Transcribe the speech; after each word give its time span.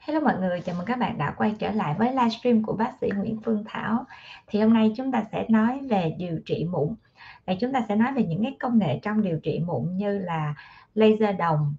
Hello 0.00 0.20
mọi 0.20 0.38
người, 0.40 0.60
chào 0.60 0.76
mừng 0.76 0.86
các 0.86 0.98
bạn 0.98 1.18
đã 1.18 1.34
quay 1.36 1.54
trở 1.58 1.70
lại 1.70 1.94
với 1.98 2.10
livestream 2.10 2.62
của 2.62 2.72
bác 2.72 2.92
sĩ 3.00 3.08
Nguyễn 3.16 3.38
Phương 3.44 3.64
Thảo. 3.66 4.04
Thì 4.46 4.60
hôm 4.60 4.74
nay 4.74 4.92
chúng 4.96 5.12
ta 5.12 5.24
sẽ 5.32 5.46
nói 5.48 5.80
về 5.90 6.14
điều 6.18 6.38
trị 6.46 6.66
mụn. 6.70 6.94
Và 7.46 7.54
chúng 7.60 7.72
ta 7.72 7.84
sẽ 7.88 7.96
nói 7.96 8.12
về 8.14 8.24
những 8.24 8.42
cái 8.42 8.56
công 8.60 8.78
nghệ 8.78 8.98
trong 9.02 9.22
điều 9.22 9.38
trị 9.38 9.60
mụn 9.66 9.96
như 9.96 10.18
là 10.18 10.54
laser 10.94 11.36
đồng, 11.38 11.74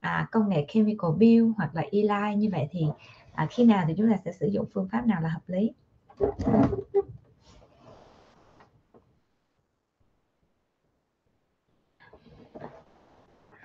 à, 0.00 0.28
công 0.32 0.48
nghệ 0.48 0.66
chemical 0.68 1.10
peel 1.20 1.44
hoặc 1.56 1.74
là 1.74 1.82
e 1.92 2.36
như 2.36 2.48
vậy 2.52 2.68
thì 2.70 2.86
à, 3.32 3.46
khi 3.50 3.64
nào 3.64 3.84
thì 3.88 3.94
chúng 3.96 4.10
ta 4.10 4.16
sẽ 4.24 4.32
sử 4.32 4.46
dụng 4.46 4.66
phương 4.74 4.88
pháp 4.92 5.06
nào 5.06 5.20
là 5.22 5.28
hợp 5.28 5.42
lý. 5.46 5.72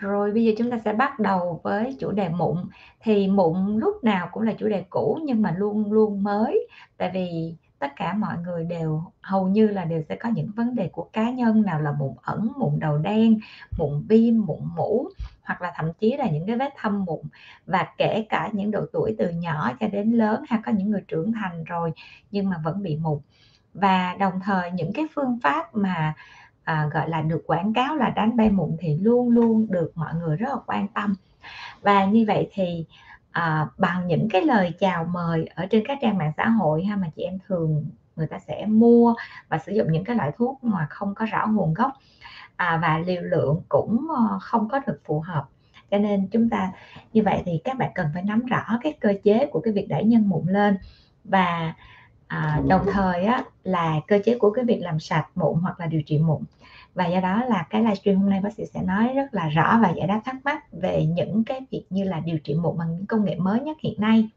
Rồi 0.03 0.31
bây 0.31 0.43
giờ 0.43 0.51
chúng 0.57 0.71
ta 0.71 0.79
sẽ 0.85 0.93
bắt 0.93 1.19
đầu 1.19 1.59
với 1.63 1.95
chủ 1.99 2.11
đề 2.11 2.29
mụn. 2.29 2.57
Thì 2.99 3.27
mụn 3.27 3.77
lúc 3.77 4.03
nào 4.03 4.29
cũng 4.31 4.43
là 4.43 4.53
chủ 4.53 4.67
đề 4.67 4.83
cũ 4.89 5.19
nhưng 5.23 5.41
mà 5.41 5.51
luôn 5.57 5.91
luôn 5.91 6.23
mới. 6.23 6.67
Tại 6.97 7.11
vì 7.13 7.55
tất 7.79 7.91
cả 7.95 8.13
mọi 8.13 8.37
người 8.37 8.63
đều 8.63 9.03
hầu 9.21 9.47
như 9.47 9.67
là 9.67 9.85
đều 9.85 10.01
sẽ 10.09 10.15
có 10.15 10.29
những 10.29 10.49
vấn 10.55 10.75
đề 10.75 10.87
của 10.87 11.09
cá 11.13 11.31
nhân 11.31 11.61
nào 11.61 11.81
là 11.81 11.91
mụn 11.91 12.13
ẩn, 12.21 12.51
mụn 12.57 12.79
đầu 12.79 12.97
đen, 12.97 13.39
mụn 13.77 14.03
viêm, 14.07 14.45
mụn 14.45 14.59
mũ 14.75 15.07
hoặc 15.43 15.61
là 15.61 15.73
thậm 15.75 15.93
chí 15.93 16.17
là 16.17 16.29
những 16.29 16.47
cái 16.47 16.55
vết 16.55 16.73
thâm 16.77 17.05
mụn 17.05 17.19
và 17.65 17.87
kể 17.97 18.25
cả 18.29 18.49
những 18.53 18.71
độ 18.71 18.85
tuổi 18.93 19.15
từ 19.17 19.29
nhỏ 19.29 19.71
cho 19.79 19.87
đến 19.87 20.11
lớn 20.11 20.43
hay 20.47 20.59
có 20.65 20.71
những 20.71 20.89
người 20.89 21.03
trưởng 21.07 21.31
thành 21.33 21.63
rồi 21.63 21.93
nhưng 22.31 22.49
mà 22.49 22.57
vẫn 22.63 22.83
bị 22.83 22.97
mụn. 22.97 23.19
Và 23.73 24.15
đồng 24.19 24.39
thời 24.43 24.71
những 24.71 24.93
cái 24.93 25.05
phương 25.15 25.39
pháp 25.43 25.75
mà 25.75 26.13
à, 26.63 26.89
gọi 26.93 27.09
là 27.09 27.21
được 27.21 27.43
quảng 27.47 27.73
cáo 27.73 27.95
là 27.95 28.09
đánh 28.09 28.37
bay 28.37 28.49
mụn 28.49 28.77
thì 28.79 28.97
luôn 28.97 29.29
luôn 29.29 29.67
được 29.69 29.91
mọi 29.95 30.13
người 30.15 30.37
rất 30.37 30.49
là 30.49 30.59
quan 30.65 30.87
tâm. 30.87 31.15
Và 31.81 32.05
như 32.05 32.25
vậy 32.27 32.49
thì 32.53 32.85
à, 33.31 33.67
bằng 33.77 34.07
những 34.07 34.29
cái 34.29 34.41
lời 34.41 34.73
chào 34.79 35.05
mời 35.05 35.45
ở 35.55 35.65
trên 35.65 35.83
các 35.87 35.97
trang 36.01 36.17
mạng 36.17 36.31
xã 36.37 36.49
hội 36.49 36.83
ha 36.83 36.95
mà 36.95 37.07
chị 37.15 37.23
em 37.23 37.39
thường 37.47 37.85
người 38.15 38.27
ta 38.27 38.39
sẽ 38.39 38.65
mua 38.65 39.13
và 39.49 39.57
sử 39.57 39.71
dụng 39.71 39.91
những 39.91 40.03
cái 40.03 40.15
loại 40.15 40.31
thuốc 40.37 40.63
mà 40.63 40.87
không 40.89 41.15
có 41.15 41.25
rõ 41.25 41.47
nguồn 41.47 41.73
gốc 41.73 41.91
à, 42.55 42.79
và 42.81 42.99
liều 42.99 43.21
lượng 43.21 43.61
cũng 43.69 44.07
ờ, 44.09 44.39
không 44.41 44.69
có 44.69 44.79
được 44.87 44.99
phù 45.05 45.19
hợp. 45.19 45.45
Cho 45.91 45.97
nên 45.97 46.27
chúng 46.31 46.49
ta 46.49 46.71
như 47.13 47.23
vậy 47.23 47.41
thì 47.45 47.61
các 47.63 47.77
bạn 47.77 47.91
cần 47.95 48.07
phải 48.13 48.23
nắm 48.23 48.45
rõ 48.45 48.79
cái 48.83 48.93
cơ 48.99 49.13
chế 49.23 49.45
của 49.51 49.59
cái 49.59 49.73
việc 49.73 49.87
đẩy 49.89 50.03
nhân 50.03 50.29
mụn 50.29 50.47
lên. 50.47 50.77
Và 51.23 51.73
à, 52.33 52.61
đồng 52.67 52.85
thời 52.91 53.23
á, 53.23 53.43
là 53.63 53.99
cơ 54.07 54.19
chế 54.25 54.37
của 54.37 54.51
cái 54.51 54.65
việc 54.65 54.79
làm 54.81 54.99
sạch 54.99 55.27
mụn 55.35 55.59
hoặc 55.61 55.79
là 55.79 55.85
điều 55.85 56.01
trị 56.01 56.19
mụn. 56.19 56.43
Và 56.93 57.07
do 57.07 57.19
đó 57.19 57.43
là 57.45 57.67
cái 57.69 57.81
livestream 57.81 58.17
hôm 58.17 58.29
nay 58.29 58.39
bác 58.39 58.53
sĩ 58.53 58.63
sẽ 58.65 58.81
nói 58.81 59.13
rất 59.15 59.33
là 59.33 59.49
rõ 59.49 59.79
và 59.81 59.93
giải 59.97 60.07
đáp 60.07 60.21
thắc 60.25 60.35
mắc 60.43 60.71
về 60.71 61.05
những 61.05 61.43
cái 61.43 61.61
việc 61.71 61.85
như 61.89 62.03
là 62.03 62.19
điều 62.19 62.37
trị 62.37 62.53
mụn 62.53 62.77
bằng 62.77 62.91
những 62.91 63.05
công 63.05 63.25
nghệ 63.25 63.35
mới 63.35 63.59
nhất 63.59 63.77
hiện 63.79 63.93
nay. 63.97 64.29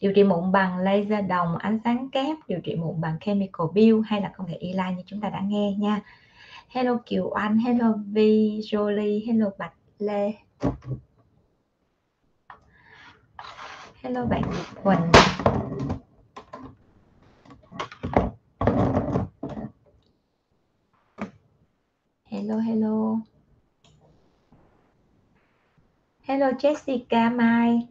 Điều 0.00 0.12
trị 0.12 0.24
mụn 0.24 0.52
bằng 0.52 0.78
laser 0.78 1.26
đồng 1.28 1.56
ánh 1.56 1.78
sáng 1.84 2.08
kép 2.10 2.36
điều 2.48 2.60
trị 2.60 2.74
mụn 2.74 3.00
bằng 3.00 3.16
chemical 3.20 3.66
peel 3.74 3.94
hay 4.06 4.20
là 4.20 4.28
công 4.36 4.46
nghệ 4.46 4.56
e 4.60 4.92
như 4.96 5.02
chúng 5.06 5.20
ta 5.20 5.28
đã 5.28 5.40
nghe 5.40 5.72
nha. 5.78 6.00
Hello 6.68 6.96
kiều 7.06 7.30
anh 7.30 7.58
hello 7.58 7.92
vi 8.12 8.60
jolie 8.60 9.26
hello 9.26 9.50
bạch 9.58 9.74
lê. 9.98 10.32
Hello 14.02 14.24
bạn 14.24 14.42
Quỳnh. 14.82 15.10
Hello 22.44 22.58
hello. 22.58 23.18
Hello 26.22 26.50
Jessica 26.50 27.36
Mai. 27.36 27.88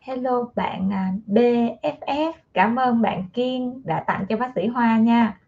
Hello 0.00 0.50
bạn 0.54 0.92
à, 0.92 1.12
BFF 1.26 2.32
cảm 2.52 2.76
ơn 2.76 3.02
bạn 3.02 3.28
Kiên 3.32 3.82
đã 3.84 4.04
tặng 4.06 4.26
cho 4.28 4.36
bác 4.36 4.52
sĩ 4.54 4.66
Hoa 4.66 4.98
nha. 4.98 5.38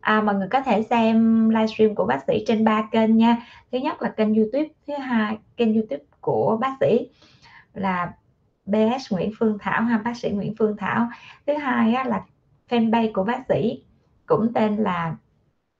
À, 0.00 0.20
mọi 0.20 0.34
người 0.34 0.48
có 0.50 0.60
thể 0.60 0.82
xem 0.82 1.48
livestream 1.50 1.94
của 1.94 2.06
bác 2.06 2.24
sĩ 2.26 2.44
trên 2.46 2.64
ba 2.64 2.88
kênh 2.92 3.16
nha. 3.16 3.36
Thứ 3.72 3.78
nhất 3.78 4.02
là 4.02 4.08
kênh 4.08 4.34
YouTube 4.34 4.68
thứ 4.86 4.94
hai 4.94 5.38
kênh 5.56 5.74
YouTube 5.74 6.04
của 6.20 6.58
bác 6.60 6.76
sĩ 6.80 7.08
là 7.74 8.14
BS 8.66 9.12
Nguyễn 9.12 9.30
Phương 9.38 9.58
Thảo 9.60 9.82
ha 9.82 9.98
bác 9.98 10.16
sĩ 10.16 10.30
Nguyễn 10.30 10.54
Phương 10.58 10.76
Thảo. 10.76 11.08
Thứ 11.46 11.54
hai 11.54 11.94
á, 11.94 12.04
là 12.04 12.24
fanpage 12.68 13.12
của 13.12 13.24
bác 13.24 13.44
sĩ 13.48 13.82
cũng 14.26 14.52
tên 14.54 14.76
là 14.76 15.16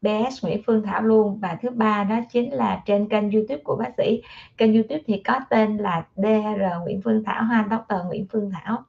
BS 0.04 0.44
Nguyễn 0.44 0.62
Phương 0.66 0.82
Thảo 0.82 1.02
luôn. 1.02 1.38
Và 1.40 1.58
thứ 1.62 1.70
ba 1.70 2.04
đó 2.04 2.20
chính 2.32 2.52
là 2.52 2.82
trên 2.86 3.08
kênh 3.08 3.30
YouTube 3.30 3.62
của 3.64 3.76
bác 3.76 3.90
sĩ. 3.96 4.22
Kênh 4.56 4.74
YouTube 4.74 5.02
thì 5.06 5.22
có 5.24 5.40
tên 5.50 5.76
là 5.76 6.06
DR 6.16 6.82
Nguyễn 6.84 7.00
Phương 7.04 7.24
Thảo 7.24 7.42
ha 7.42 7.68
Dr 7.70 8.06
Nguyễn 8.06 8.26
Phương 8.32 8.50
Thảo. 8.50 8.84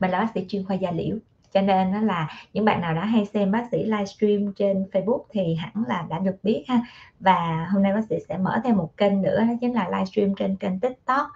Mình 0.00 0.10
là 0.10 0.20
bác 0.20 0.26
sĩ 0.34 0.44
chuyên 0.48 0.64
khoa 0.64 0.76
da 0.76 0.90
liễu. 0.90 1.16
Cho 1.52 1.60
nên 1.60 1.92
đó 1.92 2.00
là 2.00 2.28
những 2.52 2.64
bạn 2.64 2.80
nào 2.80 2.94
đã 2.94 3.04
hay 3.04 3.24
xem 3.24 3.52
bác 3.52 3.68
sĩ 3.70 3.84
livestream 3.84 4.52
trên 4.52 4.86
Facebook 4.92 5.22
thì 5.30 5.54
hẳn 5.54 5.84
là 5.88 6.06
đã 6.10 6.18
được 6.18 6.36
biết 6.42 6.64
ha. 6.68 6.80
Và 7.20 7.68
hôm 7.72 7.82
nay 7.82 7.92
bác 7.92 8.04
sĩ 8.10 8.16
sẽ 8.28 8.38
mở 8.38 8.60
thêm 8.64 8.76
một 8.76 8.96
kênh 8.96 9.22
nữa, 9.22 9.40
đó 9.40 9.52
chính 9.60 9.74
là 9.74 9.88
livestream 9.88 10.34
trên 10.34 10.56
kênh 10.56 10.80
TikTok 10.80 11.26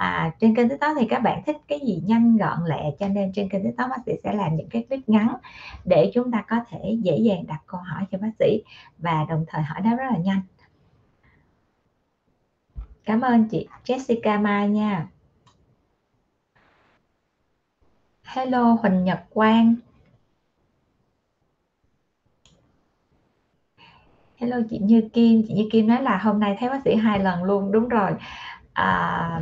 à, 0.00 0.30
trên 0.40 0.54
kênh 0.54 0.68
tiktok 0.68 0.96
thì 1.00 1.06
các 1.10 1.18
bạn 1.18 1.42
thích 1.46 1.56
cái 1.68 1.80
gì 1.80 2.02
nhanh 2.06 2.36
gọn 2.36 2.58
lẹ 2.66 2.90
cho 2.98 3.08
nên 3.08 3.32
trên 3.32 3.48
kênh 3.48 3.64
tiktok 3.64 3.90
bác 3.90 3.98
sĩ 4.06 4.12
sẽ 4.24 4.32
làm 4.32 4.56
những 4.56 4.68
cái 4.68 4.84
clip 4.88 5.08
ngắn 5.08 5.36
để 5.84 6.10
chúng 6.14 6.30
ta 6.30 6.44
có 6.48 6.56
thể 6.68 6.96
dễ 7.02 7.16
dàng 7.18 7.46
đặt 7.46 7.60
câu 7.66 7.80
hỏi 7.80 8.04
cho 8.10 8.18
bác 8.18 8.30
sĩ 8.38 8.62
và 8.98 9.26
đồng 9.28 9.44
thời 9.48 9.62
hỏi 9.62 9.80
đáp 9.80 9.96
rất 9.98 10.04
là 10.10 10.18
nhanh. 10.18 10.40
Cảm 13.04 13.20
ơn 13.20 13.48
chị 13.48 13.68
Jessica 13.84 14.42
Mai 14.42 14.68
nha. 14.68 15.06
Hello 18.24 18.76
Huỳnh 18.82 19.04
Nhật 19.04 19.20
Quang. 19.30 19.74
Hello 24.36 24.56
chị 24.70 24.78
Như 24.78 25.08
Kim. 25.12 25.42
Chị 25.48 25.54
Như 25.54 25.68
Kim 25.72 25.86
nói 25.86 26.02
là 26.02 26.18
hôm 26.18 26.40
nay 26.40 26.56
thấy 26.60 26.68
bác 26.68 26.80
sĩ 26.84 26.94
hai 26.94 27.18
lần 27.18 27.44
luôn. 27.44 27.72
Đúng 27.72 27.88
rồi 27.88 28.10
à, 28.72 29.40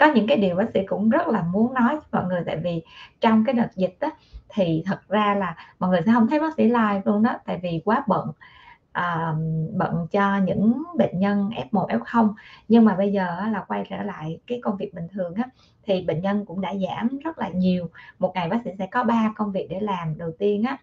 có 0.00 0.06
những 0.14 0.26
cái 0.28 0.36
điều 0.36 0.56
bác 0.56 0.70
sĩ 0.74 0.80
cũng 0.86 1.10
rất 1.10 1.28
là 1.28 1.42
muốn 1.42 1.74
nói 1.74 1.94
với 1.94 2.04
mọi 2.12 2.24
người 2.24 2.42
tại 2.46 2.56
vì 2.64 2.82
trong 3.20 3.44
cái 3.44 3.54
đợt 3.54 3.68
dịch 3.76 3.96
đó, 4.00 4.10
thì 4.48 4.82
thật 4.86 5.00
ra 5.08 5.34
là 5.34 5.56
mọi 5.78 5.90
người 5.90 6.00
sẽ 6.06 6.12
không 6.12 6.26
thấy 6.28 6.40
bác 6.40 6.54
sĩ 6.56 6.64
live 6.64 7.02
luôn 7.04 7.22
đó 7.22 7.38
tại 7.46 7.60
vì 7.62 7.82
quá 7.84 8.04
bận 8.08 8.32
à, 8.92 9.34
bận 9.72 10.06
cho 10.12 10.38
những 10.38 10.82
bệnh 10.96 11.18
nhân 11.18 11.50
F1 11.50 11.88
F0 11.88 12.34
nhưng 12.68 12.84
mà 12.84 12.94
bây 12.96 13.12
giờ 13.12 13.40
là 13.52 13.64
quay 13.68 13.86
trở 13.90 14.02
lại 14.02 14.40
cái 14.46 14.60
công 14.64 14.76
việc 14.76 14.94
bình 14.94 15.08
thường 15.12 15.34
á 15.34 15.44
thì 15.82 16.02
bệnh 16.02 16.20
nhân 16.22 16.44
cũng 16.46 16.60
đã 16.60 16.74
giảm 16.74 17.18
rất 17.24 17.38
là 17.38 17.48
nhiều. 17.48 17.90
Một 18.18 18.32
ngày 18.34 18.48
bác 18.48 18.58
sĩ 18.64 18.70
sẽ 18.78 18.86
có 18.86 19.04
3 19.04 19.32
công 19.36 19.52
việc 19.52 19.66
để 19.70 19.80
làm 19.80 20.18
đầu 20.18 20.32
tiên 20.38 20.62
á. 20.64 20.78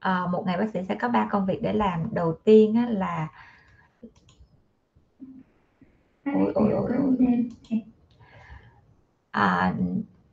À, 0.00 0.26
một 0.26 0.42
ngày 0.46 0.56
bác 0.58 0.70
sĩ 0.72 0.80
sẽ 0.88 0.94
có 0.94 1.08
3 1.08 1.28
công 1.30 1.46
việc 1.46 1.62
để 1.62 1.72
làm. 1.72 2.14
Đầu 2.14 2.32
tiên 2.44 2.74
á, 2.74 2.86
là 2.88 3.28
ôi, 6.24 6.52
ôi, 6.54 6.72
ôi, 6.72 6.90
ôi. 6.98 7.82
À, 9.30 9.74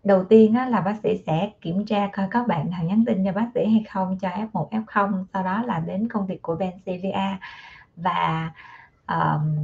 đầu 0.03 0.23
tiên 0.23 0.53
á, 0.53 0.69
là 0.69 0.81
bác 0.81 0.95
sĩ 1.03 1.23
sẽ 1.25 1.51
kiểm 1.61 1.85
tra 1.85 2.09
coi 2.13 2.27
có 2.31 2.43
bạn 2.43 2.69
nào 2.69 2.83
nhắn 2.83 3.03
tin 3.07 3.25
cho 3.25 3.31
bác 3.31 3.47
sĩ 3.55 3.65
hay 3.65 3.83
không 3.89 4.17
cho 4.19 4.29
F1 4.29 4.69
F0 4.69 5.25
sau 5.33 5.43
đó 5.43 5.63
là 5.63 5.79
đến 5.79 6.07
công 6.07 6.27
việc 6.27 6.41
của 6.41 6.55
bên 6.55 6.71
CVA 6.85 7.39
và 7.95 8.51
um, 9.07 9.57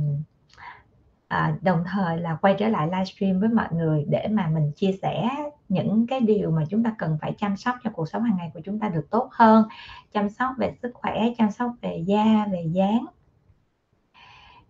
à, 1.27 1.55
đồng 1.61 1.83
thời 1.93 2.19
là 2.19 2.35
quay 2.35 2.55
trở 2.59 2.67
lại 2.67 2.87
livestream 2.87 3.39
với 3.39 3.49
mọi 3.49 3.67
người 3.71 4.05
để 4.09 4.27
mà 4.31 4.47
mình 4.47 4.71
chia 4.75 4.91
sẻ 5.01 5.29
những 5.69 6.07
cái 6.07 6.19
điều 6.19 6.51
mà 6.51 6.63
chúng 6.69 6.83
ta 6.83 6.95
cần 6.97 7.17
phải 7.21 7.33
chăm 7.37 7.57
sóc 7.57 7.75
cho 7.83 7.89
cuộc 7.93 8.09
sống 8.09 8.23
hàng 8.23 8.37
ngày 8.37 8.51
của 8.53 8.61
chúng 8.63 8.79
ta 8.79 8.89
được 8.89 9.07
tốt 9.09 9.29
hơn. 9.31 9.67
Chăm 10.13 10.29
sóc 10.29 10.49
về 10.57 10.73
sức 10.81 10.91
khỏe 10.93 11.29
chăm 11.37 11.51
sóc 11.51 11.71
về 11.81 12.03
da 12.05 12.45
về 12.51 12.63
dáng. 12.73 13.05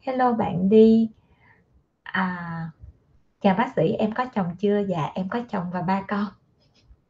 Hello 0.02 0.34
bạn 0.34 0.70
đi 0.70 1.10
à, 2.14 2.70
chào 3.42 3.56
bác 3.56 3.74
sĩ 3.76 3.92
em 3.94 4.12
có 4.12 4.26
chồng 4.26 4.56
chưa? 4.60 4.80
Dạ 4.88 5.12
em 5.16 5.30
có 5.30 5.42
chồng 5.50 5.66
và 5.74 5.82
ba 5.82 6.02
con. 6.08 6.26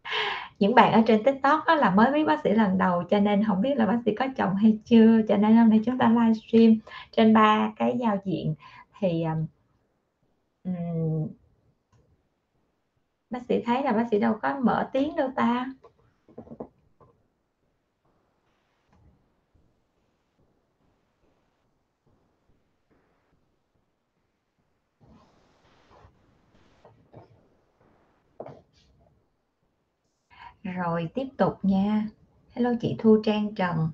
Những 0.59 0.75
bạn 0.75 0.93
ở 0.93 1.01
trên 1.07 1.23
tiktok 1.23 1.59
đó 1.67 1.75
là 1.75 1.89
mới 1.91 2.11
biết 2.13 2.23
bác 2.27 2.43
sĩ 2.43 2.51
lần 2.51 2.77
đầu 2.77 3.03
cho 3.09 3.19
nên 3.19 3.43
không 3.43 3.61
biết 3.61 3.77
là 3.77 3.85
bác 3.85 3.99
sĩ 4.05 4.15
có 4.15 4.27
chồng 4.37 4.55
hay 4.55 4.79
chưa. 4.85 5.21
Cho 5.27 5.37
nên 5.37 5.55
hôm 5.57 5.69
nay 5.69 5.81
chúng 5.85 5.97
ta 5.97 6.09
livestream 6.09 6.75
trên 7.11 7.33
ba 7.33 7.71
cái 7.75 7.97
giao 7.99 8.17
diện. 8.25 8.55
Thì 8.99 9.23
um, 10.63 11.27
bác 13.29 13.39
sĩ 13.49 13.61
thấy 13.65 13.83
là 13.83 13.91
bác 13.91 14.07
sĩ 14.11 14.19
đâu 14.19 14.37
có 14.41 14.59
mở 14.59 14.89
tiếng 14.93 15.15
đâu 15.15 15.29
ta? 15.35 15.65
Rồi 30.63 31.09
tiếp 31.13 31.27
tục 31.37 31.53
nha. 31.63 32.07
Hello 32.51 32.71
chị 32.81 32.95
Thu 32.99 33.17
Trang 33.23 33.55
Trần. 33.55 33.89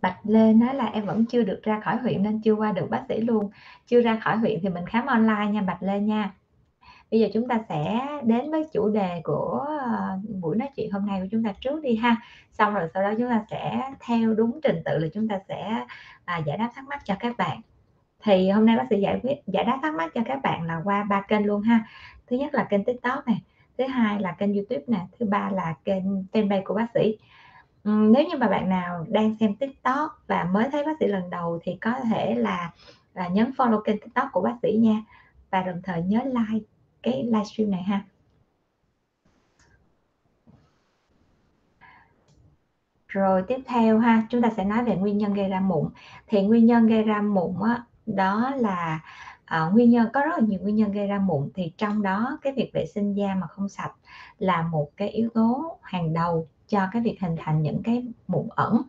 Bạch 0.00 0.18
Lê 0.24 0.52
nói 0.52 0.74
là 0.74 0.86
em 0.86 1.06
vẫn 1.06 1.24
chưa 1.26 1.42
được 1.42 1.60
ra 1.62 1.80
khỏi 1.84 1.96
huyện 1.96 2.22
nên 2.22 2.40
chưa 2.42 2.54
qua 2.54 2.72
được 2.72 2.86
bác 2.90 3.04
sĩ 3.08 3.20
luôn. 3.20 3.50
Chưa 3.86 4.00
ra 4.00 4.20
khỏi 4.24 4.36
huyện 4.36 4.60
thì 4.62 4.68
mình 4.68 4.86
khám 4.86 5.06
online 5.06 5.46
nha 5.52 5.62
Bạch 5.62 5.82
Lê 5.82 6.00
nha. 6.00 6.34
Bây 7.10 7.20
giờ 7.20 7.28
chúng 7.34 7.48
ta 7.48 7.60
sẽ 7.68 8.00
đến 8.24 8.50
với 8.50 8.64
chủ 8.72 8.88
đề 8.90 9.20
của 9.24 9.66
ờ, 9.80 10.18
buổi 10.40 10.56
nói 10.56 10.68
chuyện 10.76 10.90
hôm 10.92 11.06
nay 11.06 11.20
của 11.20 11.28
chúng 11.30 11.44
ta 11.44 11.52
trước 11.60 11.82
đi 11.82 11.96
ha. 11.96 12.16
Xong 12.52 12.74
rồi 12.74 12.88
sau 12.94 13.02
đó 13.02 13.12
chúng 13.18 13.28
ta 13.28 13.44
sẽ 13.50 13.92
theo 14.00 14.34
đúng 14.34 14.60
trình 14.62 14.82
tự 14.84 14.98
là 14.98 15.08
chúng 15.14 15.28
ta 15.28 15.40
sẽ 15.48 15.86
à, 16.24 16.38
giải 16.38 16.58
đáp 16.58 16.70
thắc 16.74 16.84
mắc 16.88 17.00
cho 17.04 17.14
các 17.20 17.36
bạn. 17.38 17.60
Thì 18.22 18.50
hôm 18.50 18.66
nay 18.66 18.76
bác 18.76 18.86
sĩ 18.90 19.00
giải 19.00 19.20
quyết 19.22 19.34
giải 19.46 19.64
đáp 19.64 19.78
thắc 19.82 19.94
mắc 19.94 20.10
cho 20.14 20.20
các 20.24 20.42
bạn 20.42 20.62
là 20.62 20.80
qua 20.84 21.04
ba 21.04 21.20
kênh 21.20 21.46
luôn 21.46 21.62
ha. 21.62 21.84
Thứ 22.26 22.36
nhất 22.36 22.54
là 22.54 22.64
kênh 22.64 22.84
TikTok 22.84 23.26
này, 23.26 23.42
thứ 23.78 23.86
hai 23.86 24.20
là 24.20 24.32
kênh 24.32 24.54
YouTube 24.54 24.84
nè, 24.86 25.06
thứ 25.18 25.26
ba 25.26 25.50
là 25.50 25.74
kênh 25.84 26.04
fanpage 26.32 26.62
của 26.64 26.74
bác 26.74 26.86
sĩ. 26.94 27.18
Nếu 27.84 28.24
như 28.28 28.36
mà 28.38 28.48
bạn 28.48 28.68
nào 28.68 29.06
đang 29.08 29.36
xem 29.40 29.54
tiktok 29.54 30.24
và 30.26 30.44
mới 30.44 30.68
thấy 30.72 30.86
bác 30.86 30.92
sĩ 31.00 31.06
lần 31.06 31.30
đầu 31.30 31.60
thì 31.62 31.78
có 31.80 31.92
thể 32.10 32.34
là, 32.34 32.72
là 33.14 33.28
nhấn 33.28 33.50
follow 33.56 33.80
kênh 33.80 34.00
tiktok 34.00 34.28
của 34.32 34.40
bác 34.40 34.54
sĩ 34.62 34.72
nha. 34.72 35.02
Và 35.50 35.62
đồng 35.62 35.80
thời 35.82 36.02
nhớ 36.02 36.20
like 36.24 36.66
cái 37.02 37.22
livestream 37.24 37.70
này 37.70 37.82
ha. 37.82 38.00
Rồi 43.08 43.42
tiếp 43.48 43.58
theo 43.66 43.98
ha 43.98 44.26
chúng 44.30 44.42
ta 44.42 44.50
sẽ 44.56 44.64
nói 44.64 44.84
về 44.84 44.96
nguyên 44.96 45.18
nhân 45.18 45.34
gây 45.34 45.48
ra 45.48 45.60
mụn. 45.60 45.88
Thì 46.26 46.42
nguyên 46.42 46.66
nhân 46.66 46.86
gây 46.86 47.02
ra 47.02 47.20
mụn 47.20 47.54
á, 47.62 47.84
đó 48.06 48.52
là 48.56 49.00
à, 49.44 49.70
nguyên 49.72 49.90
nhân 49.90 50.08
có 50.12 50.20
rất 50.20 50.38
là 50.38 50.46
nhiều 50.46 50.60
nguyên 50.60 50.76
nhân 50.76 50.92
gây 50.92 51.06
ra 51.06 51.18
mụn. 51.18 51.50
Thì 51.54 51.72
trong 51.76 52.02
đó 52.02 52.38
cái 52.42 52.52
việc 52.52 52.70
vệ 52.74 52.86
sinh 52.86 53.12
da 53.14 53.34
mà 53.34 53.46
không 53.46 53.68
sạch 53.68 53.92
là 54.38 54.62
một 54.62 54.90
cái 54.96 55.08
yếu 55.08 55.28
tố 55.34 55.78
hàng 55.82 56.12
đầu 56.12 56.48
cho 56.68 56.88
cái 56.92 57.02
việc 57.02 57.20
hình 57.20 57.36
thành 57.38 57.62
những 57.62 57.82
cái 57.82 58.06
mụn 58.28 58.48
ẩn. 58.50 58.82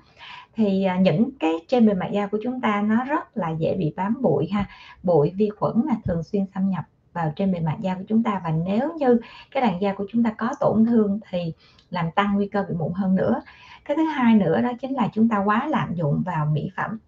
Thì 0.56 0.84
à, 0.84 0.98
những 0.98 1.30
cái 1.40 1.52
trên 1.68 1.88
bề 1.88 1.94
mặt 1.94 2.10
da 2.12 2.28
của 2.28 2.38
chúng 2.44 2.62
ta 2.62 2.82
nó 2.82 3.04
rất 3.04 3.38
là 3.38 3.50
dễ 3.50 3.76
bị 3.76 3.94
bám 3.96 4.22
bụi 4.22 4.50
ha. 4.52 4.66
Bụi 5.04 5.32
vi 5.36 5.50
khuẩn 5.50 5.82
là 5.86 5.96
thường 6.04 6.24
xuyên 6.24 6.46
xâm 6.54 6.70
nhập 6.70 6.84
vào 7.14 7.34
trên 7.36 7.52
bề 7.52 7.60
mặt 7.60 7.78
da 7.80 7.96
của 7.96 8.04
chúng 8.08 8.24
ta 8.24 8.42
và 8.44 8.52
nếu 8.52 8.94
như 8.98 9.20
cái 9.52 9.64
làn 9.64 9.82
da 9.82 9.94
của 9.94 10.06
chúng 10.12 10.24
ta 10.24 10.34
có 10.38 10.50
tổn 10.60 10.86
thương 10.86 11.20
thì 11.30 11.54
làm 11.90 12.12
tăng 12.12 12.34
nguy 12.36 12.48
cơ 12.48 12.66
bị 12.70 12.76
mụn 12.76 12.94
hơn 12.94 13.16
nữa. 13.16 13.42
Cái 13.86 13.98
thứ 13.98 14.04
hai 14.04 14.36
nữa 14.36 14.62
đó 14.62 14.72
chính 14.82 14.94
là 14.94 15.10
chúng 15.14 15.30
ta 15.30 15.44
quá 15.46 15.68
lạm 15.70 15.94
dụng 15.96 16.24
vào 16.26 16.46
mỹ 16.46 16.70
phẩm 16.78 17.00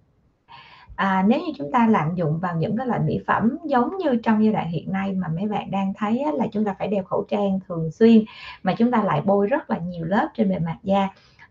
à, 0.95 1.23
nếu 1.27 1.39
như 1.39 1.51
chúng 1.57 1.71
ta 1.71 1.87
lạm 1.87 2.15
dụng 2.15 2.39
vào 2.39 2.55
những 2.55 2.77
cái 2.77 2.87
loại 2.87 2.99
mỹ 2.99 3.19
phẩm 3.27 3.57
giống 3.65 3.97
như 3.97 4.15
trong 4.23 4.43
giai 4.43 4.53
đoạn 4.53 4.69
hiện 4.69 4.91
nay 4.91 5.13
mà 5.13 5.27
mấy 5.27 5.47
bạn 5.47 5.71
đang 5.71 5.93
thấy 5.97 6.19
á, 6.19 6.31
là 6.33 6.47
chúng 6.51 6.65
ta 6.65 6.75
phải 6.79 6.87
đeo 6.87 7.03
khẩu 7.03 7.25
trang 7.29 7.59
thường 7.67 7.91
xuyên 7.91 8.23
mà 8.63 8.75
chúng 8.77 8.91
ta 8.91 9.03
lại 9.03 9.21
bôi 9.25 9.47
rất 9.47 9.69
là 9.69 9.77
nhiều 9.77 10.05
lớp 10.05 10.29
trên 10.33 10.49
bề 10.49 10.59
mặt 10.59 10.77
da 10.83 11.09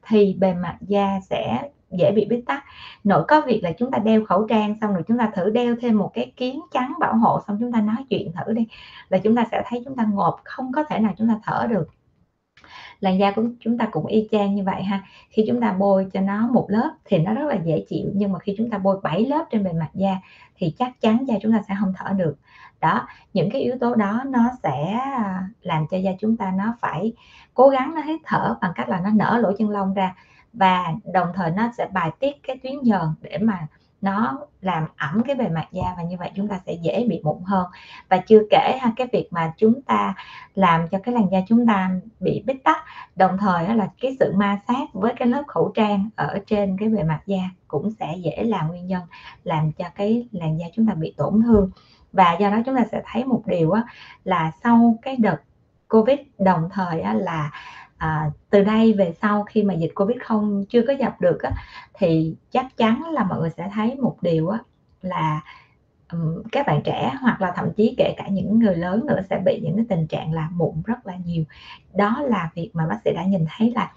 thì 0.08 0.36
bề 0.40 0.54
mặt 0.54 0.76
da 0.80 1.20
sẽ 1.30 1.68
dễ 1.90 2.12
bị 2.12 2.24
bít 2.24 2.44
tắc. 2.46 2.64
Nội 3.04 3.24
có 3.28 3.40
việc 3.40 3.60
là 3.62 3.72
chúng 3.78 3.90
ta 3.90 3.98
đeo 3.98 4.24
khẩu 4.24 4.46
trang 4.48 4.74
xong 4.80 4.92
rồi 4.92 5.02
chúng 5.08 5.18
ta 5.18 5.30
thử 5.34 5.50
đeo 5.50 5.76
thêm 5.80 5.98
một 5.98 6.10
cái 6.14 6.32
kiến 6.36 6.60
trắng 6.72 6.94
bảo 7.00 7.16
hộ 7.16 7.40
xong 7.46 7.56
chúng 7.60 7.72
ta 7.72 7.80
nói 7.80 7.96
chuyện 8.10 8.32
thử 8.32 8.52
đi 8.52 8.66
là 9.08 9.18
chúng 9.18 9.36
ta 9.36 9.44
sẽ 9.50 9.62
thấy 9.66 9.82
chúng 9.84 9.96
ta 9.96 10.06
ngộp 10.12 10.40
không 10.44 10.72
có 10.72 10.84
thể 10.84 10.98
nào 10.98 11.12
chúng 11.18 11.28
ta 11.28 11.40
thở 11.44 11.66
được 11.70 11.88
làn 13.02 13.18
da 13.18 13.32
của 13.36 13.42
chúng 13.60 13.78
ta 13.78 13.88
cũng 13.92 14.06
y 14.06 14.28
chang 14.30 14.54
như 14.54 14.64
vậy 14.64 14.82
ha. 14.82 15.02
Khi 15.30 15.44
chúng 15.48 15.60
ta 15.60 15.72
bôi 15.72 16.06
cho 16.12 16.20
nó 16.20 16.48
một 16.52 16.66
lớp 16.68 16.90
thì 17.04 17.18
nó 17.18 17.34
rất 17.34 17.44
là 17.48 17.56
dễ 17.64 17.84
chịu, 17.88 18.10
nhưng 18.14 18.32
mà 18.32 18.38
khi 18.38 18.54
chúng 18.58 18.70
ta 18.70 18.78
bôi 18.78 19.00
7 19.02 19.26
lớp 19.26 19.44
trên 19.50 19.64
bề 19.64 19.72
mặt 19.72 19.90
da 19.94 20.16
thì 20.56 20.74
chắc 20.78 21.00
chắn 21.00 21.24
da 21.28 21.34
chúng 21.42 21.52
ta 21.52 21.62
sẽ 21.68 21.74
không 21.80 21.92
thở 21.96 22.12
được. 22.12 22.36
Đó, 22.80 23.08
những 23.32 23.50
cái 23.50 23.62
yếu 23.62 23.74
tố 23.80 23.94
đó 23.94 24.22
nó 24.26 24.50
sẽ 24.62 24.92
à, 24.92 25.48
làm 25.62 25.86
cho 25.90 25.96
da 25.96 26.10
chúng 26.20 26.36
ta 26.36 26.52
nó 26.56 26.74
phải 26.80 27.12
cố 27.54 27.68
gắng 27.68 27.94
nó 27.94 28.02
hít 28.02 28.20
thở 28.24 28.56
bằng 28.60 28.72
cách 28.74 28.88
là 28.88 29.00
nó 29.00 29.10
nở 29.10 29.38
lỗ 29.42 29.52
chân 29.58 29.70
lông 29.70 29.94
ra 29.94 30.14
và 30.52 30.84
đồng 31.12 31.28
thời 31.34 31.50
nó 31.50 31.70
sẽ 31.78 31.88
bài 31.92 32.10
tiết 32.20 32.42
cái 32.42 32.56
tuyến 32.62 32.74
nhờn 32.82 33.14
để 33.20 33.38
mà 33.38 33.66
nó 34.02 34.38
làm 34.60 34.86
ẩm 34.96 35.22
cái 35.26 35.36
bề 35.36 35.48
mặt 35.48 35.68
da 35.72 35.94
và 35.96 36.02
như 36.02 36.16
vậy 36.18 36.30
chúng 36.36 36.48
ta 36.48 36.60
sẽ 36.66 36.72
dễ 36.72 37.06
bị 37.08 37.20
mụn 37.24 37.42
hơn. 37.44 37.66
Và 38.08 38.18
chưa 38.18 38.42
kể 38.50 38.78
ha 38.80 38.92
cái 38.96 39.06
việc 39.12 39.28
mà 39.30 39.52
chúng 39.56 39.82
ta 39.82 40.14
làm 40.54 40.88
cho 40.88 40.98
cái 40.98 41.14
làn 41.14 41.26
da 41.32 41.38
chúng 41.48 41.66
ta 41.66 41.90
bị 42.20 42.42
bít 42.46 42.56
tắc 42.64 42.76
đồng 43.16 43.38
thời 43.38 43.74
là 43.74 43.88
cái 44.00 44.16
sự 44.20 44.32
ma 44.36 44.60
sát 44.68 44.88
với 44.92 45.12
cái 45.16 45.28
lớp 45.28 45.42
khẩu 45.48 45.72
trang 45.74 46.10
ở 46.16 46.38
trên 46.46 46.76
cái 46.78 46.88
bề 46.88 47.02
mặt 47.02 47.20
da 47.26 47.42
cũng 47.68 47.90
sẽ 47.90 48.14
dễ 48.16 48.42
là 48.42 48.62
nguyên 48.62 48.86
nhân 48.86 49.02
làm 49.44 49.72
cho 49.72 49.84
cái 49.94 50.28
làn 50.32 50.58
da 50.58 50.66
chúng 50.74 50.86
ta 50.86 50.94
bị 50.94 51.14
tổn 51.16 51.42
thương. 51.42 51.70
Và 52.12 52.36
do 52.40 52.50
đó 52.50 52.56
chúng 52.66 52.76
ta 52.76 52.84
sẽ 52.92 53.02
thấy 53.04 53.24
một 53.24 53.42
điều 53.46 53.70
á, 53.70 53.82
là 54.24 54.50
sau 54.62 54.98
cái 55.02 55.16
đợt 55.16 55.36
covid 55.88 56.18
đồng 56.38 56.68
thời 56.72 57.02
là 57.14 57.50
à, 58.02 58.30
từ 58.50 58.64
đây 58.64 58.92
về 58.92 59.12
sau 59.22 59.44
khi 59.44 59.62
mà 59.62 59.74
dịch 59.74 59.92
covid 59.94 60.16
không 60.20 60.64
chưa 60.68 60.82
có 60.86 60.92
dập 60.92 61.20
được 61.20 61.42
á, 61.42 61.50
thì 61.94 62.34
chắc 62.50 62.76
chắn 62.76 63.02
là 63.12 63.24
mọi 63.24 63.40
người 63.40 63.50
sẽ 63.50 63.70
thấy 63.74 63.94
một 63.94 64.16
điều 64.22 64.48
á, 64.48 64.58
là 65.02 65.40
um, 66.12 66.42
các 66.52 66.66
bạn 66.66 66.82
trẻ 66.84 67.14
hoặc 67.20 67.40
là 67.40 67.52
thậm 67.56 67.72
chí 67.76 67.94
kể 67.98 68.14
cả 68.16 68.28
những 68.28 68.58
người 68.58 68.76
lớn 68.76 69.06
nữa 69.06 69.20
sẽ 69.30 69.38
bị 69.44 69.60
những 69.60 69.76
cái 69.76 69.84
tình 69.88 70.06
trạng 70.06 70.32
là 70.32 70.48
mụn 70.52 70.82
rất 70.84 71.06
là 71.06 71.14
nhiều. 71.24 71.44
Đó 71.94 72.22
là 72.28 72.50
việc 72.54 72.70
mà 72.72 72.86
bác 72.86 72.98
sĩ 73.04 73.12
đã 73.12 73.24
nhìn 73.24 73.44
thấy 73.56 73.72
là 73.74 73.92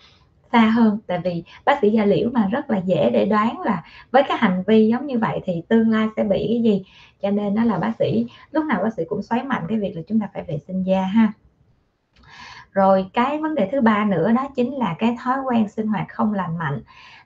xa 0.52 0.70
hơn 0.70 1.00
tại 1.08 1.20
vì 1.24 1.44
bác 1.66 1.80
sĩ 1.82 1.90
da 1.90 2.06
liễu 2.06 2.30
mà 2.30 2.48
rất 2.52 2.70
là 2.70 2.78
dễ 2.78 3.10
để 3.10 3.26
đoán 3.26 3.62
là 3.62 3.84
với 4.12 4.24
cái 4.28 4.38
hành 4.38 4.64
vi 4.68 4.88
giống 4.88 5.08
như 5.08 5.20
vậy 5.20 5.40
thì 5.46 5.62
tương 5.68 5.90
lai 5.92 6.08
sẽ 6.16 6.24
bị 6.24 6.46
cái 6.50 6.62
gì. 6.64 6.84
Cho 7.22 7.32
nên 7.32 7.56
đó 7.56 7.64
là 7.64 7.78
bác 7.80 7.92
sĩ 8.00 8.28
lúc 8.52 8.66
nào 8.66 8.84
bác 8.84 8.94
sĩ 8.98 9.04
cũng 9.10 9.22
xoáy 9.22 9.44
mạnh 9.44 9.64
cái 9.70 9.80
việc 9.80 9.96
là 9.96 10.02
chúng 10.08 10.20
ta 10.20 10.30
phải 10.34 10.44
vệ 10.44 10.60
sinh 10.68 10.84
da 10.84 11.02
ha 11.02 11.34
rồi 12.76 13.06
cái 13.14 13.38
vấn 13.42 13.56
đề 13.56 13.70
thứ 13.72 13.82
ba 13.82 14.06
nữa 14.06 14.32
đó 14.32 14.48
chính 14.56 14.76
là 14.76 14.96
cái 15.00 15.18
thói 15.24 15.38
quen 15.46 15.70
sinh 15.70 15.88
hoạt 15.88 16.08
không 16.10 16.34
lành 16.34 16.58
mạnh. 16.58 16.82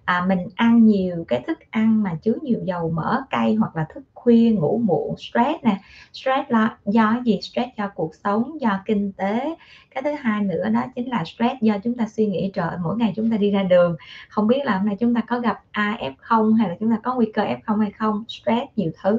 À, 0.06 0.26
mình 0.28 0.40
ăn 0.56 0.86
nhiều 0.86 1.26
cái 1.28 1.42
thức 1.48 1.60
ăn 1.70 2.04
mà 2.04 2.16
chứa 2.22 2.34
nhiều 2.42 2.60
dầu 2.64 2.92
mỡ 2.96 3.22
cay 3.30 3.56
hoặc 3.56 3.76
là 3.76 3.86
thức 3.94 4.04
khuya 4.14 4.52
ngủ 4.52 4.82
muộn 4.86 5.16
stress 5.18 5.64
nè. 5.64 5.78
Stress 6.14 6.50
là 6.50 6.78
do 6.86 7.22
gì? 7.26 7.40
Stress 7.42 7.70
do 7.78 7.90
cuộc 7.96 8.16
sống 8.24 8.62
do 8.62 8.80
kinh 8.86 9.12
tế. 9.14 9.56
Cái 9.96 10.04
thứ 10.04 10.12
hai 10.12 10.42
nữa 10.44 10.70
đó 10.70 10.84
chính 10.96 11.10
là 11.10 11.24
stress 11.26 11.62
do 11.62 11.78
chúng 11.84 11.94
ta 11.98 12.08
suy 12.08 12.26
nghĩ 12.28 12.52
trời 12.54 12.72
mỗi 12.84 12.96
ngày 12.98 13.14
chúng 13.16 13.32
ta 13.32 13.38
đi 13.38 13.52
ra 13.52 13.64
đường 13.64 13.96
không 14.30 14.48
biết 14.48 14.62
là 14.66 14.78
hôm 14.78 14.86
nay 14.88 14.96
chúng 15.00 15.16
ta 15.16 15.22
có 15.22 15.40
gặp 15.40 15.60
Af 15.72 16.14
không 16.18 16.54
hay 16.54 16.70
là 16.70 16.76
chúng 16.80 16.92
ta 16.92 16.98
có 17.04 17.16
nguy 17.16 17.32
cơ 17.34 17.44
f 17.44 17.58
không 17.66 17.80
hay 17.80 17.92
không? 17.92 18.24
Stress 18.28 18.68
nhiều 18.76 18.92
thứ 19.04 19.18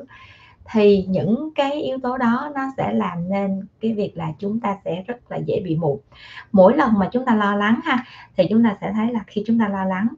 thì 0.73 1.05
những 1.09 1.51
cái 1.55 1.73
yếu 1.73 1.99
tố 2.03 2.19
đó 2.19 2.53
nó 2.55 2.63
sẽ 2.77 2.93
làm 2.93 3.31
nên 3.31 3.67
cái 3.81 3.93
việc 3.93 4.13
là 4.15 4.33
chúng 4.39 4.61
ta 4.61 4.77
sẽ 4.85 5.03
rất 5.07 5.31
là 5.31 5.37
dễ 5.37 5.61
bị 5.65 5.77
mụn 5.77 5.99
mỗi 6.53 6.77
lần 6.77 6.99
mà 6.99 7.09
chúng 7.13 7.25
ta 7.25 7.35
lo 7.35 7.57
lắng 7.57 7.81
ha 7.85 8.05
thì 8.37 8.47
chúng 8.51 8.65
ta 8.65 8.77
sẽ 8.81 8.93
thấy 8.93 9.13
là 9.13 9.21
khi 9.27 9.45
chúng 9.47 9.59
ta 9.59 9.69
lo 9.69 9.85
lắng 9.85 10.09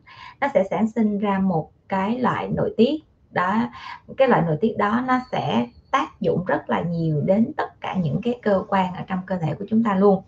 nó 0.41 0.49
sẽ 0.55 0.65
sản 0.71 0.89
sinh 0.89 1.19
ra 1.19 1.39
một 1.39 1.71
cái 1.93 2.19
loại 2.19 2.49
nội 2.49 2.75
tiết. 2.77 3.01
Đó 3.31 3.69
cái 4.17 4.29
loại 4.29 4.43
nội 4.43 4.59
tiết 4.61 4.75
đó 4.79 5.05
nó 5.07 5.21
sẽ 5.33 5.67
tác 5.91 6.21
dụng 6.21 6.45
rất 6.45 6.71
là 6.71 6.81
nhiều 6.81 7.21
đến 7.21 7.53
tất 7.57 7.81
cả 7.81 7.95
những 7.95 8.21
cái 8.23 8.39
cơ 8.43 8.65
quan 8.69 8.95
ở 8.95 9.03
trong 9.07 9.21
cơ 9.27 9.39
thể 9.39 9.55
của 9.55 9.65
chúng 9.71 9.85
ta 9.85 9.95
luôn. 9.95 10.23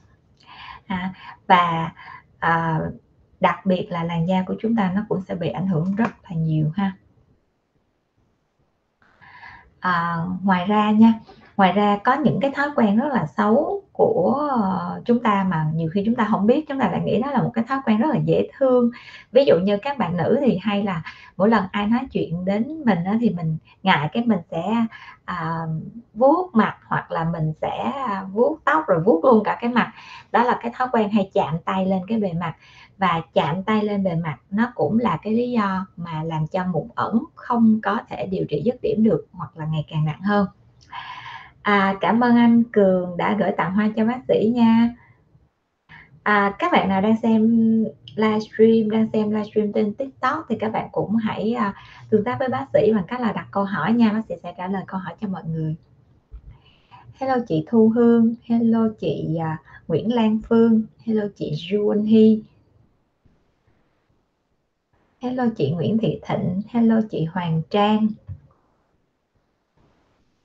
À, 0.86 1.14
và 1.46 1.92
à, 2.38 2.80
đặc 3.40 3.66
biệt 3.66 3.86
là 3.90 4.04
làn 4.04 4.28
da 4.28 4.42
của 4.46 4.54
chúng 4.60 4.76
ta 4.76 4.92
nó 4.94 5.02
cũng 5.08 5.22
sẽ 5.28 5.34
bị 5.34 5.48
ảnh 5.48 5.66
hưởng 5.66 5.94
rất 5.94 6.10
là 6.30 6.36
nhiều 6.36 6.70
ha 6.74 6.92
à, 9.84 10.16
ngoài 10.42 10.66
ra 10.68 10.90
nha 10.90 11.12
ngoài 11.56 11.72
ra 11.72 11.98
có 12.04 12.14
những 12.14 12.40
cái 12.40 12.50
thói 12.50 12.68
quen 12.76 12.96
rất 12.96 13.08
là 13.12 13.26
xấu 13.26 13.82
của 13.92 14.48
ờ, 14.50 15.00
chúng 15.04 15.22
ta 15.22 15.46
mà 15.48 15.66
nhiều 15.74 15.90
khi 15.94 16.02
chúng 16.06 16.14
ta 16.14 16.28
không 16.30 16.46
biết 16.46 16.64
chúng 16.68 16.78
ta 16.78 16.88
lại 16.88 17.00
nghĩ 17.00 17.22
đó 17.22 17.30
là 17.30 17.42
một 17.42 17.50
cái 17.54 17.64
thói 17.68 17.78
quen 17.86 17.98
rất 17.98 18.08
là 18.10 18.18
dễ 18.24 18.48
thương. 18.58 18.90
Ví 19.32 19.44
dụ 19.44 19.54
như 19.62 19.78
các 19.82 19.98
bạn 19.98 20.16
nữ 20.16 20.38
thì 20.40 20.58
hay 20.62 20.82
là 20.82 21.02
mỗi 21.36 21.50
lần 21.50 21.64
ai 21.72 21.86
nói 21.86 22.00
chuyện 22.12 22.44
đến 22.44 22.82
mình 22.84 22.98
thì 23.20 23.30
mình 23.30 23.56
ngại 23.82 24.08
cái 24.12 24.24
mình 24.26 24.38
sẽ 24.50 24.74
à, 25.24 25.58
vuốt 26.14 26.50
mặt 26.54 26.76
hoặc 26.86 27.10
là 27.10 27.24
mình 27.24 27.52
sẽ 27.62 27.92
vuốt 28.32 28.58
tóc 28.64 28.86
rồi 28.86 29.00
vuốt 29.04 29.24
luôn 29.24 29.44
cả 29.44 29.58
cái 29.60 29.70
mặt. 29.70 29.92
Đó 30.32 30.42
là 30.42 30.58
cái 30.62 30.72
thói 30.74 30.88
quen 30.92 31.10
hay 31.10 31.30
chạm 31.34 31.58
tay 31.64 31.86
lên 31.86 32.00
cái 32.08 32.18
bề 32.18 32.32
mặt. 32.32 32.54
Và 32.98 33.22
chạm 33.34 33.62
tay 33.62 33.82
lên 33.84 34.04
bề 34.04 34.14
mặt 34.14 34.36
nó 34.50 34.72
cũng 34.74 34.98
là 34.98 35.18
cái 35.22 35.32
lý 35.32 35.50
do 35.50 35.86
mà 35.96 36.22
làm 36.24 36.46
cho 36.46 36.64
mụn 36.66 36.88
ẩn 36.94 37.24
không 37.34 37.80
có 37.82 37.98
thể 38.08 38.26
điều 38.26 38.44
trị 38.48 38.62
dứt 38.64 38.74
điểm 38.82 39.04
được 39.04 39.26
hoặc 39.32 39.56
là 39.56 39.66
ngày 39.66 39.84
càng 39.90 40.04
nặng 40.04 40.20
hơn 40.20 40.46
à, 41.64 41.96
cảm 42.00 42.20
ơn 42.20 42.36
anh 42.36 42.62
cường 42.72 43.16
đã 43.16 43.36
gửi 43.38 43.50
tặng 43.56 43.74
hoa 43.74 43.90
cho 43.96 44.04
bác 44.04 44.20
sĩ 44.28 44.52
nha. 44.54 44.94
À, 46.22 46.56
các 46.58 46.72
bạn 46.72 46.88
nào 46.88 47.00
đang 47.00 47.16
xem 47.22 47.42
livestream 48.14 48.90
đang 48.90 49.08
xem 49.12 49.30
livestream 49.30 49.72
trên 49.72 49.94
tiktok 49.94 50.46
thì 50.48 50.56
các 50.60 50.72
bạn 50.72 50.88
cũng 50.92 51.16
hãy 51.16 51.52
à, 51.52 51.74
tương 52.10 52.24
tác 52.24 52.36
với 52.38 52.48
bác 52.48 52.66
sĩ 52.72 52.92
bằng 52.92 53.04
cách 53.08 53.20
là 53.20 53.32
đặt 53.32 53.46
câu 53.50 53.64
hỏi 53.64 53.92
nha. 53.92 54.12
Bác 54.12 54.22
sĩ 54.28 54.34
sẽ 54.42 54.54
trả 54.56 54.68
lời 54.68 54.82
câu 54.86 55.00
hỏi 55.00 55.14
cho 55.20 55.28
mọi 55.28 55.42
người. 55.44 55.76
Hello 57.14 57.36
chị 57.48 57.64
thu 57.66 57.88
hương 57.88 58.34
hello 58.44 58.88
chị 59.00 59.36
à, 59.40 59.58
nguyễn 59.88 60.14
lan 60.14 60.38
phương 60.48 60.82
hello 61.04 61.24
chị 61.36 61.52
juan 61.52 62.02
hy 62.02 62.42
hello 65.20 65.44
chị 65.56 65.70
nguyễn 65.70 65.98
thị 65.98 66.20
thịnh 66.22 66.62
hello 66.68 67.00
chị 67.10 67.24
hoàng 67.24 67.62
trang 67.70 68.08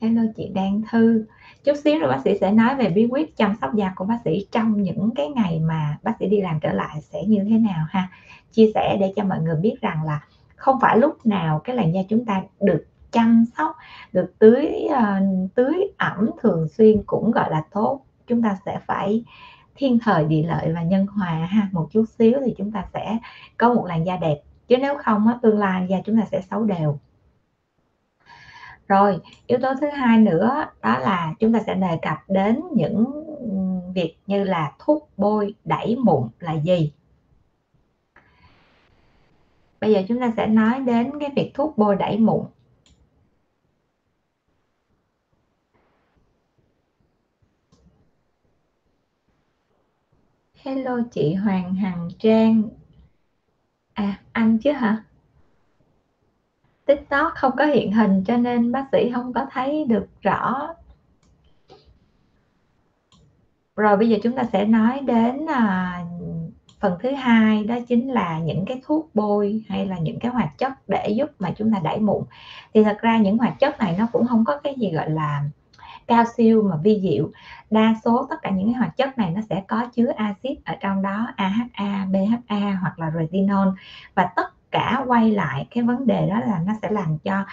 hello 0.02 0.22
chị 0.36 0.50
Đan 0.54 0.82
Thư 0.92 1.26
chút 1.64 1.74
xíu 1.84 2.00
rồi 2.00 2.10
bác 2.10 2.22
sĩ 2.24 2.38
sẽ 2.42 2.52
nói 2.52 2.76
về 2.76 2.90
bí 2.90 3.08
quyết 3.12 3.38
chăm 3.38 3.56
sóc 3.62 3.76
da 3.76 3.94
của 3.96 4.06
bác 4.06 4.18
sĩ 4.26 4.48
trong 4.52 4.82
những 4.82 5.10
cái 5.16 5.30
ngày 5.30 5.60
mà 5.60 5.98
bác 6.04 6.14
sĩ 6.20 6.28
đi 6.28 6.42
làm 6.42 6.60
trở 6.60 6.72
lại 6.72 7.02
sẽ 7.02 7.24
như 7.24 7.44
thế 7.50 7.58
nào 7.58 7.86
ha 7.90 8.10
chia 8.52 8.72
sẻ 8.76 8.98
để 9.00 9.14
cho 9.16 9.24
mọi 9.24 9.40
người 9.40 9.56
biết 9.56 9.76
rằng 9.82 10.04
là 10.04 10.20
không 10.56 10.80
phải 10.82 10.98
lúc 10.98 11.26
nào 11.26 11.60
cái 11.60 11.76
làn 11.76 11.94
da 11.94 12.02
chúng 12.10 12.26
ta 12.26 12.42
được 12.60 12.86
chăm 13.12 13.46
sóc, 13.58 13.76
được 14.14 14.34
tưới, 14.40 14.88
uh, 14.88 15.52
tưới 15.56 15.76
ẩm 15.98 16.30
thường 16.42 16.68
xuyên 16.68 17.04
cũng, 17.06 17.32
gọi 17.32 17.52
là, 17.52 17.64
tốt. 17.72 18.02
Chúng 18.28 18.42
ta 18.42 18.58
sẽ 18.66 18.80
phải 18.88 19.24
thiên 19.76 20.00
thời, 20.00 20.26
địa 20.26 20.44
lợi 20.44 20.74
và 20.74 20.84
nhân 20.84 21.08
hòa 21.08 21.48
ha, 21.50 21.70
một 21.72 21.88
chút 21.92 22.06
xíu 22.20 22.34
thì 22.46 22.56
chúng 22.58 22.72
ta 22.72 22.86
sẽ 22.94 23.18
có 23.58 23.74
một 23.74 23.86
làn 23.86 24.06
da 24.06 24.18
đẹp, 24.18 24.42
chứ 24.68 24.78
nếu 24.78 24.96
không 24.98 25.28
á, 25.28 25.40
tương 25.42 25.60
lai 25.60 25.88
da 25.90 25.98
chúng 26.06 26.20
ta 26.20 26.26
sẽ 26.32 26.42
xấu 26.42 26.64
đều. 26.64 27.00
Rồi, 28.90 29.20
yếu 29.48 29.60
tố 29.62 29.74
thứ 29.82 29.88
hai 29.88 30.18
nữa 30.18 30.66
đó 30.82 31.00
là 31.00 31.34
chúng 31.40 31.54
ta 31.54 31.60
sẽ 31.68 31.76
đề 31.76 32.00
cập 32.02 32.18
đến 32.28 32.62
những 32.76 33.06
việc 33.96 34.16
như 34.28 34.44
là 34.44 34.72
thuốc 34.80 35.10
bôi 35.18 35.54
đẩy 35.66 35.96
mụn 35.96 36.30
là 36.40 36.54
gì? 36.54 36.92
Bây 39.82 39.94
giờ 39.94 40.02
chúng 40.08 40.20
ta 40.20 40.34
sẽ 40.38 40.48
nói 40.48 40.80
đến 40.80 41.12
cái 41.20 41.30
việc 41.36 41.52
thuốc 41.54 41.78
bôi 41.78 41.96
đẩy 41.96 42.18
mụn. 42.18 42.46
Hello 50.56 51.00
chị 51.12 51.34
Hoàng 51.34 51.76
Hằng 51.76 52.10
Trang. 52.20 52.64
À, 53.94 54.22
anh 54.32 54.58
chứ 54.58 54.72
hả? 54.72 55.04
TikTok 56.90 57.34
không 57.36 57.52
có 57.58 57.66
hiện 57.66 57.92
hình 57.92 58.24
cho 58.24 58.38
nên 58.38 58.72
bác 58.72 58.86
sĩ 58.92 59.12
không 59.14 59.34
có 59.34 59.46
thấy 59.52 59.86
được 59.86 60.08
rõ. 60.22 60.68
Rồi 63.76 63.98
bây 63.98 64.10
giờ 64.10 64.18
chúng 64.24 64.36
ta 64.36 64.44
sẽ 64.44 64.66
nói 64.66 65.00
đến, 65.00 65.46
à, 65.50 66.02
phần 66.80 66.98
thứ 67.02 67.12
hai 67.12 67.64
đó 67.64 67.76
chính 67.88 68.12
là 68.12 68.40
những 68.40 68.66
cái 68.66 68.82
thuốc 68.86 69.10
bôi 69.14 69.64
hay 69.70 69.86
là 69.86 69.98
những 69.98 70.20
cái 70.20 70.32
hoạt 70.32 70.58
chất 70.58 70.72
để 70.88 71.10
giúp 71.10 71.32
mà 71.40 71.52
chúng 71.58 71.74
ta 71.74 71.80
đẩy 71.84 72.00
mụn. 72.00 72.24
Thì 72.74 72.84
thật 72.84 72.98
ra 73.02 73.18
những 73.18 73.38
hoạt 73.38 73.60
chất 73.60 73.80
này 73.80 73.96
nó 74.00 74.08
cũng 74.12 74.28
không 74.28 74.46
có 74.46 74.58
cái 74.58 74.76
gì, 74.78 74.92
gọi 74.92 75.10
là, 75.10 75.44
cao 76.08 76.24
siêu 76.38 76.64
mà 76.70 76.76
vi 76.76 77.00
diệu. 77.02 77.30
Đa 77.70 77.96
số 78.04 78.28
tất 78.30 78.36
cả 78.42 78.50
những 78.50 78.68
cái 78.68 78.74
hoạt 78.74 78.98
chất 78.98 79.18
này 79.18 79.32
nó 79.36 79.42
sẽ 79.50 79.64
có 79.68 79.86
chứa 79.94 80.12
axit 80.16 80.66
ở 80.66 80.76
trong 80.80 81.02
đó, 81.02 81.28
AHA, 81.36 82.06
BHA 82.12 82.78
hoặc 82.82 83.00
là 83.00 83.12
retinol 83.20 83.68
và 84.16 84.30
tất 84.36 84.59
cả 84.72 85.04
quay 85.08 85.32
lại 85.32 85.68
cái 85.72 85.84
vấn 85.84 86.08
đề 86.08 86.30
đó 86.30 86.40
là 86.40 86.62
nó 86.66 86.74
sẽ 86.82 86.90
làm 86.92 87.18
cho 87.18 87.46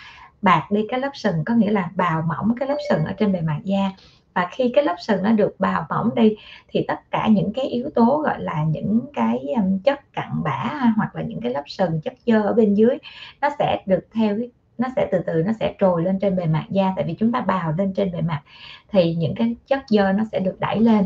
bạc 0.42 0.66
đi 0.70 0.86
cái 0.88 1.00
lớp 1.00 1.10
sừng, 1.14 1.44
có 1.44 1.54
nghĩa 1.54 1.70
là 1.70 1.90
bào 1.96 2.22
mỏng 2.22 2.54
cái 2.60 2.68
lớp 2.68 2.76
sừng 2.90 3.04
ở 3.04 3.12
trên 3.12 3.32
bề 3.32 3.40
mặt 3.40 3.60
da. 3.64 3.90
Và 4.34 4.48
khi 4.52 4.72
cái 4.74 4.84
lớp 4.84 4.96
sừng 4.98 5.22
nó 5.22 5.32
được 5.32 5.60
bào 5.60 5.86
mỏng 5.88 6.10
đi 6.14 6.36
thì 6.68 6.84
tất 6.88 7.10
cả 7.10 7.28
những 7.28 7.52
cái 7.52 7.64
yếu 7.64 7.90
tố 7.94 8.22
gọi 8.24 8.40
là 8.40 8.64
những 8.64 9.00
cái 9.14 9.38
um, 9.56 9.78
chất 9.78 10.12
cặn 10.12 10.42
bã 10.42 10.92
hoặc 10.96 11.16
là 11.16 11.22
những 11.22 11.40
cái 11.40 11.52
lớp 11.52 11.62
sừng 11.66 12.00
chất 12.00 12.14
dơ 12.26 12.42
ở 12.42 12.52
bên 12.52 12.74
dưới 12.74 12.98
nó 13.40 13.48
sẽ 13.58 13.82
được 13.86 14.06
theo 14.14 14.38
nó 14.78 14.88
sẽ 14.96 15.08
từ 15.12 15.18
từ 15.26 15.42
nó 15.46 15.52
sẽ 15.60 15.74
trồi 15.78 16.02
lên 16.02 16.18
trên 16.18 16.36
bề 16.36 16.46
mặt 16.46 16.64
da 16.70 16.92
tại 16.96 17.04
vì 17.04 17.14
chúng 17.14 17.32
ta 17.32 17.40
bào 17.40 17.72
lên 17.72 17.92
trên 17.92 18.12
bề 18.12 18.20
mặt 18.20 18.42
thì 18.88 19.14
những 19.14 19.34
cái 19.34 19.56
chất 19.66 19.80
dơ 19.88 20.12
nó 20.12 20.24
sẽ 20.32 20.40
được 20.40 20.60
đẩy 20.60 20.80
lên 20.80 21.04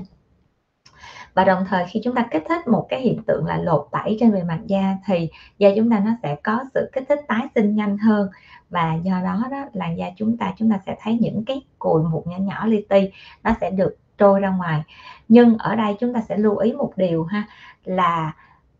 và 1.34 1.44
đồng 1.44 1.64
thời 1.68 1.84
khi 1.88 2.00
chúng 2.04 2.14
ta 2.14 2.26
kích 2.30 2.42
thích 2.49 2.68
một 2.68 2.87
cái 2.88 3.00
hiện 3.00 3.22
tượng 3.26 3.46
là 3.46 3.56
lột 3.56 3.88
tẩy 3.90 4.16
trên 4.20 4.32
bề 4.32 4.42
mặt 4.42 4.60
da 4.66 4.96
thì 5.06 5.28
da 5.58 5.68
chúng 5.76 5.90
ta 5.90 6.02
nó 6.04 6.10
sẽ 6.22 6.37
có 6.42 6.64
sự 6.75 6.90
kích 6.92 7.04
thích 7.08 7.20
tái 7.28 7.46
sinh 7.54 7.76
nhanh 7.76 7.99
hơn. 7.99 8.28
Và 8.70 8.94
do 9.02 9.20
đó 9.25 9.44
đó 9.50 9.64
làn 9.72 9.99
da 9.99 10.06
chúng 10.16 10.37
ta 10.37 10.52
chúng 10.56 10.70
ta 10.70 10.80
sẽ 10.87 10.96
thấy 11.02 11.18
những 11.20 11.44
cái 11.44 11.62
cùi 11.78 12.02
mụn 12.02 12.22
nhỏ 12.26 12.37
nhỏ 12.38 12.66
li 12.66 12.84
ti 12.88 13.10
nó 13.44 13.54
sẽ 13.60 13.70
được 13.70 13.96
trôi 14.18 14.40
ra 14.40 14.50
ngoài. 14.50 14.82
Nhưng 15.28 15.58
ở 15.58 15.76
đây 15.76 15.96
chúng 16.00 16.14
ta 16.14 16.20
sẽ 16.28 16.37
lưu 16.37 16.56
ý 16.56 16.72
một 16.72 16.92
điều 16.96 17.25
ha 17.25 17.44
là 17.84 18.32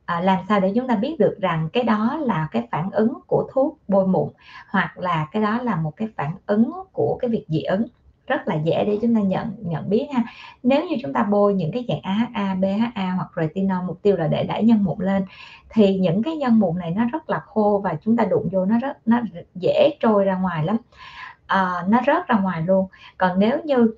à, 0.04 0.21
làm 0.21 0.38
sao 0.49 0.61
để 0.61 0.73
chúng 0.75 0.88
ta 0.88 0.97
biết 0.97 1.16
được 1.19 1.37
rằng 1.40 1.69
cái 1.73 1.85
đó 1.85 2.19
là 2.21 2.49
cái 2.50 2.69
phản 2.71 2.90
ứng 2.90 3.19
của 3.26 3.49
thuốc 3.52 3.78
bôi 3.88 4.07
mụn 4.07 4.28
hoặc 4.69 4.99
là 4.99 5.26
cái 5.33 5.42
đó 5.42 5.62
là 5.62 5.76
một 5.76 5.97
cái 5.97 6.09
phản 6.16 6.33
ứng 6.47 6.73
của 6.92 7.19
cái 7.21 7.30
việc 7.30 7.45
dị 7.49 7.62
ứng 7.62 7.87
rất 8.30 8.49
là 8.49 8.54
dễ 8.54 8.84
để 8.84 8.99
chúng 9.02 9.14
ta 9.14 9.20
nhận 9.20 9.54
nhận 9.58 9.90
biết 9.90 10.06
ha. 10.14 10.22
Nếu 10.62 10.84
như 10.88 10.96
chúng 11.02 11.12
ta 11.12 11.22
bôi 11.22 11.54
những 11.54 11.72
cái 11.72 11.84
dạng 11.88 12.00
AHA, 12.02 12.54
BHA 12.54 13.12
hoặc 13.16 13.28
retinol 13.37 13.87
mục 13.87 14.02
tiêu 14.02 14.16
là 14.16 14.28
để 14.28 14.44
đẩy 14.44 14.62
nhân 14.62 14.84
mụn 14.84 14.99
lên 14.99 15.25
thì 15.70 15.99
những 15.99 16.22
cái 16.22 16.37
nhân 16.37 16.58
mụn 16.58 16.78
này 16.78 16.90
nó 16.90 17.04
rất 17.12 17.30
là 17.30 17.40
khô 17.40 17.80
và 17.84 17.94
chúng 18.04 18.16
ta 18.16 18.25
đụng 18.25 18.49
vô 18.52 18.64
nó 18.64 18.78
rất 18.78 18.96
nó 19.06 19.20
dễ 19.54 19.90
trôi 20.00 20.25
ra 20.25 20.37
ngoài 20.37 20.64
lắm. 20.64 20.76
À, 21.46 21.84
nó 21.88 22.00
rớt 22.06 22.28
ra 22.28 22.38
ngoài 22.38 22.62
luôn. 22.62 22.87
Còn 23.18 23.38
nếu 23.38 23.58
như 23.64 23.94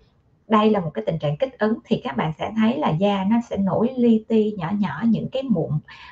đây 0.52 0.70
là 0.70 0.80
một 0.80 0.90
cái 0.94 1.04
tình 1.06 1.18
trạng 1.18 1.36
kích 1.36 1.58
ứng 1.58 1.78
thì 1.84 2.00
các 2.04 2.16
bạn 2.16 2.32
sẽ 2.38 2.52
thấy 2.56 2.78
là 2.78 2.90
da 2.90 3.24
nó 3.30 3.36
sẽ 3.50 3.56
nổi 3.56 3.90
li 3.96 4.24
ti 4.28 4.54
nhỏ 4.58 4.70
nhỏ 4.78 5.02
những 5.04 5.28
cái 5.32 5.42
mụn 5.42 5.70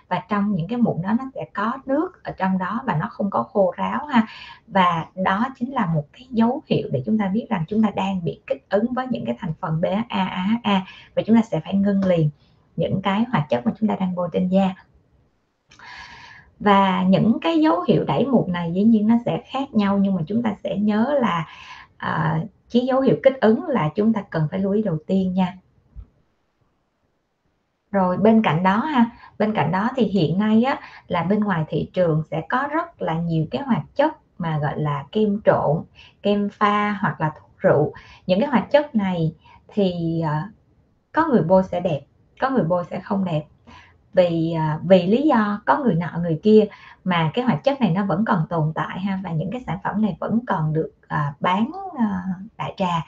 và 0.08 0.22
trong 0.28 0.54
những 0.54 0.68
cái 0.68 0.78
mụn 0.78 1.02
đó 1.02 1.12
nó 1.18 1.24
sẽ 1.34 1.44
có 1.54 1.72
nước 1.86 2.24
ở 2.24 2.32
trong 2.38 2.58
đó 2.58 2.80
và 2.86 2.96
nó 3.00 3.06
không 3.10 3.30
có 3.30 3.42
khô 3.42 3.74
ráo 3.76 4.06
ha. 4.06 4.26
Và 4.66 5.06
đó 5.14 5.46
chính 5.58 5.72
là 5.72 5.86
một 5.86 6.04
cái 6.12 6.26
dấu 6.30 6.62
hiệu 6.66 6.88
để 6.92 7.02
chúng 7.06 7.18
ta 7.18 7.28
biết 7.28 7.46
rằng 7.50 7.64
chúng 7.68 7.82
ta 7.82 7.90
đang 7.96 8.24
bị 8.24 8.40
kích 8.46 8.68
ứng 8.68 8.92
với 8.92 9.06
những 9.10 9.24
cái 9.24 9.36
thành 9.38 9.52
phần 9.60 9.80
BHA, 9.80 10.46
và 11.14 11.22
chúng 11.26 11.36
ta 11.36 11.42
sẽ 11.42 11.60
phải 11.60 11.74
ngưng 11.74 12.04
liền 12.04 12.30
những 12.76 13.02
cái 13.02 13.24
hoạt 13.32 13.48
chất 13.48 13.66
mà 13.66 13.72
chúng 13.80 13.88
ta 13.88 13.96
đang 14.00 14.14
bôi 14.14 14.28
trên 14.32 14.48
da. 14.48 14.74
Và 16.60 17.02
những 17.02 17.38
cái 17.40 17.60
dấu 17.60 17.82
hiệu 17.88 18.04
đẩy 18.04 18.26
mụn 18.26 18.52
này 18.52 18.72
dĩ 18.74 18.82
nhiên 18.82 19.06
nó 19.06 19.14
sẽ 19.24 19.42
khác 19.46 19.74
nhau 19.74 19.98
nhưng 19.98 20.14
mà 20.14 20.22
chúng 20.26 20.42
ta 20.42 20.54
sẽ 20.64 20.76
nhớ 20.76 21.18
là 21.20 21.46
uh, 22.06 22.48
chỉ 22.70 22.80
dấu 22.80 23.00
hiệu 23.00 23.16
kích 23.22 23.40
ứng 23.40 23.66
là 23.66 23.90
chúng 23.94 24.12
ta 24.12 24.22
cần 24.30 24.48
phải 24.50 24.60
lưu 24.60 24.72
ý 24.72 24.82
đầu 24.82 24.98
tiên 25.06 25.34
nha. 25.34 25.56
Rồi, 27.90 28.16
bên 28.16 28.42
cạnh 28.42 28.62
đó 28.62 28.76
ha, 28.76 29.10
bên 29.38 29.54
cạnh 29.54 29.72
đó 29.72 29.90
thì 29.96 30.04
hiện 30.04 30.38
nay 30.38 30.62
á, 30.62 30.80
là 31.08 31.22
bên 31.22 31.40
ngoài 31.40 31.64
thị 31.68 31.90
trường 31.92 32.22
sẽ 32.30 32.42
có 32.48 32.68
rất 32.72 33.02
là 33.02 33.14
nhiều 33.14 33.46
cái 33.50 33.62
hoạt 33.62 33.82
chất 33.94 34.16
mà 34.38 34.58
gọi 34.58 34.80
là 34.80 35.04
kem 35.12 35.40
trộn, 35.44 35.84
kem 36.22 36.48
pha 36.52 36.92
hoặc 37.00 37.20
là 37.20 37.32
thuốc 37.40 37.50
rượu. 37.58 37.92
Những 38.26 38.40
cái 38.40 38.48
hoạt 38.48 38.70
chất 38.70 38.94
này 38.94 39.34
thì 39.68 40.20
ờ, 40.20 40.34
có 41.12 41.26
người 41.26 41.42
bôi 41.42 41.62
sẽ 41.62 41.80
đẹp, 41.80 42.00
có 42.40 42.50
người 42.50 42.64
bôi 42.64 42.84
sẽ 42.90 43.00
không 43.00 43.24
đẹp 43.24 43.44
vì 44.12 44.52
à, 44.52 44.78
vì 44.82 45.06
lý 45.06 45.22
do 45.22 45.60
có 45.66 45.78
người 45.78 45.94
nọ 45.94 46.18
người 46.20 46.40
kia 46.42 46.64
mà 47.04 47.30
cái 47.34 47.44
hoạt 47.44 47.64
chất 47.64 47.80
này 47.80 47.90
nó 47.90 48.04
vẫn 48.04 48.24
còn 48.24 48.46
tồn 48.48 48.72
tại 48.74 49.00
ha 49.00 49.20
và 49.24 49.30
những 49.30 49.50
cái 49.50 49.62
sản 49.66 49.78
phẩm 49.84 50.02
này 50.02 50.16
vẫn 50.20 50.40
còn 50.46 50.72
được 50.72 50.90
à, 51.08 51.34
bán 51.40 51.70
à, 51.98 52.22
đại 52.58 52.74
trà. 52.76 53.04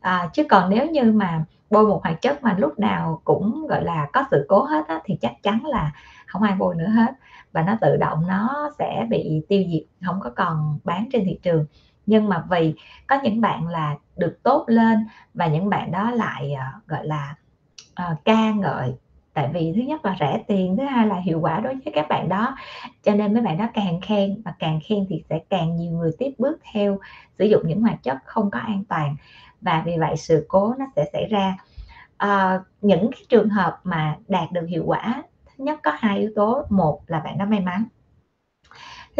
À, 0.00 0.28
chứ 0.32 0.44
còn 0.50 0.70
nếu 0.70 0.90
như 0.90 1.12
mà 1.12 1.44
bôi 1.70 1.86
một 1.86 2.00
hoạt 2.02 2.22
chất 2.22 2.42
mà 2.42 2.54
lúc 2.58 2.78
nào 2.78 3.20
cũng 3.24 3.66
gọi 3.66 3.84
là 3.84 4.06
có 4.12 4.24
sự 4.30 4.46
cố 4.48 4.62
hết 4.62 4.88
á, 4.88 5.00
thì 5.04 5.18
chắc 5.20 5.32
chắn 5.42 5.64
là 5.64 5.92
không 6.26 6.42
ai 6.42 6.54
bôi 6.58 6.74
nữa 6.76 6.88
hết. 6.88 7.14
Và 7.52 7.62
nó 7.62 7.76
tự 7.80 7.96
động 7.96 8.26
nó 8.28 8.70
sẽ 8.78 9.06
bị 9.10 9.42
tiêu 9.48 9.64
diệt 9.72 10.06
không 10.06 10.20
có 10.20 10.30
còn 10.36 10.78
bán 10.84 11.08
trên 11.12 11.24
thị 11.24 11.38
trường. 11.42 11.66
Nhưng 12.06 12.28
mà 12.28 12.44
vì 12.50 12.74
có 13.06 13.18
những 13.22 13.40
bạn 13.40 13.68
là 13.68 13.96
được 14.16 14.38
tốt 14.42 14.64
lên 14.66 15.06
và 15.34 15.46
những 15.46 15.68
bạn 15.68 15.90
đó 15.90 16.10
lại 16.10 16.52
uh, 16.54 16.88
gọi 16.88 17.06
là 17.06 17.34
uh, 18.10 18.24
ca 18.24 18.52
ngợi 18.52 18.94
tại 19.34 19.50
vì 19.52 19.72
thứ 19.76 19.82
nhất 19.82 20.04
là 20.04 20.16
rẻ 20.20 20.42
tiền 20.46 20.76
thứ 20.76 20.84
hai 20.84 21.06
là 21.06 21.16
hiệu 21.16 21.40
quả 21.40 21.60
đối 21.60 21.74
với 21.74 21.92
các 21.94 22.06
bạn 22.08 22.28
đó. 22.28 22.56
Cho 23.02 23.14
nên 23.14 23.34
mấy 23.34 23.42
bạn 23.42 23.58
đó 23.58 23.68
càng 23.74 24.00
khen 24.00 24.42
và 24.44 24.54
càng 24.58 24.80
khen 24.88 25.06
thì 25.08 25.22
sẽ 25.28 25.38
càng 25.50 25.76
nhiều 25.76 25.92
người 25.92 26.10
tiếp 26.18 26.30
bước 26.38 26.58
theo 26.72 26.98
sử 27.38 27.44
dụng 27.44 27.62
những 27.66 27.80
hoạt 27.80 28.02
chất 28.02 28.18
không 28.24 28.50
có 28.50 28.58
an 28.58 28.84
toàn. 28.88 29.16
Và 29.60 29.82
vì 29.86 29.98
vậy 29.98 30.16
sự 30.16 30.46
cố 30.48 30.74
nó 30.78 30.86
sẽ 30.96 31.04
xảy 31.12 31.26
ra. 31.30 31.56
À, 32.16 32.60
những 32.80 33.10
cái 33.10 33.20
trường 33.28 33.48
hợp 33.48 33.80
mà 33.84 34.16
đạt 34.28 34.52
được 34.52 34.66
hiệu 34.68 34.82
quả 34.86 35.22
thứ 35.46 35.64
nhất 35.64 35.78
có 35.82 35.92
hai 35.94 36.18
yếu 36.18 36.30
tố. 36.36 36.62
Một 36.70 37.00
là 37.06 37.20
bạn 37.20 37.38
đó 37.38 37.44
may 37.44 37.60
mắn 37.60 37.84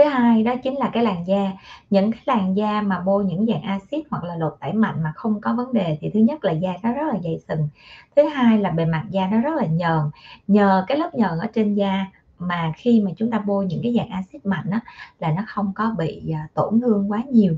thứ 0.00 0.08
hai 0.08 0.42
đó 0.42 0.54
chính 0.62 0.78
là 0.78 0.90
cái 0.92 1.02
làn 1.02 1.26
da. 1.26 1.52
Những 1.90 2.12
cái 2.12 2.20
làn 2.26 2.56
da 2.56 2.82
mà 2.82 3.00
bôi 3.00 3.24
những 3.24 3.46
dạng 3.46 3.62
axit 3.62 4.06
hoặc 4.10 4.24
là 4.24 4.36
lột 4.36 4.56
tẩy 4.60 4.72
mạnh 4.72 5.02
mà 5.02 5.12
không 5.16 5.40
có 5.40 5.54
vấn 5.54 5.72
đề 5.72 5.98
thì 6.00 6.10
thứ 6.14 6.20
nhất 6.20 6.44
là 6.44 6.52
da 6.52 6.72
nó 6.82 6.92
rất 6.92 7.02
là 7.12 7.18
dày 7.24 7.38
sừng. 7.48 7.68
Thứ 8.16 8.22
hai 8.22 8.58
là 8.58 8.70
bề 8.70 8.84
mặt 8.84 9.04
da 9.10 9.26
nó 9.26 9.40
rất 9.40 9.54
là 9.56 9.66
nhờn. 9.66 10.00
Nhờ 10.46 10.84
cái 10.86 10.98
lớp 10.98 11.14
nhờn 11.14 11.38
ở 11.38 11.46
trên 11.54 11.74
da 11.74 12.06
mà 12.38 12.72
khi 12.76 13.00
mà 13.00 13.10
chúng 13.16 13.30
ta 13.30 13.38
bôi 13.38 13.66
những 13.66 13.80
cái 13.82 13.94
dạng 13.96 14.08
axit 14.10 14.46
mạnh 14.46 14.70
đó 14.70 14.78
là 15.18 15.32
nó 15.32 15.42
không 15.48 15.72
có 15.74 15.94
bị 15.98 16.32
à, 16.32 16.48
tổn 16.54 16.80
thương 16.80 17.10
quá 17.12 17.22
nhiều. 17.32 17.56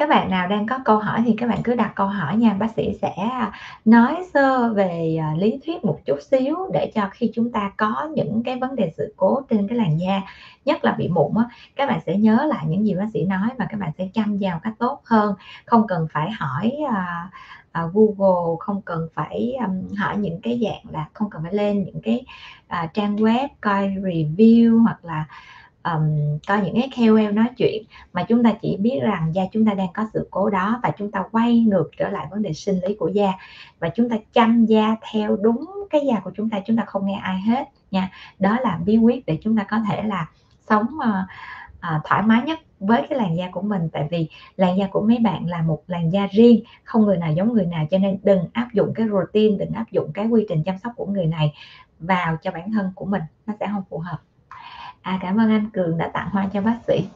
Các 0.00 0.08
bạn 0.08 0.30
nào 0.30 0.48
đang 0.48 0.66
có 0.66 0.78
câu 0.84 0.98
hỏi 0.98 1.22
thì 1.26 1.34
các 1.38 1.48
bạn 1.48 1.62
cứ 1.64 1.74
đặt 1.74 1.92
câu 1.94 2.06
hỏi 2.06 2.36
nha. 2.36 2.54
Bác 2.58 2.66
sĩ 2.76 2.98
sẽ 3.02 3.12
à, 3.16 3.52
nói 3.84 4.16
sơ 4.34 4.72
về 4.72 5.16
à, 5.20 5.34
lý 5.38 5.60
thuyết 5.66 5.84
một 5.84 5.98
chút 6.04 6.18
xíu 6.30 6.56
để 6.72 6.92
cho 6.94 7.08
khi 7.12 7.30
chúng 7.34 7.52
ta 7.52 7.72
có 7.76 8.08
những 8.14 8.42
cái 8.42 8.56
vấn 8.56 8.76
đề 8.76 8.92
sự 8.96 9.14
cố 9.16 9.40
trên 9.50 9.68
cái 9.68 9.78
làn 9.78 10.00
da 10.00 10.22
nhất 10.64 10.84
là 10.84 10.92
bị 10.92 11.08
mụn 11.08 11.32
á 11.36 11.44
các 11.76 11.88
bạn 11.88 12.00
sẽ 12.06 12.16
nhớ 12.16 12.46
lại 12.48 12.64
những 12.68 12.86
gì 12.86 12.94
bác 12.94 13.06
sĩ 13.12 13.24
nói 13.24 13.48
và 13.58 13.66
các 13.70 13.80
bạn 13.80 13.90
sẽ 13.98 14.08
chăm 14.14 14.38
vào 14.40 14.60
cách 14.62 14.74
tốt 14.78 15.00
hơn. 15.04 15.34
Không 15.66 15.86
cần 15.86 16.06
phải 16.12 16.30
hỏi 16.30 16.72
à, 16.90 17.30
à, 17.72 17.82
Google 17.92 18.56
không 18.60 18.82
cần 18.82 19.08
phải 19.14 19.54
um, 19.66 19.96
hỏi 19.96 20.16
những 20.16 20.40
cái 20.40 20.60
dạng 20.62 20.92
là 20.92 21.06
không 21.12 21.30
cần 21.30 21.42
phải 21.42 21.54
lên 21.54 21.84
những 21.84 22.00
cái 22.02 22.24
à, 22.68 22.90
trang 22.94 23.16
web 23.16 23.48
coi 23.60 23.88
review 23.88 24.82
hoặc 24.82 25.04
là 25.04 25.24
um, 25.84 26.38
có 26.48 26.56
những 26.56 26.74
cái 26.74 26.90
KOL 26.96 27.32
nói 27.32 27.46
chuyện 27.56 27.84
mà 28.12 28.22
chúng 28.22 28.42
ta 28.42 28.52
chỉ 28.62 28.76
biết 28.76 29.00
rằng 29.02 29.34
da 29.34 29.42
chúng 29.52 29.66
ta 29.66 29.74
đang 29.74 29.92
có 29.94 30.06
sự 30.12 30.28
cố 30.30 30.50
đó 30.50 30.80
và 30.82 30.90
chúng 30.98 31.10
ta 31.10 31.24
quay 31.32 31.60
ngược 31.60 31.90
trở 31.96 32.08
lại 32.08 32.26
vấn 32.30 32.42
đề 32.42 32.52
sinh 32.52 32.80
lý 32.86 32.94
của 32.94 33.08
da 33.08 33.32
và 33.78 33.88
chúng 33.88 34.08
ta 34.08 34.16
chăm 34.32 34.66
da 34.66 34.96
theo 35.12 35.36
đúng 35.36 35.66
cái 35.90 36.00
da 36.06 36.20
của 36.20 36.30
chúng 36.36 36.50
ta 36.50 36.60
chúng 36.66 36.76
ta 36.76 36.84
không 36.86 37.06
nghe 37.06 37.18
ai 37.22 37.40
hết 37.40 37.64
nha. 37.90 38.10
Đó 38.38 38.58
là 38.60 38.78
bí 38.84 38.96
quyết 38.96 39.26
để 39.26 39.38
chúng 39.42 39.56
ta 39.56 39.64
có 39.64 39.78
thể 39.88 40.02
là 40.02 40.28
sống 40.68 40.86
uh, 40.86 41.04
uh, 41.96 42.04
thoải 42.04 42.22
mái 42.22 42.42
nhất 42.42 42.58
với 42.80 43.06
cái 43.08 43.18
làn 43.18 43.36
da 43.36 43.48
của 43.52 43.62
mình. 43.62 43.88
Tại 43.92 44.08
vì 44.10 44.28
làn 44.56 44.78
da 44.78 44.86
của 44.86 45.00
mấy 45.00 45.18
bạn 45.18 45.46
là 45.46 45.62
một 45.62 45.82
làn 45.86 46.12
da 46.12 46.26
riêng 46.26 46.64
không 46.84 47.02
người 47.02 47.16
nào 47.16 47.32
giống 47.32 47.52
người 47.52 47.66
nào 47.66 47.86
cho 47.90 47.98
nên 47.98 48.18
đừng 48.22 48.48
áp 48.52 48.68
dụng 48.72 48.92
cái 48.94 49.06
routine 49.08 49.56
đừng 49.56 49.72
áp 49.72 49.90
dụng 49.90 50.12
cái 50.12 50.26
quy 50.26 50.46
trình 50.48 50.62
chăm 50.62 50.78
sóc 50.78 50.92
của 50.96 51.06
người 51.06 51.26
này 51.26 51.52
vào 51.98 52.36
cho 52.42 52.50
bản 52.50 52.72
thân 52.72 52.92
của 52.94 53.04
mình. 53.04 53.22
Nó 53.46 53.54
sẽ 53.60 53.66
không 53.72 53.82
phù 53.90 53.98
hợp 53.98 54.18
à 55.02 55.18
cảm 55.22 55.36
ơn 55.36 55.50
anh 55.50 55.70
cường 55.72 55.98
đã 55.98 56.10
tặng 56.14 56.30
hoa 56.30 56.48
cho 56.52 56.60
bác 56.60 56.78
sĩ. 56.86 57.08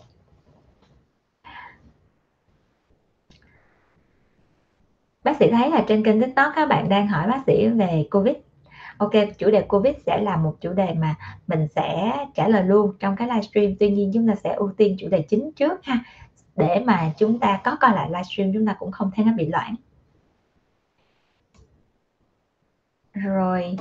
Bác 5.24 5.36
sĩ 5.36 5.50
thấy 5.50 5.70
là 5.70 5.84
trên 5.88 6.04
kênh 6.04 6.20
tiktok 6.20 6.52
các 6.56 6.68
bạn 6.68 6.88
đang 6.88 7.08
hỏi 7.08 7.28
bác 7.28 7.42
sĩ 7.46 7.68
về 7.68 8.08
covid. 8.10 8.36
Ok, 8.98 9.12
chủ 9.38 9.50
đề 9.50 9.62
covid 9.62 9.94
sẽ 10.06 10.20
là 10.22 10.36
một 10.36 10.56
chủ 10.60 10.72
đề 10.72 10.94
mà 10.94 11.14
mình 11.46 11.68
sẽ 11.68 12.12
trả 12.34 12.48
lời 12.48 12.64
luôn 12.64 12.92
trong 13.00 13.16
cái 13.16 13.28
livestream. 13.28 13.72
Tuy 13.80 13.90
nhiên, 13.90 14.10
chúng 14.14 14.28
ta 14.28 14.34
sẽ 14.34 14.52
ưu 14.54 14.72
tiên 14.76 14.96
chủ 14.98 15.08
đề 15.08 15.22
chính 15.22 15.52
trước 15.52 15.84
ha, 15.84 16.04
để 16.56 16.82
mà 16.86 17.12
chúng 17.18 17.38
ta 17.40 17.60
có 17.64 17.76
coi 17.80 17.90
lại 17.94 18.08
livestream, 18.10 18.52
chúng 18.54 18.66
ta 18.66 18.76
cũng 18.78 18.92
không 18.92 19.10
thấy 19.16 19.24
nó 19.24 19.32
bị 19.32 19.48
loãng. 19.48 19.74
Rồi. 23.12 23.76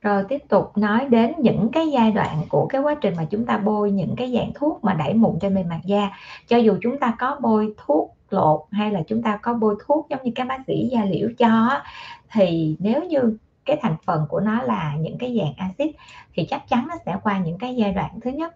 Rồi 0.00 0.24
tiếp 0.28 0.38
tục 0.48 0.78
nói 0.78 1.06
đến 1.08 1.32
những 1.38 1.68
cái 1.72 1.90
giai 1.92 2.12
đoạn 2.12 2.42
của 2.48 2.66
cái 2.66 2.80
quá 2.80 2.94
trình 3.00 3.14
mà 3.16 3.24
chúng 3.30 3.46
ta 3.46 3.58
bôi 3.58 3.90
những 3.90 4.14
cái 4.16 4.32
dạng 4.34 4.52
thuốc 4.54 4.84
mà 4.84 4.94
đẩy 4.94 5.14
mụn 5.14 5.38
trên 5.40 5.54
bề 5.54 5.64
mặt 5.64 5.80
da. 5.84 6.10
Cho 6.48 6.56
dù 6.56 6.76
chúng 6.82 6.98
ta 6.98 7.14
có 7.18 7.38
bôi 7.40 7.74
thuốc 7.76 8.16
lột 8.30 8.60
hay 8.70 8.90
là 8.90 9.02
chúng 9.06 9.22
ta 9.22 9.36
có 9.42 9.54
bôi 9.54 9.76
thuốc 9.86 10.06
giống 10.10 10.22
như 10.22 10.32
các 10.34 10.46
bác 10.46 10.58
sĩ 10.66 10.88
da 10.92 11.04
liễu 11.04 11.28
cho 11.38 11.80
thì 12.32 12.76
nếu 12.78 13.04
như 13.04 13.36
cái 13.64 13.78
thành 13.82 13.96
phần 14.06 14.26
của 14.28 14.40
nó 14.40 14.62
là 14.62 14.94
những 15.00 15.18
cái 15.18 15.38
dạng 15.40 15.54
axit 15.56 15.96
thì 16.34 16.44
chắc 16.44 16.68
chắn 16.68 16.86
nó 16.88 16.94
sẽ 17.06 17.16
qua 17.22 17.38
những 17.38 17.58
cái 17.58 17.76
giai 17.76 17.92
đoạn 17.92 18.20
thứ 18.20 18.30
nhất 18.30 18.54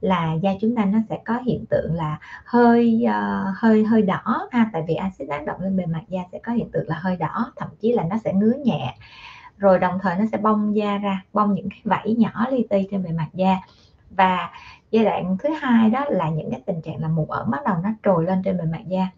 là 0.00 0.34
da 0.42 0.50
chúng 0.60 0.76
ta 0.76 0.84
nó 0.84 0.98
sẽ 1.08 1.18
có 1.24 1.38
hiện 1.46 1.64
tượng 1.70 1.94
là 1.94 2.18
hơi 2.44 3.04
uh, 3.06 3.56
hơi 3.56 3.84
hơi 3.84 4.02
đỏ 4.02 4.48
ha. 4.50 4.70
Tại 4.72 4.82
vì 4.88 4.94
axit 4.94 5.28
tác 5.28 5.44
động 5.46 5.60
lên 5.60 5.76
bề 5.76 5.86
mặt 5.86 6.02
da 6.08 6.20
sẽ 6.32 6.38
có 6.42 6.52
hiện 6.52 6.70
tượng 6.70 6.88
là 6.88 6.98
hơi 6.98 7.16
đỏ 7.16 7.52
thậm 7.56 7.68
chí 7.80 7.92
là 7.92 8.04
nó 8.10 8.16
sẽ 8.24 8.32
ngứa 8.32 8.52
nhẹ 8.64 8.94
rồi 9.60 9.78
đồng 9.78 9.98
thời 10.02 10.16
nó 10.16 10.24
sẽ 10.32 10.38
bong 10.38 10.76
da 10.76 10.98
ra 10.98 11.22
bong 11.32 11.54
những 11.54 11.68
cái 11.70 11.80
vảy 11.84 12.14
nhỏ 12.18 12.46
li 12.50 12.66
ti 12.70 12.88
trên 12.90 13.02
bề 13.02 13.10
mặt 13.12 13.28
da. 13.32 13.56
Và 14.10 14.50
giai 14.90 15.04
đoạn 15.04 15.36
thứ 15.38 15.48
hai 15.60 15.90
đó 15.90 16.04
là 16.08 16.28
những 16.30 16.50
cái 16.50 16.60
tình 16.66 16.82
trạng 16.82 17.02
là 17.02 17.08
mụn 17.08 17.28
ẩn 17.28 17.50
bắt 17.50 17.60
đầu 17.64 17.76
nó 17.82 17.90
trồi 18.02 18.24
lên 18.24 18.42
trên 18.44 18.58
bề 18.58 18.64
mặt 18.64 18.82
da. 18.88 19.08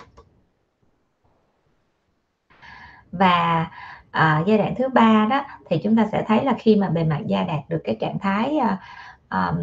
Và 3.13 3.67
à, 4.11 4.43
giai 4.47 4.59
đoạn 4.59 4.75
thứ 4.79 4.89
ba 4.89 5.27
đó 5.31 5.45
thì 5.71 5.79
chúng 5.85 5.97
ta 5.97 6.07
sẽ 6.13 6.25
thấy 6.27 6.45
là 6.45 6.55
khi 6.59 6.77
mà 6.77 6.89
bề 6.89 7.05
mặt 7.05 7.21
da 7.27 7.43
đạt 7.43 7.61
được 7.69 7.81
cái 7.85 7.97
trạng 8.01 8.19
thái 8.19 8.59
à, 8.59 8.79
um, 9.31 9.59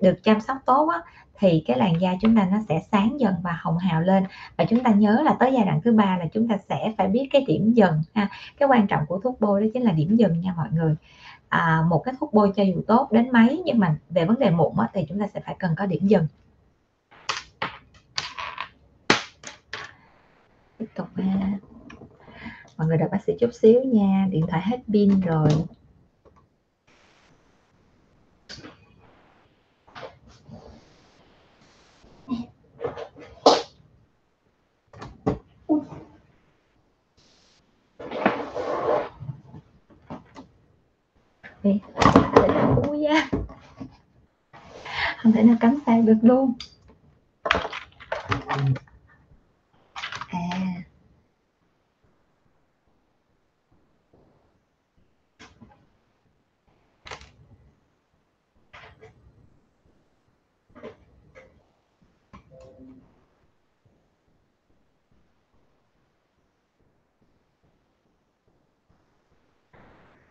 được 0.00 0.22
chăm 0.22 0.40
sóc 0.40 0.56
tốt 0.66 0.88
á, 0.88 1.00
thì 1.38 1.64
cái 1.66 1.78
làn 1.78 2.00
da 2.00 2.14
chúng 2.20 2.36
ta 2.36 2.48
nó 2.52 2.58
sẽ 2.68 2.80
sáng 2.92 3.20
dần 3.20 3.34
và 3.42 3.58
hồng 3.60 3.78
hào 3.78 4.00
lên. 4.00 4.24
Và 4.56 4.64
chúng 4.64 4.84
ta 4.84 4.90
nhớ 4.90 5.22
là 5.24 5.36
tới 5.40 5.52
giai 5.54 5.64
đoạn 5.64 5.80
thứ 5.84 5.92
ba 5.92 6.16
là 6.18 6.26
chúng 6.32 6.48
ta 6.48 6.56
sẽ 6.68 6.92
phải 6.98 7.08
biết 7.08 7.28
cái 7.32 7.44
điểm 7.46 7.72
dần 7.72 8.02
ha. 8.14 8.28
Cái 8.58 8.68
quan 8.68 8.86
trọng 8.86 9.06
của 9.06 9.18
thuốc 9.18 9.40
bôi 9.40 9.60
đó 9.60 9.66
chính 9.74 9.82
là 9.82 9.92
điểm 9.92 10.16
dần 10.16 10.40
nha 10.40 10.54
mọi 10.56 10.68
người. 10.72 10.94
À, 11.48 11.82
một 11.88 12.02
cái 12.04 12.14
thuốc 12.20 12.34
bôi 12.34 12.52
cho 12.56 12.62
dù 12.62 12.82
tốt 12.86 13.12
đến 13.12 13.32
mấy 13.32 13.62
nhưng 13.64 13.78
mà 13.78 13.96
về 14.10 14.24
vấn 14.24 14.38
đề 14.38 14.50
mụn 14.50 14.72
thì 14.92 15.06
chúng 15.08 15.20
ta 15.20 15.26
sẽ 15.34 15.40
phải 15.40 15.56
cần 15.58 15.74
có 15.76 15.86
điểm 15.86 16.06
dần. 16.06 16.26
Tiếp 20.78 20.86
tục 20.94 21.08
ha. 21.16 21.52
Mọi 22.76 22.86
người 22.86 22.96
đợi 22.96 23.08
bác 23.12 23.24
sĩ 23.26 23.32
chút 23.40 23.50
xíu 23.54 23.80
nha. 23.84 24.26
Điện 24.30 24.46
thoại 24.48 24.62
hết 24.62 24.78
pin 24.92 25.20
rồi 25.20 25.48
thì 41.64 41.78
không 42.04 42.22
thể 42.36 42.48
nào 42.48 42.82
u 42.86 42.94
da 42.94 43.28
không 45.16 45.23
thể 45.34 45.42
nào 45.42 45.56
cắm 45.60 45.78
sạc 45.86 46.04
được 46.04 46.18
luôn. 46.22 46.52
À. 50.28 50.40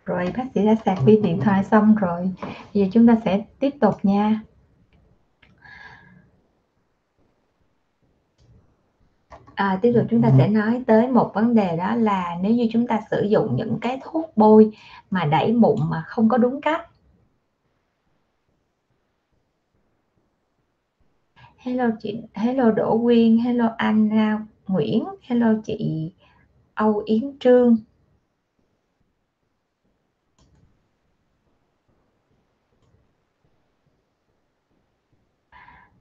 Rồi 0.06 0.34
bác 0.38 0.44
sĩ 0.56 0.66
đã 0.66 0.76
sạc 0.86 0.98
pin 1.06 1.22
điện 1.22 1.40
thoại 1.42 1.64
xong 1.64 1.96
rồi. 1.96 2.32
Giờ 2.74 2.86
chúng 2.94 3.08
ta 3.08 3.18
sẽ 3.26 3.46
tiếp 3.60 3.74
tục 3.82 3.96
nha. 4.04 4.42
À, 9.64 9.80
tiếp 9.82 9.92
tục 9.96 10.06
chúng 10.10 10.22
ta 10.22 10.32
sẽ 10.38 10.48
nói 10.48 10.84
tới 10.88 11.08
một 11.08 11.32
vấn 11.34 11.56
đề 11.56 11.78
đó 11.78 11.96
là 11.96 12.36
nếu 12.42 12.52
như 12.52 12.68
chúng 12.72 12.88
ta 12.88 13.02
sử 13.12 13.22
dụng 13.22 13.56
những 13.56 13.78
cái 13.82 14.00
thuốc 14.04 14.32
bôi 14.36 14.72
mà 15.10 15.26
đẩy 15.26 15.54
mụn 15.54 15.76
mà 15.90 16.04
không 16.08 16.30
có 16.30 16.38
đúng 16.38 16.62
cách 16.62 16.90
Hello 21.58 21.90
chị, 22.00 22.22
hello 22.34 22.72
Đỗ 22.72 23.00
Quyên, 23.04 23.38
hello 23.38 23.70
anh 23.78 24.10
Nguyễn, 24.68 25.04
hello 25.22 25.54
chị 25.66 26.12
Âu 26.74 27.04
Yến 27.06 27.38
Trương. 27.40 27.78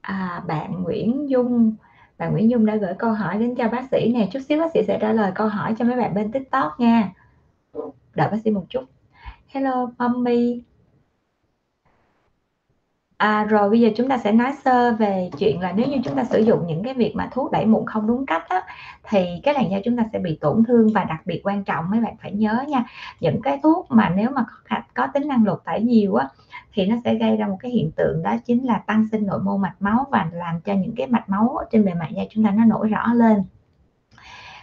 à, 0.00 0.44
bạn 0.46 0.82
Nguyễn 0.82 1.30
Dung 1.30 1.74
bạn 2.22 2.32
Nguyễn 2.32 2.50
Dung 2.50 2.66
đã 2.66 2.76
gửi 2.76 2.94
câu 2.98 3.12
hỏi 3.12 3.38
đến 3.38 3.54
cho 3.54 3.68
bác 3.68 3.88
sĩ 3.90 4.12
nè. 4.14 4.28
Chút 4.32 4.40
xíu 4.48 4.58
bác 4.58 4.72
sĩ 4.74 4.80
sẽ 4.86 4.98
trả 5.00 5.12
lời 5.12 5.32
câu 5.34 5.48
hỏi 5.48 5.74
cho 5.78 5.84
mấy 5.84 5.96
bạn 5.96 6.14
bên 6.14 6.32
tiktok 6.32 6.80
nha. 6.80 7.12
Đợi 8.14 8.28
bác 8.30 8.36
sĩ 8.44 8.50
một 8.50 8.64
chút. 8.68 8.84
Hello 9.48 9.90
mommy. 9.98 10.62
À, 13.16 13.44
rồi 13.44 13.70
bây 13.70 13.80
giờ 13.80 13.88
chúng 13.96 14.08
ta 14.08 14.18
sẽ 14.18 14.32
nói 14.32 14.52
sơ 14.64 14.92
về 14.92 15.30
chuyện 15.38 15.60
là 15.60 15.72
nếu 15.72 15.86
như 15.86 15.96
chúng 16.04 16.16
ta 16.16 16.24
sử 16.24 16.38
dụng 16.38 16.66
những 16.66 16.84
cái 16.84 16.94
việc 16.94 17.12
mà 17.16 17.28
thuốc 17.32 17.52
đẩy 17.52 17.66
mụn 17.66 17.86
không 17.86 18.06
đúng 18.06 18.26
cách 18.26 18.48
á, 18.48 18.62
thì 19.08 19.26
cái 19.42 19.54
làn 19.54 19.70
da 19.70 19.78
chúng 19.84 19.96
ta 19.96 20.04
sẽ 20.12 20.18
bị 20.18 20.38
tổn 20.40 20.64
thương 20.68 20.88
và 20.94 21.04
đặc 21.04 21.20
biệt 21.26 21.40
quan 21.44 21.64
trọng 21.64 21.90
mấy 21.90 22.00
bạn 22.00 22.14
phải 22.22 22.32
nhớ 22.32 22.64
nha. 22.68 22.84
Những 23.20 23.42
cái 23.42 23.60
thuốc 23.62 23.86
mà 23.90 24.12
nếu 24.16 24.30
mà 24.30 24.44
có, 24.70 24.76
có 24.94 25.06
tính 25.06 25.28
năng 25.28 25.46
lột 25.46 25.64
tẩy 25.64 25.80
nhiều 25.80 26.14
á 26.14 26.28
thì 26.72 26.86
nó 26.86 26.96
sẽ 27.04 27.14
gây 27.14 27.36
ra 27.36 27.46
một 27.46 27.56
cái 27.60 27.70
hiện 27.70 27.90
tượng 27.96 28.22
đó 28.22 28.36
chính 28.46 28.66
là 28.66 28.78
tăng 28.78 29.08
sinh 29.12 29.26
nội 29.26 29.40
mô 29.42 29.56
mạch 29.56 29.76
máu 29.80 30.06
và 30.10 30.30
làm 30.32 30.60
cho 30.60 30.74
những 30.74 30.94
cái 30.96 31.06
mạch 31.06 31.28
máu 31.28 31.58
trên 31.70 31.84
bề 31.84 31.94
mặt 31.94 32.08
da 32.10 32.22
chúng 32.30 32.44
ta 32.44 32.50
nó 32.50 32.64
nổi 32.64 32.88
rõ 32.88 33.12
lên. 33.14 33.44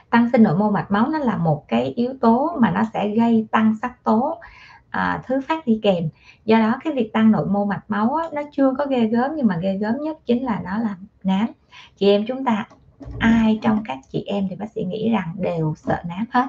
Tăng 0.09 0.29
sinh 0.31 0.43
nội 0.43 0.57
mô 0.57 0.71
mạch 0.71 0.91
máu 0.91 1.07
nó 1.07 1.19
là 1.19 1.37
một 1.37 1.67
cái 1.67 1.83
yếu 1.83 2.13
tố 2.21 2.57
mà 2.59 2.71
nó 2.71 2.83
sẽ 2.93 3.09
gây 3.09 3.47
tăng 3.51 3.75
sắc 3.81 4.03
tố 4.03 4.39
à, 4.89 5.21
thứ 5.25 5.41
phát 5.47 5.67
đi 5.67 5.79
kèm. 5.83 6.09
Do 6.45 6.59
đó 6.59 6.79
cái 6.83 6.93
việc 6.93 7.13
tăng 7.13 7.31
nội 7.31 7.45
mô 7.45 7.65
mạch 7.65 7.83
máu 7.87 8.15
á, 8.15 8.27
nó 8.33 8.41
chưa 8.51 8.73
có 8.77 8.85
ghê 8.85 9.05
gớm 9.05 9.31
nhưng 9.35 9.47
mà 9.47 9.57
ghê 9.57 9.77
gớm 9.77 9.97
nhất 10.01 10.17
chính 10.25 10.45
là 10.45 10.61
nó 10.63 10.77
là 10.77 10.95
nám. 11.23 11.47
Chị 11.95 12.09
em 12.09 12.25
chúng 12.27 12.45
ta 12.45 12.67
ai 13.19 13.59
trong 13.61 13.83
các 13.85 13.97
chị 14.09 14.23
em 14.27 14.47
thì 14.49 14.55
bác 14.55 14.71
sĩ 14.75 14.83
nghĩ 14.83 15.11
rằng 15.11 15.35
đều 15.39 15.73
sợ 15.77 16.03
nám 16.07 16.25
hết. 16.29 16.47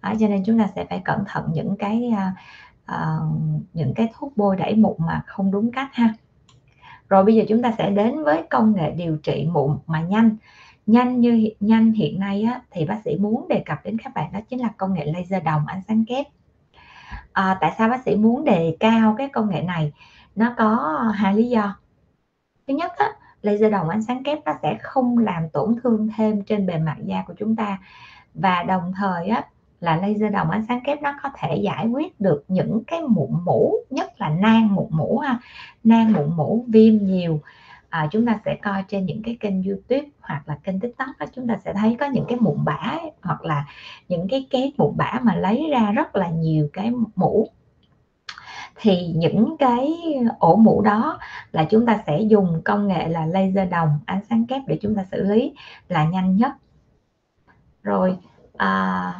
À, 0.00 0.14
cho 0.20 0.28
nên 0.28 0.42
chúng 0.44 0.58
ta 0.58 0.68
sẽ 0.74 0.84
phải 0.84 1.02
cẩn 1.04 1.24
thận 1.26 1.50
những 1.54 1.76
cái 1.76 2.12
uh, 2.12 2.38
uh, 2.92 3.40
những 3.72 3.94
cái 3.94 4.08
thuốc 4.14 4.32
bôi 4.36 4.56
đẩy 4.56 4.74
mụn 4.74 4.96
mà 4.98 5.22
không 5.26 5.50
đúng 5.50 5.72
cách 5.72 5.88
ha. 5.92 6.14
Rồi 7.08 7.24
bây 7.24 7.34
giờ 7.34 7.44
chúng 7.48 7.62
ta 7.62 7.72
sẽ 7.78 7.90
đến 7.90 8.24
với 8.24 8.42
công 8.50 8.74
nghệ 8.74 8.90
điều 8.90 9.16
trị 9.16 9.48
mụn 9.52 9.78
mà 9.86 10.00
nhanh. 10.00 10.36
Nhanh 10.86 11.20
như 11.20 11.50
nhanh 11.60 11.92
hiện 11.92 12.20
nay 12.20 12.42
á, 12.42 12.60
thì 12.70 12.84
bác 12.84 13.00
sĩ 13.04 13.16
muốn 13.16 13.48
đề 13.48 13.62
cập 13.66 13.78
đến 13.84 13.98
các 13.98 14.14
bạn 14.14 14.32
đó 14.32 14.40
chính 14.48 14.60
là 14.60 14.68
công 14.76 14.94
nghệ 14.94 15.04
laser 15.04 15.44
đồng 15.44 15.66
ánh 15.66 15.82
sáng 15.88 16.04
kép. 16.04 16.26
À, 17.32 17.58
tại 17.60 17.72
sao 17.78 17.88
bác 17.88 18.02
sĩ 18.04 18.16
muốn 18.16 18.44
đề 18.44 18.76
cao 18.80 19.14
cái 19.18 19.28
công 19.28 19.50
nghệ 19.50 19.62
này? 19.62 19.92
Nó 20.36 20.54
có 20.56 20.98
hai 21.14 21.34
lý 21.34 21.48
do. 21.48 21.76
Thứ 22.68 22.74
nhất 22.74 22.92
á, 22.98 23.06
laser 23.42 23.72
đồng 23.72 23.88
ánh 23.88 24.02
sáng 24.02 24.22
kép 24.22 24.38
nó 24.44 24.52
sẽ 24.62 24.76
không 24.80 25.18
làm 25.18 25.48
tổn 25.48 25.76
thương 25.82 26.08
thêm 26.16 26.42
trên 26.44 26.66
bề 26.66 26.78
mặt 26.78 26.96
da 27.04 27.24
của 27.26 27.34
chúng 27.38 27.56
ta. 27.56 27.78
Và 28.34 28.62
đồng 28.62 28.92
thời 28.96 29.28
á 29.28 29.44
là 29.80 29.96
laser 29.96 30.32
đồng 30.32 30.50
ánh 30.50 30.64
sáng 30.68 30.80
kép 30.84 31.02
nó 31.02 31.14
có 31.22 31.28
thể 31.38 31.56
giải 31.56 31.86
quyết 31.86 32.20
được 32.20 32.44
những 32.48 32.84
cái 32.86 33.00
mụn 33.02 33.30
mũ 33.44 33.74
nhất 33.90 34.20
là 34.20 34.28
nang 34.28 34.74
mụn 34.74 34.86
mũ 34.90 35.18
ha. 35.18 35.38
Nang 35.84 36.12
mụn 36.12 36.36
mũ 36.36 36.64
viêm 36.68 36.96
nhiều. 36.98 37.40
À, 37.88 38.08
chúng 38.10 38.26
ta 38.26 38.40
sẽ 38.44 38.56
coi 38.62 38.84
trên 38.88 39.06
những 39.06 39.22
cái 39.22 39.36
kênh 39.40 39.62
youtube 39.62 40.08
hoặc 40.20 40.42
là 40.48 40.58
kênh 40.64 40.80
tiktok 40.80 41.08
đó, 41.18 41.26
chúng 41.32 41.48
ta 41.48 41.56
sẽ 41.64 41.72
thấy 41.72 41.96
có 42.00 42.06
những 42.06 42.24
cái 42.28 42.38
mụn 42.40 42.64
bã 42.64 42.72
ấy, 42.72 43.10
hoặc 43.22 43.44
là 43.44 43.64
những 44.08 44.28
cái 44.28 44.46
cái 44.50 44.72
mụn 44.76 44.96
bã 44.96 45.20
mà 45.22 45.34
lấy 45.34 45.68
ra 45.70 45.92
rất 45.92 46.16
là 46.16 46.28
nhiều 46.28 46.68
cái 46.72 46.92
mũ. 47.16 47.48
Thì 48.76 49.12
những 49.16 49.56
cái 49.58 49.94
ổ 50.38 50.56
mũ 50.56 50.82
đó 50.82 51.18
là 51.52 51.64
chúng 51.64 51.86
ta 51.86 52.02
sẽ 52.06 52.20
dùng 52.20 52.60
công 52.64 52.88
nghệ 52.88 53.08
là 53.08 53.26
laser 53.26 53.70
đồng 53.70 53.98
ánh 54.06 54.20
sáng 54.30 54.46
kép 54.46 54.62
để 54.66 54.78
chúng 54.82 54.94
ta 54.94 55.04
xử 55.10 55.22
lý 55.22 55.52
là 55.88 56.04
nhanh 56.04 56.36
nhất. 56.36 56.52
Rồi 57.82 58.16
à, 58.56 59.14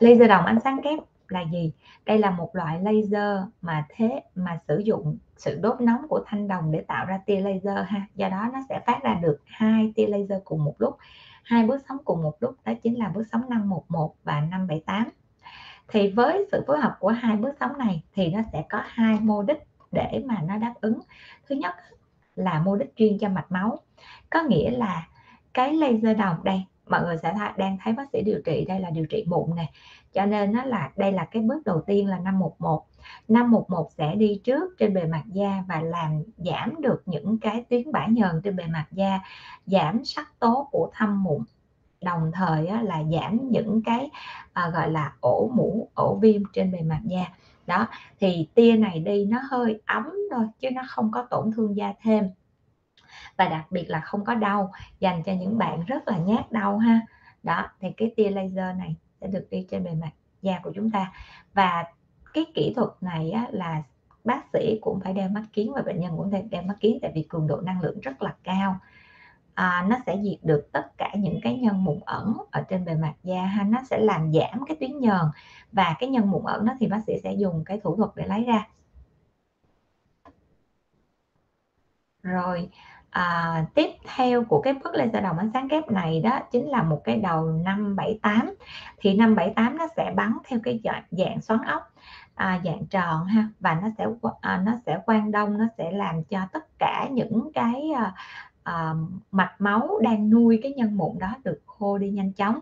laser 0.00 0.28
đồng 0.28 0.44
ánh 0.44 0.60
sáng 0.60 0.82
kép 0.82 0.98
là 1.28 1.44
gì? 1.52 1.72
Đây 2.06 2.18
là 2.18 2.30
một 2.30 2.56
loại 2.56 2.80
laser 2.80 3.40
mà 3.62 3.86
thế, 3.88 4.20
mà 4.34 4.58
sử 4.68 4.78
dụng 4.78 5.18
sự 5.36 5.58
đốt 5.62 5.80
nóng 5.80 6.08
của 6.08 6.20
thanh 6.26 6.48
đồng 6.48 6.72
để 6.72 6.80
tạo 6.80 7.06
ra 7.06 7.18
tia 7.26 7.40
laser 7.40 7.86
ha. 7.86 8.06
Do 8.14 8.28
đó 8.28 8.50
nó 8.52 8.60
sẽ 8.68 8.80
phát 8.86 9.02
ra 9.02 9.14
được 9.14 9.40
hai 9.44 9.92
tia 9.94 10.06
laser 10.06 10.42
cùng 10.44 10.64
một 10.64 10.74
lúc. 10.78 10.96
Hai 11.42 11.66
bước 11.66 11.82
sóng 11.88 11.98
cùng 12.04 12.22
một 12.22 12.36
lúc, 12.40 12.54
đó 12.64 12.72
chính 12.82 12.98
là 12.98 13.08
bước 13.08 13.24
sóng 13.32 13.42
511 13.48 14.14
và 14.24 14.40
578 14.40 15.04
thì 15.88 16.10
với 16.10 16.46
sự 16.52 16.64
phối 16.66 16.78
hợp 16.78 16.96
của 17.00 17.08
hai 17.08 17.36
bước 17.36 17.52
sóng 17.60 17.78
này 17.78 18.02
thì 18.14 18.28
nó 18.30 18.40
sẽ 18.52 18.64
có 18.68 18.82
hai 18.84 19.20
mô 19.20 19.42
đích 19.42 19.62
để 19.92 20.22
mà 20.26 20.42
nó 20.42 20.56
đáp 20.56 20.74
ứng. 20.80 21.00
Thứ 21.48 21.54
nhất 21.54 21.74
là 22.36 22.62
mô 22.62 22.76
đích 22.76 22.96
chuyên 22.96 23.18
cho 23.18 23.28
mạch 23.28 23.52
máu. 23.52 23.78
Có 24.30 24.42
nghĩa 24.42 24.70
là 24.70 25.08
cái 25.54 25.74
laser 25.74 26.18
đồng 26.18 26.44
đây 26.44 26.64
mọi 26.90 27.02
người 27.02 27.16
sẽ 27.22 27.34
đang 27.56 27.78
thấy 27.84 27.92
bác 27.92 28.10
sĩ 28.12 28.22
điều 28.22 28.40
trị 28.44 28.64
đây 28.68 28.80
là 28.80 28.90
điều 28.90 29.06
trị 29.06 29.24
mụn 29.28 29.56
này 29.56 29.70
cho 30.12 30.26
nên 30.26 30.52
nó 30.52 30.64
là 30.64 30.90
đây 30.96 31.12
là 31.12 31.24
cái 31.24 31.42
bước 31.42 31.62
đầu 31.64 31.82
tiên 31.86 32.06
là 32.06 32.18
511 32.18 32.86
511 33.28 33.90
sẽ 33.98 34.14
đi 34.14 34.40
trước 34.44 34.78
trên 34.78 34.94
bề 34.94 35.04
mặt 35.04 35.22
da 35.32 35.64
và 35.68 35.80
làm 35.80 36.22
giảm 36.36 36.74
được 36.80 37.02
những 37.06 37.38
cái 37.38 37.64
tuyến 37.68 37.92
bã 37.92 38.06
nhờn 38.06 38.40
trên 38.44 38.56
bề 38.56 38.66
mặt 38.66 38.86
da 38.92 39.20
giảm 39.66 40.04
sắc 40.04 40.38
tố 40.38 40.68
của 40.70 40.90
thâm 40.94 41.22
mụn. 41.22 41.44
Đồng 42.02 42.30
thời 42.34 42.66
á, 42.66 42.82
là 42.82 43.02
giảm 43.12 43.48
những 43.50 43.82
cái 43.82 44.10
à, 44.52 44.70
gọi 44.70 44.90
là 44.90 45.12
ổ 45.20 45.50
mũ 45.54 45.88
ổ 45.94 46.18
viêm 46.22 46.42
trên 46.52 46.72
bề 46.72 46.80
mặt 46.80 47.00
da. 47.04 47.24
Đó 47.66 47.86
thì 48.20 48.48
tia 48.54 48.76
này 48.76 48.98
đi 48.98 49.24
nó 49.24 49.38
hơi 49.50 49.80
ấm 49.86 50.10
thôi 50.30 50.46
chứ 50.60 50.70
nó 50.70 50.82
không 50.88 51.10
có 51.12 51.26
tổn 51.30 51.50
thương 51.56 51.76
da 51.76 51.92
thêm 52.02 52.30
và 53.36 53.48
đặc 53.48 53.66
biệt 53.70 53.84
là 53.88 54.00
không 54.00 54.24
có 54.24 54.34
đau 54.34 54.72
dành 55.00 55.22
cho 55.22 55.32
những 55.32 55.58
bạn 55.58 55.84
rất 55.84 56.08
là 56.08 56.18
nhát 56.18 56.52
đau 56.52 56.78
ha. 56.78 57.00
Đó 57.42 57.66
thì 57.80 57.88
cái 57.96 58.12
tia 58.16 58.30
laser 58.30 58.76
này 58.78 58.96
sẽ 59.20 59.26
được 59.26 59.46
đi 59.50 59.66
trên 59.70 59.84
bề 59.84 59.94
mặt 59.94 60.10
da 60.42 60.60
của 60.62 60.72
chúng 60.74 60.90
ta. 60.90 61.12
Và 61.54 61.84
cái 62.34 62.44
kỹ 62.54 62.72
thuật 62.76 62.90
này 63.00 63.30
á, 63.30 63.46
là 63.50 63.82
bác 64.24 64.42
sĩ 64.52 64.78
cũng 64.80 65.00
phải 65.00 65.12
đeo 65.12 65.28
mắt 65.28 65.42
kiến 65.52 65.72
và 65.74 65.82
bệnh 65.82 66.00
nhân 66.00 66.16
cũng 66.16 66.30
phải 66.30 66.42
đeo 66.42 66.62
mắt 66.62 66.76
kiến 66.80 66.98
tại 67.02 67.12
vì 67.14 67.22
cường 67.28 67.46
độ 67.46 67.60
năng 67.60 67.80
lượng 67.80 68.00
rất 68.00 68.22
là 68.22 68.34
cao. 68.42 68.76
À, 69.54 69.86
nó 69.88 69.96
sẽ 70.06 70.16
diệt 70.22 70.38
được 70.42 70.68
tất 70.72 70.98
cả 70.98 71.10
những 71.14 71.40
cái 71.42 71.56
nhân 71.56 71.84
mụn 71.84 72.00
ẩn 72.04 72.36
ở 72.50 72.62
trên 72.68 72.84
bề 72.84 72.94
mặt 72.94 73.14
da 73.22 73.44
ha. 73.44 73.64
Nó 73.64 73.78
sẽ 73.90 73.98
làm 73.98 74.32
giảm 74.32 74.64
cái 74.66 74.76
tuyến 74.80 74.98
nhờn 74.98 75.26
và 75.72 75.96
cái 75.98 76.08
nhân 76.08 76.30
mụn 76.30 76.44
ẩn 76.44 76.64
đó 76.66 76.74
thì 76.80 76.86
bác 76.86 77.00
sĩ 77.06 77.12
sẽ 77.22 77.32
dùng 77.32 77.64
cái 77.64 77.80
thủ 77.82 77.96
thuật 77.96 78.10
để 78.14 78.26
lấy 78.26 78.44
ra. 78.44 78.68
Rồi 82.22 82.68
à, 83.10 83.64
tiếp 83.74 83.90
theo 84.16 84.44
của 84.44 84.60
cái 84.60 84.74
bước 84.84 84.94
laser 84.94 85.22
đồng 85.22 85.38
ánh 85.38 85.50
sáng 85.52 85.68
kép 85.68 85.90
này 85.90 86.20
đó 86.20 86.40
chính 86.52 86.68
là 86.68 86.82
một 86.82 87.00
cái 87.04 87.16
đầu 87.16 87.44
578 87.44 88.54
thì 88.98 89.14
578 89.14 89.78
nó 89.78 89.86
sẽ 89.96 90.12
bắn 90.16 90.38
theo 90.48 90.58
cái 90.62 90.80
dạng, 90.84 91.02
dạng 91.10 91.40
xoắn 91.40 91.60
ốc 91.62 91.92
à, 92.34 92.60
dạng 92.64 92.86
tròn 92.86 93.24
ha 93.24 93.48
và 93.60 93.78
nó 93.82 93.88
sẽ 93.98 94.06
à, 94.40 94.62
nó 94.66 94.72
sẽ 94.86 94.98
quang 95.06 95.30
đông 95.30 95.58
nó 95.58 95.64
sẽ 95.78 95.90
làm 95.90 96.24
cho 96.24 96.40
tất 96.52 96.78
cả 96.78 97.08
những 97.10 97.50
cái 97.54 97.90
à, 97.96 98.14
à, 98.62 98.94
mạch 99.30 99.54
máu 99.58 99.98
đang 100.02 100.30
nuôi 100.30 100.60
cái 100.62 100.72
nhân 100.72 100.96
mụn 100.96 101.18
đó 101.18 101.34
được 101.44 101.60
khô 101.66 101.98
đi 101.98 102.10
nhanh 102.10 102.32
chóng. 102.32 102.58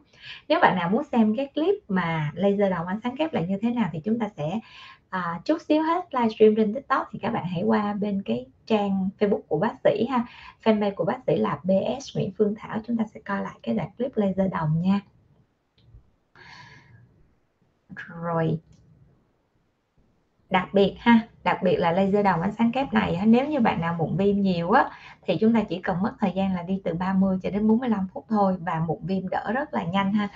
Nếu 0.49 0.61
bạn 0.63 0.77
nào 0.77 0.89
muốn 0.89 1.03
xem 1.13 1.37
cái 1.37 1.51
clip 1.55 1.75
mà 1.89 2.33
laser 2.35 2.71
đồng 2.71 2.87
ánh 2.87 3.01
sáng 3.05 3.17
kép 3.17 3.35
là 3.35 3.41
như 3.41 3.59
thế 3.63 3.71
nào 3.71 3.89
thì 3.93 4.01
chúng 4.05 4.19
ta 4.19 4.29
sẽ 4.37 4.61
à, 5.11 5.41
chút 5.45 5.63
xíu 5.63 5.83
hết 5.83 6.15
livestream 6.15 6.55
trên 6.57 6.75
tiktok 6.75 7.09
thì 7.13 7.19
các 7.19 7.31
bạn 7.31 7.45
hãy 7.45 7.63
qua 7.63 7.93
bên 7.93 8.23
cái 8.23 8.47
trang 8.67 9.09
facebook 9.19 9.41
của 9.49 9.59
bác 9.59 9.75
sĩ 9.85 10.07
ha. 10.11 10.27
Fanpage 10.65 10.95
của 10.95 11.05
bác 11.05 11.19
sĩ 11.27 11.37
là 11.37 11.61
bs 11.63 12.17
nguyễn 12.17 12.31
phương 12.39 12.55
thảo. 12.59 12.81
Chúng 12.87 12.97
ta 12.97 13.05
sẽ 13.15 13.21
coi 13.21 13.43
lại 13.43 13.59
cái 13.63 13.75
đoạn 13.75 13.89
clip 13.99 14.17
laser 14.17 14.53
đồng 14.53 14.83
nha. 14.83 15.01
Rồi 18.23 18.59
đặc 20.51 20.69
biệt 20.75 20.97
ha 20.99 21.21
đặc 21.45 21.63
biệt 21.63 21.77
là 21.77 21.93
laser 21.93 22.25
đồng 22.25 22.41
ánh 22.41 22.53
sáng 22.53 22.73
kép 22.73 22.93
này 22.93 23.21
nếu 23.27 23.47
như 23.47 23.61
bạn 23.61 23.81
nào 23.81 23.95
mụn 23.99 24.17
viêm 24.17 24.41
nhiều 24.41 24.71
á 24.71 24.91
thì 25.27 25.37
chúng 25.41 25.55
ta 25.55 25.63
chỉ 25.63 25.81
cần 25.83 26.03
mất 26.03 26.13
thời 26.21 26.33
gian 26.35 26.55
là 26.55 26.63
đi 26.63 26.81
từ 26.85 26.95
30 26.95 27.39
cho 27.43 27.51
đến 27.51 27.69
45 27.69 28.07
phút 28.15 28.27
thôi 28.29 28.57
và 28.61 28.83
mụn 28.87 28.99
viêm 29.03 29.29
đỡ 29.29 29.53
rất 29.55 29.75
là 29.75 29.85
nhanh 29.85 30.13
ha. 30.13 30.29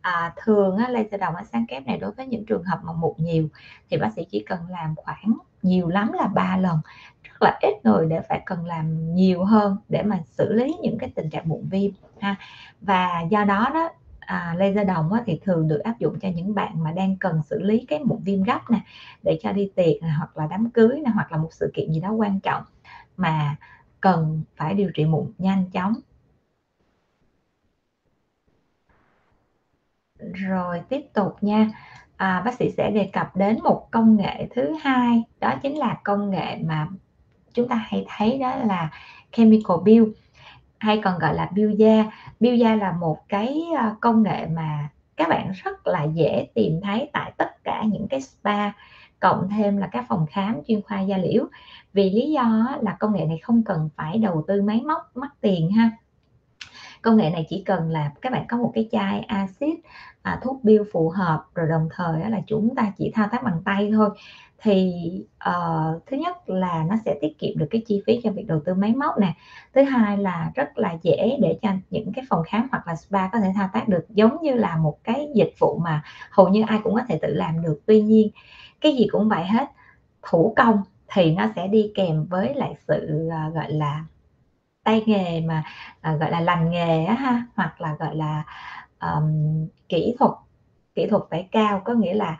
À, 0.00 0.32
thường 0.36 0.76
á, 0.76 0.88
laser 0.88 1.20
đồng 1.20 1.36
ánh 1.36 1.44
sáng 1.44 1.66
kép 1.66 1.86
này 1.86 1.98
đối 1.98 2.10
với 2.10 2.26
những 2.26 2.46
trường 2.46 2.64
hợp 2.64 2.80
mà 2.82 2.92
mụn 2.92 3.14
nhiều 3.16 3.48
thì 3.90 3.96
bác 3.96 4.12
sĩ 4.16 4.26
chỉ 4.30 4.44
cần 4.48 4.58
làm 4.70 4.94
khoảng 4.96 5.34
nhiều 5.62 5.88
lắm 5.88 6.12
là 6.12 6.26
ba 6.26 6.56
lần 6.56 6.78
rất 7.22 7.42
là 7.42 7.58
ít 7.62 7.74
người 7.84 8.06
để 8.06 8.20
phải 8.28 8.42
cần 8.46 8.66
làm 8.66 9.14
nhiều 9.14 9.44
hơn 9.44 9.76
để 9.88 10.02
mà 10.02 10.18
xử 10.26 10.52
lý 10.52 10.76
những 10.82 10.98
cái 10.98 11.10
tình 11.14 11.30
trạng 11.30 11.48
mụn 11.48 11.68
viêm 11.70 11.90
ha. 12.20 12.36
Và 12.80 13.20
do 13.30 13.44
đó 13.44 13.70
đó 13.74 13.90
à, 14.26 14.54
laser 14.58 14.86
đồng 14.88 15.12
á, 15.12 15.22
thì 15.26 15.40
thường 15.42 15.68
được 15.68 15.78
áp 15.78 15.98
dụng 15.98 16.18
cho 16.20 16.28
những 16.28 16.54
bạn 16.54 16.82
mà 16.82 16.92
đang 16.92 17.16
cần 17.16 17.42
xử 17.42 17.62
lý 17.62 17.84
cái 17.88 17.98
mụn 18.04 18.18
viêm 18.22 18.42
gấp 18.42 18.70
nè 18.70 18.80
để 19.22 19.38
cho 19.42 19.52
đi 19.52 19.70
tiệc 19.74 20.02
này, 20.02 20.10
hoặc 20.10 20.36
là 20.36 20.46
đám 20.50 20.70
cưới 20.70 21.00
này, 21.04 21.12
hoặc 21.14 21.32
là 21.32 21.38
một 21.38 21.52
sự 21.52 21.70
kiện 21.74 21.92
gì 21.92 22.00
đó 22.00 22.12
quan 22.12 22.40
trọng 22.40 22.62
mà 23.16 23.56
cần 24.00 24.42
phải 24.56 24.74
điều 24.74 24.90
trị 24.94 25.04
mụn 25.04 25.32
nhanh 25.38 25.70
chóng. 25.70 25.94
Rồi 30.34 30.80
tiếp 30.88 31.00
tục 31.14 31.36
nha. 31.40 31.70
À, 32.16 32.42
bác 32.44 32.54
sĩ 32.54 32.70
sẽ 32.70 32.90
đề 32.90 33.10
cập 33.12 33.36
đến 33.36 33.58
một 33.64 33.88
công 33.90 34.16
nghệ 34.16 34.48
thứ 34.54 34.74
hai 34.80 35.22
đó 35.40 35.54
chính 35.62 35.78
là 35.78 36.00
công 36.04 36.30
nghệ 36.30 36.56
mà 36.64 36.88
chúng 37.52 37.68
ta 37.68 37.76
hay 37.76 38.06
thấy 38.08 38.38
đó 38.38 38.56
là 38.56 38.90
chemical 39.32 39.76
peel 39.86 40.04
hay 40.78 41.00
còn 41.04 41.18
gọi 41.18 41.34
là 41.34 41.50
biêu 41.54 41.70
da 41.70 42.04
biêu 42.40 42.54
da 42.54 42.76
là 42.76 42.92
một 42.92 43.18
cái 43.28 43.62
ờ, 43.78 43.94
công 44.00 44.22
nghệ 44.22 44.46
mà 44.46 44.88
các 45.16 45.28
bạn 45.28 45.52
rất 45.64 45.86
là 45.86 46.04
dễ 46.04 46.48
tìm 46.54 46.80
thấy 46.82 47.10
tại 47.12 47.32
tất 47.36 47.64
cả 47.64 47.82
những 47.86 48.08
cái 48.08 48.20
spa 48.20 48.70
cộng 49.20 49.48
thêm 49.48 49.76
là 49.76 49.88
các 49.92 50.04
phòng 50.08 50.26
khám 50.30 50.60
chuyên 50.68 50.82
khoa 50.82 51.00
da 51.00 51.16
liễu. 51.16 51.44
Vì 51.92 52.10
lý 52.10 52.32
do 52.32 52.76
là 52.80 52.96
công 53.00 53.14
nghệ 53.14 53.24
này 53.24 53.38
không 53.42 53.62
cần 53.62 53.88
phải 53.96 54.18
đầu 54.18 54.44
tư 54.48 54.62
máy 54.62 54.82
móc 54.86 55.16
mất 55.16 55.28
tiền 55.40 55.70
ha. 55.70 55.90
Công 57.02 57.16
nghệ 57.16 57.30
này 57.30 57.46
chỉ 57.48 57.62
cần 57.66 57.90
là 57.90 58.10
các 58.20 58.32
bạn 58.32 58.46
có 58.48 58.56
một 58.56 58.72
cái 58.74 58.88
chai 58.92 59.20
axit 59.20 59.78
à, 60.22 60.38
thuốc 60.42 60.64
biêu 60.64 60.84
phù 60.92 61.10
hợp 61.10 61.44
rồi 61.54 61.66
đồng 61.68 61.88
thời 61.92 62.30
là 62.30 62.40
chúng 62.46 62.74
ta 62.74 62.92
chỉ 62.98 63.10
thao 63.14 63.28
tác 63.32 63.42
bằng 63.42 63.62
tay 63.64 63.90
thôi 63.92 64.10
thì 64.62 64.92
uh, 65.48 66.02
thứ 66.06 66.16
nhất 66.16 66.48
là 66.48 66.84
nó 66.88 66.96
sẽ 67.04 67.18
tiết 67.20 67.38
kiệm 67.38 67.58
được 67.58 67.66
cái 67.70 67.82
chi 67.86 68.02
phí 68.06 68.20
cho 68.24 68.30
việc 68.30 68.46
đầu 68.46 68.60
tư 68.64 68.74
máy 68.74 68.94
móc 68.94 69.18
nè. 69.18 69.34
Thứ 69.74 69.82
hai 69.82 70.18
là 70.18 70.50
rất 70.54 70.78
là 70.78 70.96
dễ 71.02 71.36
để 71.40 71.58
cho 71.62 71.70
những 71.90 72.12
cái 72.12 72.24
phòng 72.28 72.42
khám 72.46 72.68
hoặc 72.70 72.86
là 72.86 72.96
spa 72.96 73.28
có 73.28 73.40
thể 73.40 73.52
thao 73.54 73.68
tác 73.72 73.88
được 73.88 74.04
giống 74.08 74.42
như 74.42 74.54
là 74.54 74.76
một 74.76 74.98
cái 75.04 75.28
dịch 75.34 75.52
vụ 75.58 75.78
mà 75.84 76.02
hầu 76.30 76.48
như 76.48 76.64
ai 76.66 76.80
cũng 76.84 76.94
có 76.94 77.02
thể 77.08 77.18
tự 77.22 77.28
làm 77.34 77.62
được. 77.62 77.80
Tuy 77.86 78.00
nhiên 78.00 78.28
cái 78.80 78.96
gì 78.96 79.06
cũng 79.12 79.28
vậy 79.28 79.44
hết 79.44 79.70
thủ 80.22 80.52
công 80.56 80.82
thì 81.14 81.34
nó 81.34 81.46
sẽ 81.56 81.68
đi 81.68 81.92
kèm 81.94 82.24
với 82.24 82.54
lại 82.54 82.74
sự 82.88 83.28
uh, 83.28 83.54
gọi 83.54 83.72
là 83.72 84.04
tay 84.84 85.02
nghề 85.06 85.40
mà 85.40 85.64
uh, 86.12 86.20
gọi 86.20 86.30
là 86.30 86.40
lành 86.40 86.70
nghề 86.70 87.04
á 87.04 87.14
ha 87.14 87.46
hoặc 87.54 87.80
là 87.80 87.96
gọi 87.98 88.16
là 88.16 88.44
um, 89.00 89.66
kỹ 89.88 90.14
thuật 90.18 90.32
kỹ 90.94 91.06
thuật 91.06 91.22
phải 91.30 91.48
cao. 91.52 91.82
Có 91.84 91.92
nghĩa 91.92 92.14
là 92.14 92.38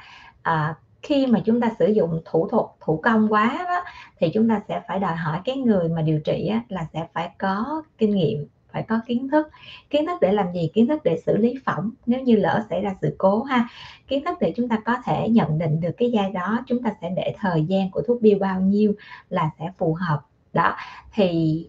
uh, 0.48 0.76
khi 1.06 1.26
mà 1.26 1.40
chúng 1.44 1.60
ta 1.60 1.70
sử 1.78 1.86
dụng 1.86 2.20
thủ 2.24 2.48
thuật 2.48 2.64
thủ 2.80 3.00
công 3.02 3.32
quá 3.32 3.64
đó, 3.68 3.82
thì 4.18 4.30
chúng 4.34 4.48
ta 4.48 4.60
sẽ 4.68 4.80
phải 4.88 4.98
đòi 4.98 5.16
hỏi 5.16 5.40
cái 5.44 5.56
người 5.56 5.88
mà 5.88 6.02
điều 6.02 6.20
trị 6.20 6.48
á, 6.52 6.62
là 6.68 6.86
sẽ 6.92 7.06
phải 7.12 7.30
có 7.38 7.82
kinh 7.98 8.14
nghiệm 8.14 8.46
phải 8.72 8.82
có 8.82 9.00
kiến 9.06 9.28
thức. 9.28 9.48
Kiến 9.90 10.06
thức 10.06 10.18
để 10.20 10.32
làm 10.32 10.52
gì? 10.52 10.70
Kiến 10.74 10.86
thức 10.86 11.00
để 11.04 11.20
xử 11.26 11.36
lý 11.36 11.54
phỏng. 11.64 11.90
Nếu 12.06 12.20
như 12.20 12.36
lỡ 12.36 12.64
xảy 12.70 12.80
ra 12.80 12.94
sự 13.00 13.14
cố 13.18 13.42
ha 13.42 13.68
kiến 14.08 14.24
thức 14.24 14.38
để 14.40 14.52
chúng 14.56 14.68
ta 14.68 14.80
có 14.84 14.96
thể 15.04 15.28
nhận 15.28 15.58
định 15.58 15.80
được 15.80 15.90
cái 15.96 16.10
giai 16.10 16.30
đó 16.30 16.58
chúng 16.66 16.82
ta 16.82 16.92
sẽ 17.00 17.10
để 17.16 17.34
thời 17.40 17.64
gian 17.64 17.90
của 17.90 18.02
thuốc 18.06 18.22
biêu 18.22 18.38
bao 18.38 18.60
nhiêu 18.60 18.92
là 19.30 19.50
sẽ 19.58 19.70
phù 19.78 19.94
hợp. 19.94 20.20
Đó 20.52 20.76
thì 21.14 21.66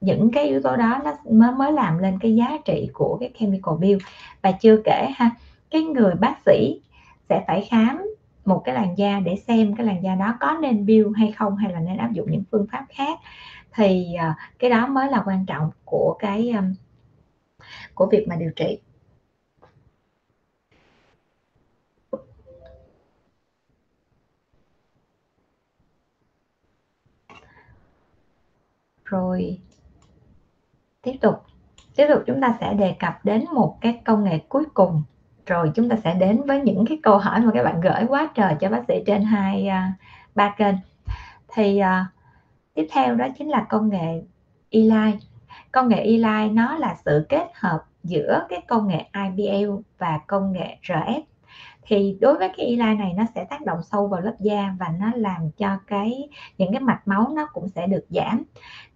những 0.00 0.30
cái 0.30 0.44
yếu 0.44 0.60
tố 0.62 0.76
đó 0.76 1.00
nó 1.04 1.14
mới 1.30 1.52
mới 1.52 1.72
làm 1.72 1.98
lên 1.98 2.18
cái 2.20 2.34
giá 2.34 2.58
trị 2.64 2.88
của 2.92 3.16
cái 3.20 3.30
chemical 3.40 3.74
bill. 3.80 3.98
Và 4.42 4.52
chưa 4.52 4.76
kể 4.84 5.08
ha 5.16 5.30
cái 5.70 5.82
người 5.82 6.14
bác 6.14 6.34
sĩ 6.46 6.80
sẽ 7.28 7.44
phải 7.46 7.66
khám 7.70 8.07
một 8.48 8.62
cái 8.64 8.74
làn 8.74 8.98
da 8.98 9.20
để 9.20 9.36
xem 9.36 9.76
cái 9.76 9.86
làn 9.86 10.02
da 10.02 10.14
đó 10.14 10.36
có 10.40 10.58
nên 10.62 10.86
build 10.86 11.16
hay 11.16 11.32
không 11.32 11.56
hay 11.56 11.72
là 11.72 11.80
nên 11.80 11.96
áp 11.96 12.12
dụng 12.12 12.30
những 12.30 12.42
phương 12.50 12.66
pháp 12.72 12.86
khác. 12.90 13.18
Thì 13.74 14.14
à, 14.14 14.36
cái 14.58 14.70
đó 14.70 14.86
mới 14.86 15.10
là 15.10 15.22
quan 15.26 15.46
trọng 15.46 15.70
của 15.84 16.16
cái 16.18 16.50
um, 16.50 16.74
của 17.94 18.06
việc 18.12 18.26
mà 18.28 18.36
điều 18.36 18.50
trị. 18.56 18.78
Rồi, 29.04 29.60
tiếp 31.02 31.12
tục. 31.20 31.34
Tiếp 31.96 32.06
tục 32.08 32.22
chúng 32.26 32.40
ta 32.40 32.56
sẽ 32.60 32.74
đề 32.74 32.96
cập 32.98 33.24
đến 33.24 33.44
một 33.54 33.78
cái 33.80 34.00
công 34.04 34.24
nghệ 34.24 34.38
cuối 34.48 34.64
cùng 34.74 35.02
rồi 35.48 35.70
chúng 35.74 35.88
ta 35.88 35.96
sẽ 36.04 36.14
đến 36.14 36.42
với 36.46 36.60
những 36.60 36.86
cái 36.86 36.98
câu 37.02 37.18
hỏi 37.18 37.40
mà 37.40 37.50
các 37.54 37.62
bạn 37.62 37.80
gửi 37.80 38.06
quá 38.08 38.28
trời 38.34 38.54
cho 38.60 38.70
bác 38.70 38.84
sĩ 38.88 38.94
trên 39.06 39.22
hai 39.22 39.66
à, 39.66 39.92
ba 40.34 40.54
kênh. 40.58 40.74
Thì 41.54 41.80
uh, 41.80 42.06
tiếp 42.74 42.86
theo 42.92 43.14
đó 43.14 43.26
chính 43.38 43.48
là 43.48 43.66
công 43.68 43.88
nghệ 43.88 44.22
Eli. 44.70 45.18
Công 45.72 45.88
nghệ 45.88 46.02
Eli 46.02 46.50
nó 46.52 46.76
là 46.76 46.96
sự 47.04 47.26
kết 47.28 47.46
hợp 47.54 47.84
giữa 48.04 48.46
cái 48.48 48.60
công 48.68 48.88
nghệ 48.88 49.04
IBL 49.24 49.70
và 49.98 50.20
công 50.26 50.52
nghệ 50.52 50.78
RF 50.82 51.20
thì 51.82 52.16
đối 52.20 52.38
với 52.38 52.48
cái 52.48 52.66
Eli 52.66 52.76
này 52.76 53.12
nó 53.16 53.24
sẽ 53.34 53.44
tác 53.44 53.64
động 53.66 53.82
sâu 53.82 54.06
vào 54.06 54.20
lớp 54.20 54.34
da 54.40 54.74
và 54.78 54.86
nó 55.00 55.10
làm 55.14 55.50
cho 55.56 55.78
cái 55.86 56.28
những 56.58 56.72
cái 56.72 56.80
mạch 56.80 57.08
máu 57.08 57.32
nó 57.36 57.48
cũng 57.52 57.68
sẽ 57.68 57.86
được 57.86 58.04
giảm. 58.08 58.42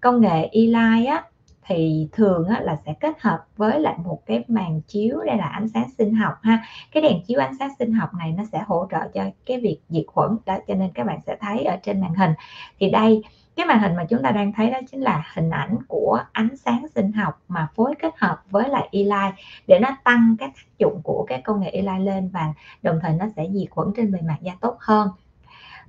Công 0.00 0.20
nghệ 0.20 0.48
Eli 0.52 1.06
á 1.06 1.24
thì 1.66 2.08
thường 2.12 2.46
á, 2.48 2.60
là 2.60 2.76
sẽ 2.86 2.94
kết 3.00 3.20
hợp 3.20 3.44
với 3.56 3.80
lại 3.80 3.94
một 4.04 4.26
cái 4.26 4.44
màn 4.48 4.80
chiếu 4.80 5.20
đây 5.26 5.36
là 5.36 5.46
ánh 5.46 5.68
sáng 5.68 5.90
sinh 5.98 6.14
học 6.14 6.34
ha. 6.42 6.64
Cái 6.92 7.02
đèn 7.02 7.22
chiếu 7.26 7.40
ánh 7.40 7.54
sáng 7.58 7.70
sinh 7.78 7.92
học 7.92 8.14
này 8.18 8.32
nó 8.32 8.44
sẽ 8.52 8.62
hỗ 8.66 8.86
trợ 8.90 9.08
cho 9.14 9.24
cái 9.46 9.60
việc 9.60 9.78
diệt 9.88 10.04
khuẩn 10.06 10.36
đó 10.46 10.58
cho 10.68 10.74
nên 10.74 10.90
các 10.94 11.06
bạn 11.06 11.18
sẽ 11.26 11.36
thấy 11.40 11.64
ở 11.64 11.76
trên 11.82 12.00
màn 12.00 12.14
hình. 12.14 12.32
Thì 12.78 12.90
đây 12.90 13.22
cái 13.56 13.66
màn 13.66 13.80
hình 13.80 13.96
mà 13.96 14.04
chúng 14.04 14.22
ta 14.22 14.30
đang 14.30 14.52
thấy 14.52 14.70
đó 14.70 14.78
chính 14.90 15.00
là 15.00 15.22
hình 15.34 15.50
ảnh 15.50 15.78
của 15.88 16.20
ánh 16.32 16.56
sáng 16.56 16.86
sinh 16.94 17.12
học 17.12 17.42
mà 17.48 17.68
phối 17.74 17.94
kết 18.02 18.14
hợp 18.18 18.42
với 18.50 18.68
lại 18.68 18.88
Eli 18.92 19.30
để 19.66 19.78
nó 19.78 19.96
tăng 20.04 20.36
cái 20.38 20.48
tác 20.48 20.78
dụng 20.78 21.00
của 21.04 21.24
cái 21.28 21.42
công 21.42 21.60
nghệ 21.60 21.70
Eli 21.70 22.04
lên 22.04 22.28
và 22.28 22.52
đồng 22.82 22.98
thời 23.02 23.12
nó 23.12 23.26
sẽ 23.36 23.46
diệt 23.52 23.70
khuẩn 23.70 23.88
trên 23.96 24.12
bề 24.12 24.18
mặt 24.20 24.38
da 24.40 24.52
tốt 24.60 24.76
hơn 24.80 25.08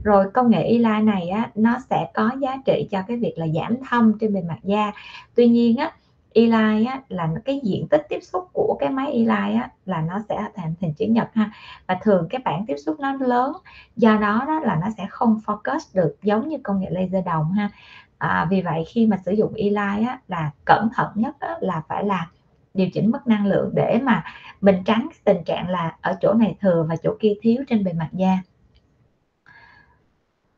rồi 0.04 0.26
công 0.34 0.50
nghệ 0.50 0.64
Y-lai 0.64 1.02
này 1.02 1.30
á, 1.30 1.50
nó 1.56 1.78
sẽ 1.90 2.08
có 2.14 2.32
giá 2.42 2.58
trị 2.66 2.88
cho 2.92 3.02
cái 3.08 3.18
việc 3.18 3.34
là 3.38 3.48
giảm 3.48 3.78
thâm 3.90 4.14
trên 4.20 4.34
bề 4.34 4.42
mặt 4.42 4.60
da. 4.64 4.92
Tuy 5.36 5.48
nhiên 5.48 5.78
á 5.78 5.92
Y-lai 6.34 6.86
á, 6.86 7.02
là 7.10 7.30
cái 7.46 7.62
diện 7.64 7.88
tích 7.88 8.06
tiếp 8.10 8.20
xúc 8.22 8.48
của 8.54 8.78
cái 8.80 8.90
máy 8.90 9.12
Y-lai 9.12 9.54
á, 9.54 9.70
là 9.86 10.02
nó 10.02 10.20
sẽ 10.30 10.48
thành 10.56 10.74
hình 10.82 10.94
chữ 10.94 11.06
nhật 11.06 11.30
ha. 11.34 11.52
Và 11.88 11.98
thường 12.02 12.28
cái 12.30 12.42
bản 12.46 12.66
tiếp 12.66 12.76
xúc 12.86 13.00
nó 13.00 13.14
lớn 13.14 13.54
do 13.96 14.18
đó 14.18 14.44
đó 14.48 14.60
là 14.60 14.76
nó 14.82 14.88
sẽ 14.98 15.08
không 15.10 15.40
focus 15.46 15.80
được 15.94 16.16
giống 16.24 16.48
như 16.48 16.58
công 16.64 16.82
nghệ 16.82 16.88
laser 16.92 17.26
đồng 17.26 17.52
ha. 17.52 17.70
À, 18.18 18.48
vì 18.50 18.62
vậy 18.62 18.84
khi 18.88 19.06
mà 19.06 19.18
sử 19.26 19.32
dụng 19.32 19.54
Y-lai 19.54 20.04
á, 20.04 20.20
là 20.28 20.52
cẩn 20.66 20.90
thận 20.96 21.08
nhất 21.16 21.36
á, 21.40 21.56
là 21.62 21.82
phải 21.88 22.04
là 22.04 22.28
điều 22.74 22.88
chỉnh 22.94 23.12
mức 23.12 23.28
năng 23.28 23.46
lượng 23.46 23.72
để 23.74 24.00
mà 24.04 24.24
mình 24.62 24.84
tránh 24.86 25.08
tình 25.24 25.44
trạng 25.44 25.70
là 25.70 25.96
ở 26.02 26.18
chỗ 26.22 26.34
này 26.34 26.56
thừa 26.62 26.86
và 26.90 26.96
chỗ 26.96 27.16
kia 27.20 27.34
thiếu 27.42 27.64
trên 27.68 27.84
bề 27.84 27.94
mặt 27.94 28.10
da 28.12 28.38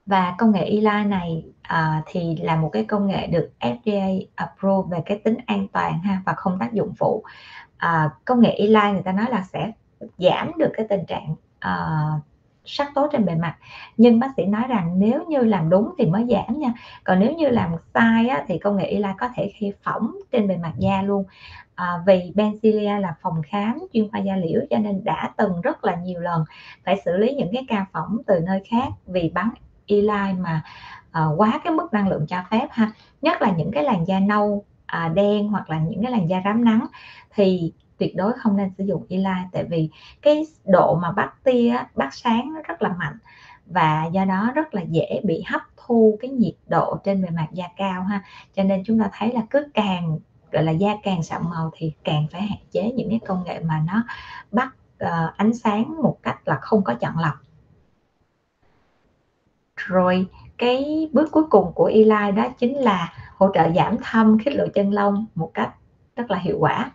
và 0.06 0.36
công 0.38 0.52
nghệ 0.52 0.64
ELA 0.64 1.04
này 1.04 1.46
à, 1.62 2.02
thì 2.06 2.36
là 2.36 2.56
một 2.56 2.70
cái 2.70 2.86
công 2.86 3.08
nghệ 3.08 3.28
được 3.28 3.50
FDA 3.60 4.26
approve 4.36 4.98
về 4.98 5.04
cái 5.06 5.18
tính 5.18 5.38
an 5.46 5.68
toàn 5.68 6.00
ha 6.00 6.22
và 6.26 6.34
không 6.34 6.60
tác 6.60 6.74
dụng 6.74 6.94
phụ. 6.98 7.24
À, 7.78 8.10
công 8.26 8.42
nghệ 8.42 8.50
ELA 8.50 8.92
người 8.92 9.02
ta 9.02 9.12
nói 9.12 9.26
là 9.30 9.44
sẽ 9.54 9.72
giảm 10.18 10.52
được 10.58 10.70
cái 10.74 10.86
tình 10.90 11.06
trạng 11.06 11.36
uh, 11.58 12.24
sắc 12.66 12.92
tố 12.96 13.08
trên 13.12 13.26
bề 13.26 13.36
mặt. 13.36 13.56
Nhưng 13.98 14.20
bác 14.20 14.30
sĩ 14.38 14.46
nói 14.46 14.64
rằng 14.68 15.00
nếu 15.00 15.26
như 15.28 15.40
làm 15.40 15.70
đúng 15.70 15.94
thì 15.98 16.06
mới 16.06 16.26
giảm 16.30 16.60
nha. 16.60 16.74
Còn 17.04 17.20
nếu 17.20 17.32
như 17.32 17.50
làm 17.50 17.72
sai 17.94 18.28
á, 18.28 18.44
thì 18.48 18.58
công 18.58 18.78
nghệ 18.78 18.86
ELA 18.86 19.16
có 19.20 19.30
thể 19.36 19.52
khi 19.56 19.74
phỏng 19.84 20.16
trên 20.32 20.48
bề 20.48 20.58
mặt 20.58 20.74
da 20.78 21.02
luôn. 21.02 21.24
À, 21.76 21.94
vì 22.06 22.32
Bencilia 22.36 23.00
là 23.00 23.16
phòng 23.22 23.42
khám 23.48 23.80
chuyên 23.94 24.12
khoa 24.12 24.20
da 24.20 24.36
liễu 24.36 24.62
cho 24.70 24.78
nên 24.78 25.04
đã 25.04 25.34
từng 25.38 25.62
rất 25.62 25.84
là 25.84 25.96
nhiều 25.96 26.20
lần 26.20 26.44
phải 26.84 27.02
xử 27.06 27.18
lý 27.18 27.34
những 27.34 27.50
cái 27.54 27.66
ca 27.68 27.86
phỏng 27.94 28.18
từ 28.28 28.40
nơi 28.40 28.64
khác 28.70 28.88
vì 29.06 29.32
bắn 29.34 29.50
Eli 29.88 30.34
mà 30.40 30.64
uh, 31.20 31.40
quá 31.40 31.60
cái 31.64 31.74
mức 31.74 31.94
năng 31.94 32.08
lượng 32.08 32.28
cho 32.28 32.38
phép 32.52 32.68
ha. 32.72 32.92
Nhất 33.22 33.42
là 33.42 33.52
những 33.52 33.72
cái 33.72 33.84
làn 33.84 34.08
da 34.08 34.20
nâu 34.20 34.66
à, 34.86 35.08
đen 35.08 35.48
hoặc 35.48 35.70
là 35.70 35.80
những 35.80 36.02
cái 36.02 36.12
làn 36.12 36.30
da 36.30 36.42
rám 36.46 36.66
nắng 36.66 36.86
thì 37.36 37.74
tuyệt 37.98 38.16
đối 38.16 38.34
không 38.34 38.58
nên 38.58 38.70
sử 38.78 38.84
dụng 38.84 39.06
Eli 39.10 39.24
tại 39.52 39.64
vì 39.64 39.90
cái 40.22 40.44
độ 40.66 40.96
mà 41.02 41.12
bắt 41.12 41.34
tia 41.44 41.76
bắt 41.96 42.14
sáng 42.14 42.54
nó 42.54 42.62
rất 42.68 42.82
là 42.82 42.90
mạnh 42.90 43.18
và 43.66 44.06
do 44.06 44.26
đó 44.26 44.52
rất 44.56 44.76
là 44.76 44.82
dễ 44.82 45.22
bị 45.24 45.44
hấp 45.48 45.62
thu 45.78 46.18
cái 46.22 46.30
nhiệt 46.30 46.56
độ 46.68 46.98
trên 47.04 47.22
bề 47.22 47.30
mặt 47.30 47.48
da 47.52 47.66
cao 47.78 48.04
ha. 48.04 48.24
Cho 48.56 48.64
nên 48.64 48.84
chúng 48.86 49.00
ta 49.00 49.10
thấy 49.14 49.32
là 49.34 49.42
cứ 49.50 49.68
càng 49.74 50.20
gọi 50.52 50.64
là 50.64 50.72
da 50.72 50.90
càng 51.04 51.24
sậm 51.24 51.50
màu 51.50 51.72
thì 51.76 51.94
càng 52.04 52.28
phải 52.32 52.42
hạn 52.42 52.60
chế 52.72 52.92
những 52.92 53.10
cái 53.10 53.20
công 53.28 53.44
nghệ 53.44 53.60
mà 53.60 53.84
nó 53.88 54.04
bắt 54.52 54.76
uh, 55.04 55.38
ánh 55.38 55.54
sáng 55.54 56.02
một 56.04 56.18
cách 56.24 56.40
là 56.46 56.56
không 56.62 56.84
có 56.84 56.94
chọn 56.94 57.18
lọc 57.18 57.45
rồi 59.76 60.28
cái 60.58 61.10
bước 61.14 61.32
cuối 61.32 61.44
cùng 61.50 61.72
của 61.76 61.86
Eli 61.86 62.32
đó 62.36 62.48
chính 62.58 62.78
là 62.78 63.14
hỗ 63.38 63.50
trợ 63.54 63.72
giảm 63.76 63.98
thâm 64.04 64.38
khít 64.40 64.52
lộ 64.52 64.66
chân 64.74 64.94
lông 64.94 65.26
một 65.36 65.52
cách 65.54 65.74
rất 66.16 66.32
là 66.32 66.38
hiệu 66.38 66.58
quả. 66.60 66.92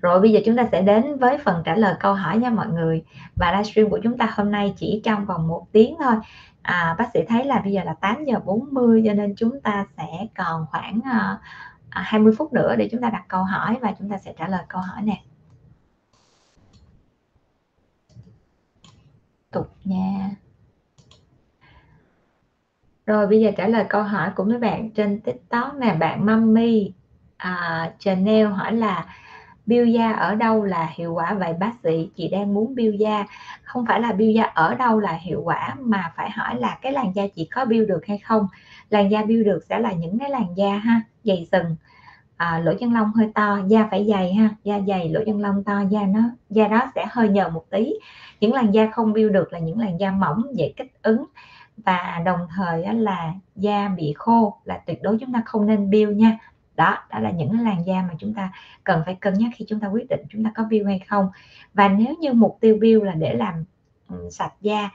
Rồi 0.00 0.20
bây 0.20 0.32
giờ 0.32 0.40
chúng 0.44 0.56
ta 0.56 0.68
sẽ 0.72 0.82
đến 0.82 1.18
với 1.18 1.38
phần 1.38 1.62
trả 1.64 1.76
lời 1.76 1.94
câu 2.00 2.14
hỏi 2.14 2.38
nha 2.38 2.50
mọi 2.50 2.66
người. 2.68 3.04
Và 3.36 3.52
livestream 3.52 3.90
của 3.90 4.00
chúng 4.02 4.18
ta 4.18 4.28
hôm 4.34 4.50
nay 4.50 4.74
chỉ 4.76 5.00
trong 5.04 5.24
vòng 5.26 5.48
một 5.48 5.66
tiếng 5.72 5.96
thôi. 6.00 6.14
À, 6.62 6.94
bác 6.98 7.10
sĩ 7.14 7.20
thấy 7.28 7.44
là 7.44 7.60
bây 7.60 7.72
giờ 7.72 7.84
là 7.84 7.94
8 7.94 8.24
giờ 8.24 8.40
40 8.44 9.02
cho 9.06 9.12
nên 9.14 9.34
chúng 9.36 9.60
ta 9.60 9.86
sẽ 9.96 10.26
còn 10.36 10.66
khoảng 10.70 11.00
ờ, 11.04 11.38
à, 11.90 12.00
uh, 12.00 12.06
20 12.06 12.34
phút 12.38 12.52
nữa 12.52 12.76
để 12.76 12.88
chúng 12.92 13.00
ta 13.00 13.10
đặt 13.10 13.24
câu 13.28 13.44
hỏi 13.44 13.78
và 13.82 13.94
chúng 13.98 14.10
ta 14.10 14.18
sẽ 14.18 14.34
trả 14.38 14.48
lời 14.48 14.62
câu 14.68 14.80
hỏi 14.80 15.02
nè. 15.02 15.22
Tục 19.50 19.68
nha 19.84 20.30
rồi 23.06 23.26
bây 23.26 23.40
giờ 23.40 23.50
trả 23.56 23.66
lời 23.68 23.84
câu 23.88 24.02
hỏi 24.02 24.30
của 24.36 24.44
mấy 24.44 24.58
bạn 24.58 24.90
trên 24.90 25.20
TikTok 25.20 25.74
nè, 25.74 25.94
bạn 25.94 26.26
Mummy 26.26 26.92
à, 27.36 27.92
Chanel 27.98 28.46
hỏi 28.46 28.72
là 28.72 29.06
biêu 29.66 29.86
da 29.86 30.12
ở 30.12 30.34
đâu 30.34 30.64
là 30.64 30.88
hiệu 30.94 31.14
quả 31.14 31.34
vậy 31.34 31.52
bác 31.52 31.72
sĩ? 31.82 32.10
Chị 32.16 32.28
đang 32.28 32.54
muốn 32.54 32.74
biêu 32.74 32.92
da, 32.92 33.24
không 33.62 33.86
phải 33.86 34.00
là 34.00 34.12
biêu 34.12 34.30
da 34.30 34.42
ở 34.42 34.74
đâu 34.74 35.00
là 35.00 35.12
hiệu 35.12 35.42
quả 35.44 35.74
mà 35.80 36.12
phải 36.16 36.30
hỏi 36.30 36.56
là 36.60 36.78
cái 36.82 36.92
làn 36.92 37.14
da 37.14 37.22
chị 37.36 37.48
có 37.54 37.64
biêu 37.64 37.84
được 37.86 38.06
hay 38.06 38.18
không? 38.18 38.46
Làn 38.90 39.10
da 39.10 39.24
biêu 39.24 39.44
được 39.44 39.64
sẽ 39.68 39.78
là 39.78 39.92
những 39.92 40.18
cái 40.18 40.30
làn 40.30 40.46
da 40.56 40.76
ha, 40.76 41.00
dày 41.24 41.48
sừng, 41.52 41.76
à, 42.36 42.58
lỗ 42.58 42.72
chân 42.80 42.92
lông 42.94 43.12
hơi 43.12 43.30
to, 43.34 43.58
da 43.68 43.88
phải 43.90 44.06
dày 44.08 44.34
ha, 44.34 44.48
da 44.64 44.80
dày, 44.88 45.08
lỗ 45.08 45.20
chân 45.26 45.40
lông 45.40 45.64
to, 45.64 45.80
da 45.90 46.00
nó 46.06 46.20
da 46.50 46.68
đó 46.68 46.92
sẽ 46.94 47.06
hơi 47.10 47.28
nhờ 47.28 47.48
một 47.48 47.64
tí. 47.70 47.94
Những 48.40 48.54
làn 48.54 48.74
da 48.74 48.90
không 48.92 49.12
biêu 49.12 49.28
được 49.28 49.52
là 49.52 49.58
những 49.58 49.80
làn 49.80 50.00
da 50.00 50.10
mỏng 50.10 50.42
dễ 50.54 50.72
kích 50.76 50.92
ứng 51.02 51.24
và 51.76 52.22
đồng 52.24 52.46
thời 52.56 52.94
là 52.94 53.34
da 53.56 53.88
bị 53.88 54.12
khô 54.16 54.56
là 54.64 54.80
tuyệt 54.86 55.02
đối 55.02 55.18
chúng 55.18 55.32
ta 55.32 55.42
không 55.46 55.66
nên 55.66 55.90
biêu 55.90 56.10
nha. 56.10 56.38
Đó 56.76 56.98
đó 57.10 57.18
là 57.18 57.30
những 57.30 57.60
làn 57.60 57.86
da 57.86 58.04
mà 58.08 58.14
chúng 58.18 58.34
ta 58.34 58.52
cần 58.84 59.02
phải 59.04 59.14
cân 59.14 59.34
nhắc 59.34 59.50
khi 59.56 59.64
chúng 59.68 59.80
ta 59.80 59.88
quyết 59.88 60.06
định 60.10 60.20
chúng 60.30 60.44
ta 60.44 60.52
có 60.54 60.64
biêu 60.64 60.86
hay 60.86 60.98
không. 60.98 61.28
Và 61.74 61.88
nếu 61.88 62.14
như 62.20 62.32
mục 62.32 62.58
tiêu 62.60 62.78
biêu 62.80 63.02
là 63.02 63.14
để 63.14 63.34
làm 63.34 63.64
ừ, 64.08 64.28
sạch 64.30 64.52
da 64.60 64.90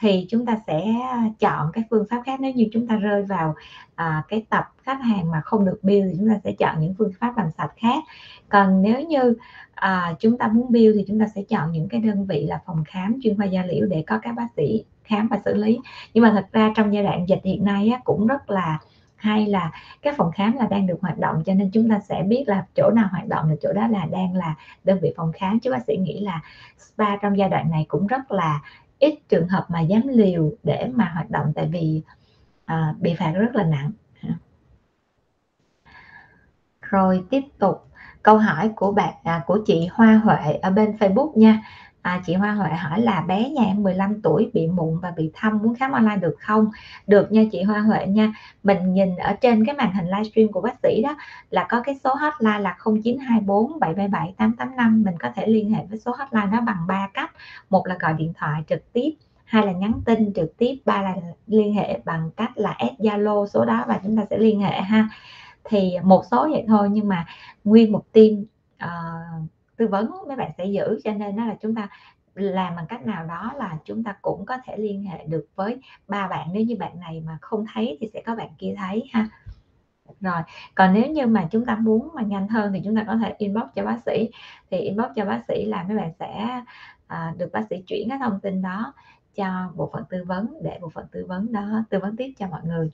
thì 0.00 0.26
chúng 0.30 0.46
ta 0.46 0.58
sẽ 0.66 0.94
chọn 1.38 1.72
cái 1.72 1.84
phương 1.90 2.06
pháp 2.10 2.22
khác. 2.26 2.40
Nếu 2.40 2.52
như 2.52 2.68
chúng 2.72 2.86
ta 2.86 2.96
rơi 2.96 3.22
vào 3.22 3.54
à, 3.94 4.22
cái 4.28 4.44
tập 4.50 4.68
khách 4.82 5.00
hàng 5.02 5.30
mà 5.30 5.40
không 5.40 5.64
được 5.64 5.78
bill 5.82 6.08
thì 6.08 6.14
chúng 6.18 6.28
ta 6.28 6.40
sẽ 6.44 6.52
chọn 6.52 6.80
những 6.80 6.94
phương 6.98 7.12
pháp 7.20 7.36
làm 7.36 7.50
sạch 7.50 7.72
khác. 7.76 8.04
Còn 8.48 8.82
nếu 8.82 9.00
như 9.00 9.34
à, 9.74 10.14
chúng 10.20 10.38
ta 10.38 10.48
muốn 10.48 10.72
bill 10.72 10.94
thì 10.94 11.04
chúng 11.08 11.20
ta 11.20 11.26
sẽ 11.34 11.42
chọn 11.42 11.72
những 11.72 11.88
cái 11.88 12.00
đơn 12.00 12.26
vị 12.26 12.46
là 12.48 12.60
phòng 12.66 12.84
khám 12.86 13.18
chuyên 13.22 13.36
khoa 13.36 13.46
da 13.46 13.62
liễu 13.64 13.86
để 13.86 14.04
có 14.06 14.18
các 14.22 14.32
bác 14.32 14.46
sĩ 14.56 14.84
khám 15.12 15.28
và 15.28 15.38
xử 15.44 15.54
lý. 15.54 15.80
Nhưng 16.14 16.24
mà 16.24 16.30
thật 16.30 16.46
ra 16.52 16.72
trong 16.76 16.94
giai 16.94 17.02
đoạn 17.02 17.28
dịch 17.28 17.40
hiện 17.44 17.64
nay 17.64 17.88
á, 17.88 18.00
cũng 18.04 18.26
rất 18.26 18.50
là 18.50 18.78
hay 19.16 19.46
là 19.46 19.70
các 20.02 20.14
phòng 20.16 20.32
khám 20.32 20.56
là 20.56 20.66
đang 20.66 20.86
được 20.86 21.00
hoạt 21.00 21.18
động 21.18 21.42
cho 21.46 21.54
nên 21.54 21.70
chúng 21.70 21.88
ta 21.90 21.98
sẽ 21.98 22.22
biết 22.22 22.44
là 22.46 22.66
chỗ 22.76 22.90
nào 22.90 23.08
hoạt 23.10 23.28
động 23.28 23.48
là 23.50 23.56
chỗ 23.62 23.72
đó 23.72 23.86
là 23.86 24.06
đang 24.10 24.36
là 24.36 24.54
đơn 24.84 24.98
vị 25.02 25.12
phòng 25.16 25.32
khám. 25.32 25.60
Chứ 25.60 25.70
bác 25.70 25.84
sĩ 25.86 25.96
nghĩ 25.96 26.20
là 26.20 26.40
spa 26.78 27.16
trong 27.16 27.38
giai 27.38 27.48
đoạn 27.48 27.70
này 27.70 27.84
cũng 27.88 28.06
rất 28.06 28.32
là 28.32 28.60
ít 28.98 29.14
trường 29.28 29.48
hợp 29.48 29.64
mà 29.68 29.80
dám 29.80 30.02
liều 30.08 30.52
để 30.62 30.88
mà 30.94 31.10
hoạt 31.14 31.30
động 31.30 31.52
tại 31.54 31.68
vì 31.72 32.02
à, 32.64 32.94
bị 33.00 33.14
phạt 33.14 33.32
rất 33.34 33.54
là 33.54 33.64
nặng. 33.64 33.90
Rồi 36.80 37.24
tiếp 37.30 37.42
tục 37.58 37.88
câu 38.22 38.38
hỏi 38.38 38.70
của 38.76 38.92
bạn 38.92 39.14
à, 39.24 39.42
của 39.46 39.58
chị 39.66 39.88
Hoa 39.92 40.20
Huệ 40.24 40.52
ở 40.52 40.70
bên 40.70 40.96
Facebook 40.96 41.38
nha. 41.38 41.62
À, 42.02 42.22
chị 42.26 42.34
Hoa 42.34 42.52
Huệ 42.52 42.70
hỏi 42.70 43.00
là 43.00 43.20
bé 43.20 43.50
nhà 43.50 43.62
em 43.64 43.82
15 43.82 44.22
tuổi 44.22 44.50
bị 44.54 44.66
mụn 44.66 44.98
và 44.98 45.10
bị 45.16 45.30
thâm 45.34 45.58
muốn 45.62 45.74
khám 45.74 45.92
online 45.92 46.16
được 46.16 46.36
không? 46.40 46.70
Được 47.06 47.32
nha 47.32 47.42
chị 47.52 47.62
Hoa 47.62 47.80
Huệ 47.80 48.06
nha. 48.06 48.32
Mình 48.62 48.94
nhìn 48.94 49.16
ở 49.16 49.32
trên 49.32 49.66
cái 49.66 49.74
màn 49.76 49.94
hình 49.94 50.06
livestream 50.06 50.52
của 50.52 50.60
bác 50.60 50.74
sĩ 50.82 51.02
đó 51.02 51.16
là 51.50 51.66
có 51.68 51.80
cái 51.80 51.94
số 52.04 52.14
hotline 52.14 52.58
là 52.58 52.76
0924 52.84 53.80
777 53.80 54.34
885 54.38 55.02
mình 55.02 55.14
có 55.18 55.28
thể 55.34 55.46
liên 55.46 55.70
hệ 55.70 55.86
với 55.90 55.98
số 55.98 56.12
hotline 56.18 56.46
đó 56.46 56.60
bằng 56.66 56.86
ba 56.86 57.08
cách. 57.14 57.30
Một 57.70 57.86
là 57.86 57.96
gọi 58.00 58.12
điện 58.12 58.32
thoại 58.38 58.62
trực 58.68 58.92
tiếp 58.92 59.10
hai 59.44 59.66
là 59.66 59.72
nhắn 59.72 60.00
tin 60.04 60.32
trực 60.34 60.56
tiếp 60.56 60.76
ba 60.84 61.02
là 61.02 61.16
liên 61.46 61.74
hệ 61.74 62.00
bằng 62.04 62.30
cách 62.36 62.50
là 62.54 62.70
add 62.70 62.94
zalo 62.98 63.46
số 63.46 63.64
đó 63.64 63.84
và 63.88 64.00
chúng 64.02 64.16
ta 64.16 64.22
sẽ 64.30 64.38
liên 64.38 64.60
hệ 64.60 64.80
ha 64.80 65.08
thì 65.64 65.94
một 66.02 66.22
số 66.30 66.48
vậy 66.50 66.64
thôi 66.68 66.88
nhưng 66.92 67.08
mà 67.08 67.26
nguyên 67.64 67.92
một 67.92 68.02
team 68.12 68.44
uh, 68.84 69.48
tư 69.82 69.88
vấn 69.88 70.10
mấy 70.28 70.36
bạn 70.36 70.50
sẽ 70.58 70.64
giữ 70.64 71.00
cho 71.04 71.12
nên 71.12 71.36
nó 71.36 71.44
là 71.44 71.56
chúng 71.60 71.74
ta 71.74 71.88
làm 72.34 72.76
bằng 72.76 72.86
cách 72.88 73.06
nào 73.06 73.26
đó 73.26 73.52
là 73.56 73.78
chúng 73.84 74.04
ta 74.04 74.16
cũng 74.22 74.46
có 74.46 74.58
thể 74.64 74.76
liên 74.76 75.04
hệ 75.04 75.26
được 75.26 75.46
với 75.54 75.80
ba 76.08 76.28
bạn. 76.28 76.48
Nếu 76.52 76.62
như 76.62 76.76
bạn 76.78 77.00
này 77.00 77.22
mà 77.26 77.38
không 77.40 77.64
thấy 77.74 77.98
thì 78.00 78.10
sẽ 78.14 78.22
có 78.26 78.34
bạn 78.34 78.48
kia 78.58 78.74
thấy 78.78 79.02
ha. 79.12 79.28
Rồi, 80.20 80.42
còn 80.74 80.94
nếu 80.94 81.10
như 81.10 81.26
mà 81.26 81.48
chúng 81.50 81.64
ta 81.64 81.76
muốn 81.76 82.08
mà 82.14 82.22
nhanh 82.22 82.48
hơn 82.48 82.72
thì 82.72 82.80
chúng 82.84 82.96
ta 82.96 83.04
có 83.06 83.16
thể 83.16 83.34
inbox 83.38 83.64
cho 83.74 83.84
bác 83.84 83.98
sĩ, 84.06 84.30
thì 84.70 84.78
inbox 84.78 85.06
cho 85.16 85.24
bác 85.24 85.44
sĩ 85.48 85.64
là 85.64 85.84
mấy 85.88 85.96
bạn 85.96 86.12
sẽ, 86.18 86.62
à, 87.06 87.34
được 87.38 87.52
bác 87.52 87.62
sĩ 87.70 87.82
chuyển 87.86 88.08
cái 88.08 88.18
thông 88.18 88.40
tin 88.40 88.62
đó 88.62 88.94
cho 89.34 89.72
bộ 89.74 89.90
phận 89.92 90.04
tư 90.10 90.24
vấn 90.26 90.54
để 90.62 90.78
bộ 90.82 90.88
phận 90.88 91.06
tư 91.12 91.24
vấn 91.28 91.52
đó 91.52 91.84
tư 91.90 91.98
vấn 91.98 92.16
tiếp 92.16 92.32
cho 92.38 92.46
mọi 92.46 92.60
người. 92.64 92.90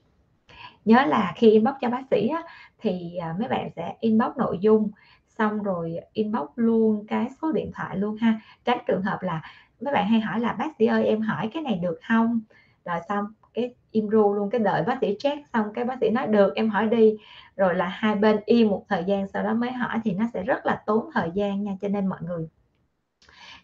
Nhớ 0.85 1.05
là 1.07 1.33
khi 1.37 1.51
inbox 1.51 1.75
cho 1.81 1.91
bác 1.91 2.03
sĩ 2.11 2.29
á, 2.29 2.43
thì, 2.79 3.17
à, 3.17 3.35
mấy 3.39 3.49
bạn 3.49 3.71
sẽ 3.77 3.97
inbox 4.01 4.37
nội 4.37 4.59
dung, 4.61 4.91
xong 5.39 5.63
rồi 5.63 5.97
inbox 6.13 6.49
luôn 6.57 7.07
cái 7.09 7.29
số 7.43 7.53
điện 7.53 7.71
thoại 7.75 7.97
luôn 7.97 8.17
ha, 8.17 8.41
tránh 8.65 8.79
trường 8.87 9.03
hợp 9.03 9.19
là 9.23 9.43
mấy 9.81 9.95
bạn 9.95 10.07
hay 10.09 10.21
hỏi 10.21 10.41
là 10.41 10.53
"Bác 10.53 10.77
sĩ 10.79 10.87
ơi, 10.87 11.07
em 11.07 11.21
hỏi 11.21 11.51
cái 11.55 11.63
này 11.63 11.75
được 11.83 11.99
không 12.09 12.41
Rồi 12.85 12.99
xong 13.09 13.25
cái 13.55 13.75
im 13.91 14.09
ru 14.09 14.35
luôn, 14.35 14.51
cái 14.51 14.61
đợi 14.61 14.83
bác 14.87 14.99
sĩ 15.01 15.17
check 15.19 15.47
xong 15.53 15.67
cái 15.75 15.85
bác 15.85 15.97
sĩ 16.01 16.11
nói: 16.11 16.27
"Được, 16.27 16.55
em 16.55 16.69
hỏi 16.71 16.87
đi." 16.89 17.17
Rồi 17.57 17.75
là 17.75 17.89
hai 17.89 18.15
bên 18.15 18.41
im 18.47 18.69
một 18.69 18.85
thời 18.89 19.05
gian 19.05 19.27
sau 19.29 19.43
đó 19.43 19.55
mới 19.55 19.73
hỏi 19.73 19.99
thì 20.05 20.13
nó 20.13 20.25
sẽ 20.35 20.43
rất 20.43 20.67
là 20.67 20.83
tốn 20.87 21.11
thời 21.15 21.31
gian 21.35 21.63
nha. 21.65 21.73
Cho 21.81 21.89
nên 21.89 22.07
mọi 22.07 22.19
người 22.23 22.49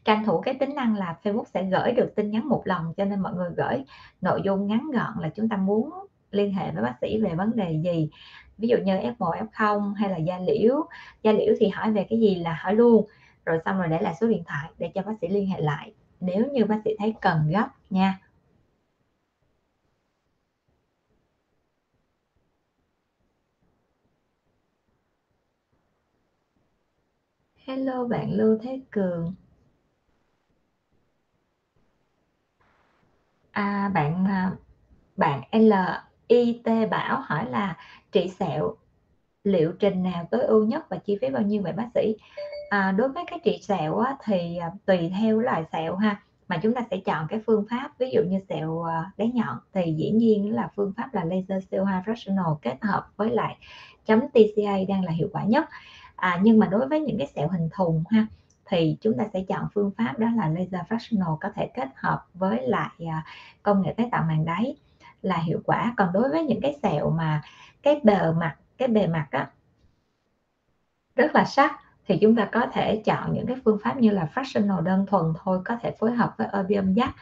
tranh 0.05 0.25
thủ 0.25 0.41
cái 0.41 0.55
tính 0.55 0.75
năng 0.75 0.97
là 0.97 1.17
Facebook 1.23 1.45
sẽ 1.55 1.63
gửi 1.71 1.93
được 1.93 2.13
tin 2.17 2.31
nhắn 2.31 2.49
một 2.49 2.63
lần, 2.65 2.95
cho 2.97 3.05
nên 3.05 3.21
mọi 3.21 3.33
người 3.35 3.51
gửi 3.57 3.85
nội 4.21 4.41
dung 4.45 4.67
ngắn 4.67 4.91
gọn 4.95 5.13
là 5.23 5.29
chúng 5.29 5.49
ta 5.49 5.57
muốn 5.57 5.91
liên 6.31 6.53
hệ 6.55 6.71
với 6.73 6.83
bác 6.83 6.95
sĩ 7.01 7.21
về 7.23 7.35
vấn 7.35 7.57
đề 7.57 7.81
gì. 7.85 8.11
Ví 8.59 8.69
dụ 8.69 8.77
như 8.85 8.97
F1, 8.97 9.35
F0 9.35 9.95
hay 9.95 10.11
là 10.11 10.17
da 10.17 10.39
liễu, 10.39 10.87
da 11.23 11.33
liễu 11.33 11.55
thì 11.61 11.69
hỏi 11.69 11.91
về 11.93 12.07
cái 12.11 12.21
gì 12.21 12.35
là 12.35 12.55
hỏi 12.63 12.75
luôn, 12.75 13.07
rồi 13.45 13.59
xong 13.65 13.79
rồi 13.79 13.89
để 13.89 14.01
lại 14.01 14.15
số 14.21 14.27
điện 14.27 14.43
thoại 14.47 14.71
để 14.79 14.91
cho 14.95 15.03
bác 15.03 15.13
sĩ 15.21 15.29
liên 15.29 15.47
hệ 15.47 15.61
lại 15.61 15.93
nếu 16.21 16.47
như 16.53 16.65
bác 16.65 16.81
sĩ 16.85 16.91
thấy 16.99 17.15
cần 17.21 17.49
gấp 17.51 17.69
nha. 17.91 18.19
Hello 27.67 28.05
bạn 28.05 28.33
Lưu 28.33 28.59
Thế 28.63 28.81
Cường. 28.91 29.35
À, 33.53 33.91
bạn, 33.95 34.25
à, 34.29 34.51
bạn 35.17 35.43
LIT 35.51 36.87
Bảo 36.91 37.21
hỏi 37.21 37.51
là 37.51 37.77
trị 38.15 38.31
sẹo, 38.39 38.75
liệu 39.45 39.73
trình 39.79 40.03
nào 40.03 40.29
tối 40.31 40.43
ưu 40.43 40.65
nhất 40.65 40.89
và 40.89 40.97
chi 40.97 41.19
phí 41.21 41.31
bao 41.31 41.43
nhiêu 41.43 41.63
vậy 41.63 41.73
bác 41.73 41.89
sĩ? 41.95 42.17
À, 42.71 42.93
đối 42.93 43.09
với 43.09 43.25
cái 43.27 43.39
trị 43.45 43.59
sẹo 43.63 43.99
á, 43.99 44.17
thì, 44.25 44.57
à, 44.57 44.71
tùy 44.87 45.13
theo 45.19 45.41
loại 45.41 45.65
sẹo 45.73 45.97
ha, 45.97 46.23
mà 46.49 46.61
chúng 46.63 46.75
ta 46.75 46.81
sẽ 46.91 46.97
chọn 46.97 47.27
cái 47.29 47.41
phương 47.47 47.65
pháp 47.71 47.91
ví 47.99 48.11
dụ 48.11 48.23
như 48.23 48.41
sẹo, 48.49 48.83
à, 48.83 49.13
đáy 49.17 49.31
nhọn 49.35 49.59
thì 49.73 49.95
dĩ 49.97 50.11
nhiên 50.11 50.55
là 50.55 50.71
phương 50.77 50.93
pháp 50.97 51.15
là 51.15 51.25
laser 51.25 51.65
CO2 51.71 52.03
fractional 52.03 52.55
kết 52.55 52.77
hợp 52.81 53.07
với 53.17 53.31
lại 53.31 53.57
chấm 54.07 54.21
TCA 54.21 54.77
đang 54.89 55.05
là 55.05 55.13
hiệu 55.13 55.29
quả 55.33 55.45
nhất. 55.45 55.69
À, 56.17 56.41
nhưng 56.43 56.59
mà 56.59 56.67
đối 56.67 56.89
với 56.89 57.01
những 57.01 57.19
cái 57.19 57.27
sẹo 57.27 57.49
hình 57.49 57.69
thùng 57.73 58.05
ha, 58.11 58.27
thì 58.67 58.97
chúng 59.01 59.19
ta 59.19 59.25
sẽ 59.33 59.41
chọn 59.49 59.69
phương 59.75 59.91
pháp 59.99 60.19
đó 60.19 60.27
là 60.37 60.49
laser 60.49 60.87
fractional 60.89 61.37
có 61.37 61.49
thể 61.55 61.71
kết 61.75 61.89
hợp 61.97 62.27
với 62.35 62.69
lại, 62.69 62.91
à, 63.11 63.25
công 63.63 63.83
nghệ 63.83 63.95
tái 63.97 64.09
tạo 64.13 64.25
màng 64.29 64.45
đáy 64.45 64.77
là 65.23 65.37
hiệu 65.37 65.61
quả. 65.65 65.95
Còn 65.97 66.13
đối 66.13 66.29
với 66.29 66.43
những 66.45 66.61
cái 66.61 66.77
sẹo 66.83 67.11
mà 67.11 67.43
cái 67.85 68.01
bề 68.03 68.33
mặt 68.41 68.57
cái 68.79 68.89
bề 68.89 69.07
mặt 69.07 69.27
á 69.31 69.51
rất 71.17 71.35
là 71.35 71.45
sắc 71.45 71.81
thì 72.09 72.19
chúng 72.21 72.37
ta 72.37 72.45
có 72.53 72.67
thể 72.73 73.03
chọn 73.05 73.35
những 73.35 73.47
cái 73.47 73.57
phương 73.65 73.79
pháp 73.85 73.97
như 73.97 74.11
là 74.11 74.29
fractional 74.35 74.81
đơn 74.81 75.07
thuần 75.07 75.25
thôi, 75.45 75.61
có 75.65 75.77
thể 75.83 75.91
phối 75.99 76.13
hợp 76.13 76.35
với 76.39 76.47
erbium 76.53 76.95
dắt 76.95 77.15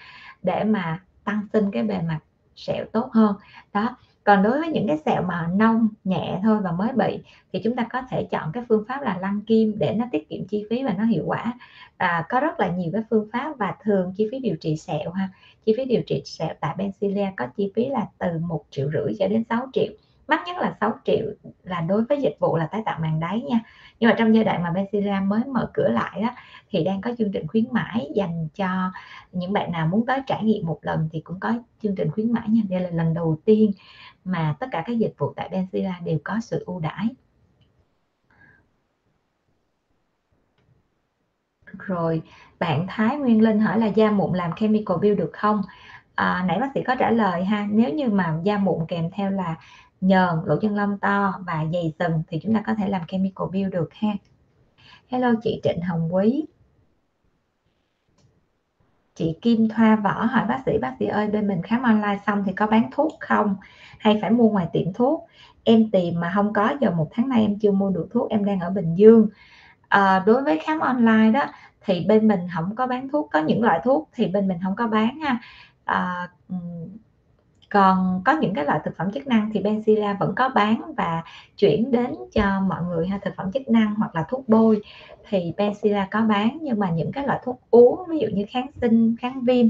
để 0.42 0.64
mà 0.64 1.00
tăng 1.24 1.46
sinh 1.52 1.70
cái 1.70 1.82
bề 1.82 1.98
mặt 2.08 2.18
sẹo 2.56 2.84
tốt 2.92 3.08
hơn. 3.12 3.36
Đó, 3.72 3.96
còn 4.24 4.42
đối 4.42 4.60
với 4.60 4.68
những 4.68 4.86
cái 4.88 4.98
sẹo 5.04 5.22
mà 5.22 5.48
nông, 5.54 5.88
nhẹ 6.04 6.40
thôi 6.42 6.58
và 6.62 6.72
mới 6.72 6.92
bị 6.92 7.18
thì 7.52 7.60
chúng 7.64 7.76
ta 7.76 7.86
có 7.92 8.02
thể 8.10 8.24
chọn 8.30 8.50
cái 8.52 8.64
phương 8.68 8.84
pháp 8.88 9.02
là 9.02 9.18
lăn 9.20 9.40
kim 9.46 9.78
để 9.78 9.94
nó 9.94 10.04
tiết 10.12 10.28
kiệm 10.28 10.44
chi 10.44 10.66
phí 10.70 10.82
và 10.82 10.94
nó 10.98 11.04
hiệu 11.04 11.22
quả. 11.26 11.52
À, 11.96 12.26
có 12.28 12.40
rất 12.40 12.60
là 12.60 12.68
nhiều 12.68 12.90
cái 12.92 13.02
phương 13.10 13.28
pháp 13.32 13.58
và 13.58 13.74
thường 13.82 14.12
chi 14.16 14.28
phí 14.30 14.38
điều 14.38 14.56
trị 14.56 14.76
sẹo 14.76 15.10
ha, 15.10 15.28
chi 15.64 15.74
phí 15.76 15.84
điều 15.84 16.02
trị 16.06 16.22
sẹo 16.24 16.54
tại 16.60 16.74
Bencilia 16.78 17.26
có 17.36 17.46
chi 17.56 17.72
phí 17.74 17.88
là 17.88 18.06
từ 18.18 18.28
một 18.38 18.64
triệu 18.70 18.90
rưỡi 18.92 19.14
cho 19.18 19.28
đến 19.28 19.44
6 19.48 19.66
triệu 19.72 19.92
mắc 20.32 20.42
nhất 20.46 20.56
là 20.56 20.76
6 20.80 20.94
triệu 21.04 21.26
là 21.62 21.80
đối 21.80 22.04
với 22.04 22.20
dịch 22.22 22.36
vụ 22.40 22.56
là 22.56 22.66
tái 22.66 22.82
tạo 22.86 22.98
màng 23.02 23.20
đáy 23.20 23.40
nha. 23.40 23.60
Nhưng 24.00 24.10
mà 24.10 24.16
trong 24.18 24.34
giai 24.34 24.44
đoạn 24.44 24.62
mà 24.62 24.70
Benzilla 24.70 25.28
mới 25.28 25.40
mở 25.44 25.70
cửa 25.74 25.88
lại 25.88 26.22
đó 26.22 26.28
thì 26.70 26.84
đang 26.84 27.00
có 27.00 27.10
chương 27.18 27.32
trình 27.32 27.46
khuyến 27.46 27.64
mãi 27.72 28.08
dành 28.14 28.48
cho 28.54 28.92
những 29.32 29.52
bạn 29.52 29.72
nào 29.72 29.86
muốn 29.86 30.06
tới 30.06 30.20
trải 30.26 30.44
nghiệm 30.44 30.66
một 30.66 30.78
lần 30.82 31.08
thì 31.12 31.20
cũng 31.20 31.40
có 31.40 31.52
chương 31.82 31.94
trình 31.96 32.10
khuyến 32.10 32.32
mãi 32.32 32.48
nha. 32.48 32.62
Đây 32.70 32.80
là 32.80 32.90
lần 32.90 33.14
đầu 33.14 33.38
tiên 33.44 33.72
mà 34.24 34.56
tất 34.60 34.66
cả 34.72 34.82
các 34.86 34.92
dịch 34.98 35.14
vụ 35.18 35.32
tại 35.36 35.48
Benzilla 35.52 36.04
đều 36.04 36.18
có 36.24 36.40
sự 36.40 36.64
ưu 36.66 36.80
đãi. 36.80 37.08
Rồi, 41.78 42.22
bạn 42.58 42.86
Thái 42.88 43.16
Nguyên 43.16 43.42
Linh 43.42 43.60
hỏi 43.60 43.78
là 43.78 43.86
da 43.86 44.10
mụn 44.10 44.36
làm 44.36 44.50
chemical 44.56 44.96
peel 45.02 45.14
được 45.14 45.30
không? 45.32 45.62
À, 46.14 46.44
nãy 46.48 46.58
bác 46.60 46.68
sĩ 46.74 46.82
có 46.82 46.94
trả 46.98 47.10
lời 47.10 47.44
ha, 47.44 47.66
nếu 47.70 47.90
như 47.94 48.08
mà 48.08 48.38
da 48.44 48.58
mụn 48.58 48.86
kèm 48.88 49.10
theo 49.10 49.30
là 49.30 49.56
nhờn, 50.02 50.30
lỗ 50.44 50.56
chân 50.60 50.76
lông 50.76 50.98
to 50.98 51.34
và 51.46 51.64
dày 51.72 51.92
sừng 51.98 52.22
thì 52.28 52.38
chúng 52.42 52.54
ta 52.54 52.62
có 52.66 52.74
thể 52.74 52.88
làm 52.88 53.02
chemical 53.08 53.46
peel 53.52 53.70
được 53.70 53.88
ha. 53.94 54.08
Hello 55.08 55.32
chị 55.42 55.60
Trịnh 55.64 55.80
Hồng 55.82 56.14
Quý. 56.14 56.46
Chị 59.14 59.36
Kim 59.42 59.68
Thoa 59.68 59.96
Võ 59.96 60.24
hỏi 60.24 60.44
bác 60.48 60.62
sĩ, 60.66 60.78
bác 60.78 60.96
sĩ 60.98 61.06
ơi 61.06 61.28
bên 61.28 61.48
mình 61.48 61.62
khám 61.62 61.82
online 61.82 62.18
xong 62.26 62.44
thì 62.46 62.52
có 62.52 62.66
bán 62.66 62.90
thuốc 62.92 63.12
không? 63.20 63.56
Hay 63.98 64.18
phải 64.22 64.30
mua 64.30 64.50
ngoài 64.50 64.66
tiệm 64.72 64.92
thuốc? 64.92 65.26
Em 65.64 65.90
tìm 65.90 66.20
mà 66.20 66.32
không 66.34 66.52
có 66.52 66.74
giờ 66.80 66.90
một 66.90 67.08
tháng 67.12 67.28
nay 67.28 67.42
em 67.42 67.58
chưa 67.58 67.70
mua 67.70 67.90
được 67.90 68.08
thuốc, 68.12 68.30
em 68.30 68.44
đang 68.44 68.60
ở 68.60 68.70
Bình 68.70 68.94
Dương. 68.94 69.28
À, 69.88 70.22
đối 70.26 70.42
với 70.42 70.58
khám 70.64 70.80
online 70.80 71.30
đó 71.32 71.46
thì 71.80 72.04
bên 72.08 72.28
mình 72.28 72.40
không 72.54 72.76
có 72.76 72.86
bán 72.86 73.08
thuốc, 73.08 73.28
có 73.32 73.40
những 73.40 73.62
loại 73.62 73.80
thuốc 73.84 74.08
thì 74.14 74.26
bên 74.26 74.48
mình 74.48 74.58
không 74.64 74.76
có 74.76 74.86
bán 74.86 75.20
ha. 75.20 75.40
À, 75.84 76.28
ờ, 76.48 76.56
còn 77.72 78.22
có 78.24 78.32
những 78.32 78.54
cái 78.54 78.64
loại 78.64 78.80
thực 78.84 78.96
phẩm 78.96 79.12
chức 79.12 79.26
năng 79.26 79.50
thì 79.52 79.60
Benzilla 79.60 80.18
vẫn 80.18 80.34
có 80.36 80.48
bán 80.48 80.92
và 80.96 81.22
chuyển 81.56 81.90
đến 81.90 82.10
cho 82.32 82.60
mọi 82.68 82.82
người 82.82 83.06
ha 83.06 83.18
thực 83.22 83.34
phẩm 83.36 83.52
chức 83.52 83.68
năng 83.68 83.94
hoặc 83.94 84.14
là 84.14 84.24
thuốc 84.28 84.48
bôi. 84.48 84.82
Thì 85.28 85.52
Benzilla 85.56 86.06
có 86.10 86.20
bán 86.20 86.58
nhưng 86.62 86.78
mà 86.78 86.90
những 86.90 87.12
cái 87.12 87.26
loại 87.26 87.40
thuốc 87.44 87.60
uống 87.70 88.02
ví 88.08 88.18
dụ 88.18 88.28
như 88.32 88.44
kháng 88.50 88.66
sinh 88.80 89.16
kháng 89.20 89.40
viêm 89.40 89.66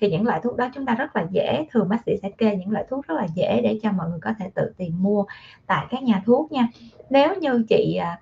thì 0.00 0.10
những 0.10 0.26
loại 0.26 0.40
thuốc 0.42 0.56
đó 0.56 0.68
chúng 0.74 0.86
ta 0.86 0.94
rất 0.94 1.16
là 1.16 1.26
dễ 1.30 1.66
thường 1.70 1.88
bác 1.88 1.98
sĩ 2.06 2.12
sẽ 2.22 2.30
kê 2.30 2.56
những 2.56 2.70
loại 2.70 2.84
thuốc 2.90 3.06
rất 3.06 3.14
là 3.14 3.26
dễ 3.34 3.60
để 3.62 3.78
cho 3.82 3.92
mọi 3.92 4.08
người 4.10 4.20
có 4.22 4.34
thể 4.38 4.50
tự 4.54 4.72
tìm 4.76 5.02
mua 5.02 5.24
tại 5.66 5.86
các 5.90 6.02
nhà 6.02 6.22
thuốc 6.26 6.52
nha. 6.52 6.68
Nếu 7.10 7.34
như 7.40 7.64
chị 7.68 7.96
à, 7.96 8.18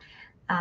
à 0.46 0.58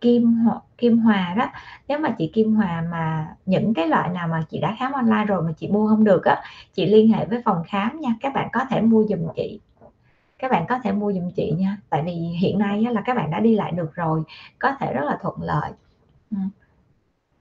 Kim 0.00 0.46
Kim 0.78 0.98
Hòa 0.98 1.34
đó. 1.38 1.46
Nếu 1.88 1.98
mà 1.98 2.10
chị 2.18 2.30
Kim 2.34 2.54
Hòa 2.54 2.84
mà 2.90 3.34
những 3.46 3.74
cái 3.74 3.88
loại 3.88 4.08
nào 4.08 4.28
mà 4.28 4.44
chị 4.50 4.58
đã 4.60 4.76
khám 4.78 4.92
online 4.92 5.24
rồi 5.24 5.42
mà 5.42 5.52
chị 5.56 5.68
mua 5.68 5.88
không 5.88 6.04
được 6.04 6.24
á 6.24 6.42
chị 6.74 6.86
liên 6.86 7.12
hệ 7.12 7.26
với 7.26 7.42
phòng 7.44 7.62
khám 7.66 8.00
nha. 8.00 8.10
Các 8.20 8.32
bạn 8.34 8.48
có 8.52 8.64
thể 8.70 8.80
mua 8.80 9.04
dùm 9.08 9.28
chị. 9.36 9.60
Các 10.38 10.50
bạn 10.50 10.66
có 10.68 10.78
thể 10.84 10.92
mua 10.92 11.12
dùm 11.12 11.30
chị 11.36 11.52
nha. 11.58 11.76
Tại 11.90 12.02
vì 12.06 12.12
hiện 12.12 12.58
nay 12.58 12.84
á, 12.86 12.92
là 12.92 13.02
các 13.04 13.16
bạn 13.16 13.30
đã 13.30 13.40
đi 13.40 13.54
lại 13.54 13.72
được 13.72 13.94
rồi 13.94 14.22
có 14.58 14.76
thể 14.80 14.92
rất 14.92 15.04
là 15.04 15.18
thuận 15.22 15.42
lợi. 15.42 15.72
Ừ. 16.30 16.36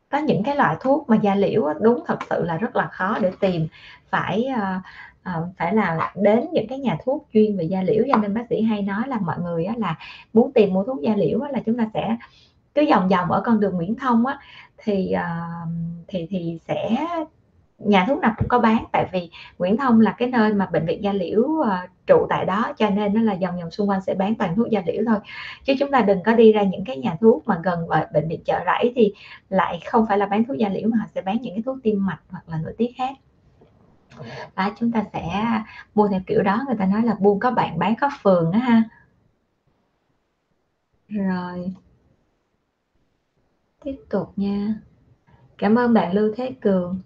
có 0.10 0.18
những 0.18 0.44
cái 0.44 0.56
loại 0.56 0.76
thuốc 0.82 1.10
mà 1.10 1.16
da 1.16 1.36
liễu 1.36 1.66
á, 1.66 1.74
đúng 1.82 2.04
thật 2.08 2.18
sự 2.30 2.44
là 2.46 2.58
rất 2.58 2.76
là 2.76 2.88
khó 2.88 3.20
để 3.20 3.32
tìm. 3.40 3.68
Phải 4.10 4.46
ờ, 4.46 4.80
ờ, 5.24 5.50
phải 5.58 5.76
là 5.76 6.14
đến 6.16 6.46
những 6.54 6.68
cái 6.70 6.80
nhà 6.80 6.98
thuốc 7.06 7.28
chuyên 7.34 7.58
về 7.58 7.64
da 7.64 7.82
liễu. 7.82 8.04
Cho 8.14 8.18
nên 8.18 8.34
bác 8.34 8.44
sĩ 8.50 8.62
hay 8.62 8.82
nói 8.82 9.04
là 9.08 9.20
mọi 9.20 9.40
người 9.40 9.66
á, 9.66 9.74
là 9.78 9.96
muốn 10.34 10.52
tìm 10.54 10.74
mua 10.74 10.84
thuốc 10.84 11.02
da 11.02 11.16
liễu 11.16 11.42
á, 11.42 11.50
là 11.54 11.60
chúng 11.66 11.78
ta 11.78 11.90
sẽ 11.94 12.18
cứ 12.80 12.86
vòng 12.90 13.08
vòng 13.08 13.32
ở 13.32 13.42
con 13.46 13.60
đường 13.60 13.76
Nguyễn 13.76 13.96
Thông 13.96 14.26
á 14.26 14.40
thì 14.78 15.14
uh, 15.16 15.70
thì 16.08 16.28
thì 16.30 16.60
sẽ 16.68 16.98
nhà 17.78 18.06
thuốc 18.08 18.20
nào 18.20 18.34
cũng 18.38 18.48
có 18.48 18.60
bán. 18.60 18.86
Tại 18.92 19.10
vì 19.14 19.30
Nguyễn 19.58 19.78
Thông 19.78 20.02
là 20.02 20.12
cái 20.12 20.28
nơi 20.28 20.54
mà 20.54 20.66
bệnh 20.66 20.86
viện 20.86 21.04
da 21.04 21.14
liễu 21.14 21.42
uh, 21.42 21.68
trụ 22.08 22.26
tại 22.30 22.46
đó 22.46 22.74
cho 22.78 22.90
nên 22.90 23.14
nó 23.14 23.22
là 23.22 23.34
dòng 23.34 23.60
dòng 23.60 23.72
xung 23.72 23.90
quanh 23.90 24.02
sẽ 24.02 24.14
bán 24.14 24.36
toàn 24.36 24.56
thuốc 24.56 24.70
da 24.70 24.82
liễu 24.86 25.04
thôi. 25.08 25.18
Chứ 25.64 25.74
chúng 25.80 25.92
ta 25.92 26.02
đừng 26.02 26.24
có 26.24 26.34
đi 26.34 26.52
ra 26.52 26.64
những 26.64 26.86
cái 26.86 26.98
nhà 26.98 27.18
thuốc 27.22 27.48
mà 27.48 27.60
gần 27.64 27.88
bệnh 28.14 28.28
viện 28.28 28.44
chợ 28.46 28.64
rẫy 28.66 28.94
thì 28.96 29.14
lại 29.50 29.80
không 29.86 30.06
phải 30.08 30.18
là 30.18 30.26
bán 30.26 30.44
thuốc 30.44 30.58
da 30.58 30.70
liễu 30.70 30.90
mà 30.90 30.98
họ 30.98 31.06
sẽ 31.16 31.22
bán 31.22 31.38
những 31.42 31.56
cái 31.56 31.64
thuốc 31.66 31.78
tim 31.84 32.06
mạch 32.06 32.20
hoặc 32.30 32.44
là 32.48 32.58
nội 32.58 32.74
tiết 32.78 32.92
khác. 32.98 33.16
Đó 34.56 34.70
chúng 34.80 34.92
ta 34.92 35.04
sẽ 35.14 35.44
mua 35.96 36.08
theo 36.08 36.20
kiểu 36.28 36.44
đó. 36.44 36.64
Người 36.68 36.76
ta 36.80 36.86
nói 36.86 37.02
là 37.04 37.16
buôn 37.20 37.40
có 37.40 37.52
bạn 37.52 37.80
bán 37.80 37.96
có 38.02 38.10
phường 38.22 38.52
á 38.52 38.60
ha. 38.60 38.84
Rồi 41.08 41.74
tiếp 43.84 43.96
tục 44.10 44.34
nha. 44.36 44.76
Cảm 45.58 45.76
ơn 45.76 45.94
bạn 45.94 46.14
Lưu 46.14 46.34
Thế 46.38 46.52
Cường. 46.62 47.00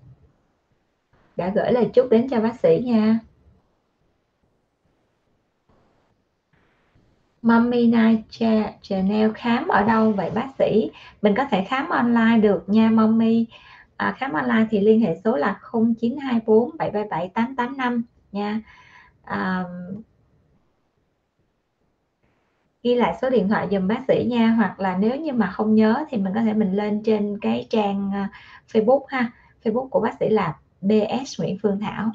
Đã 1.36 1.52
gửi 1.56 1.72
lời 1.72 1.90
chúc 1.94 2.10
đến 2.10 2.28
cho 2.30 2.40
bác 2.40 2.60
sĩ 2.60 2.82
nha. 2.86 3.20
Mommy 7.42 7.88
Night 7.88 8.20
Channel 8.82 9.32
khám 9.36 9.68
ở 9.68 9.84
đâu 9.84 10.12
vậy 10.12 10.32
bác 10.36 10.48
sĩ? 10.60 10.92
Mình 11.22 11.34
có 11.38 11.46
thể 11.52 11.66
khám 11.70 11.90
online 11.90 12.38
được 12.38 12.64
nha 12.68 12.90
Mommy. 12.90 13.46
À, 13.98 14.16
khám 14.18 14.34
online 14.34 14.66
thì 14.72 14.80
liên 14.80 15.02
hệ 15.02 15.16
số 15.24 15.36
là 15.36 15.60
0924 15.72 16.78
777 16.78 17.30
885 17.34 18.04
nha. 18.32 18.62
À, 19.24 19.64
ghi 22.84 22.96
lại 22.96 23.16
số 23.22 23.30
điện 23.30 23.50
thoại 23.50 23.68
dùm 23.72 23.88
bác 23.88 24.00
sĩ 24.08 24.26
nha, 24.30 24.48
hoặc 24.48 24.80
là 24.80 24.98
nếu 24.98 25.16
như 25.16 25.34
mà 25.34 25.52
không 25.52 25.76
nhớ 25.76 26.06
thì 26.10 26.18
mình 26.18 26.34
có 26.36 26.42
thể 26.42 26.54
mình 26.54 26.74
lên 26.74 27.04
trên 27.04 27.40
cái 27.42 27.68
trang, 27.70 28.12
ờ, 28.14 28.24
Facebook 28.74 29.04
ha, 29.08 29.32
Facebook 29.64 29.88
của 29.88 30.00
bác 30.00 30.14
sĩ 30.20 30.30
là 30.30 30.56
BS 30.82 31.40
Nguyễn 31.40 31.58
Phương 31.62 31.80
Thảo. 31.80 32.12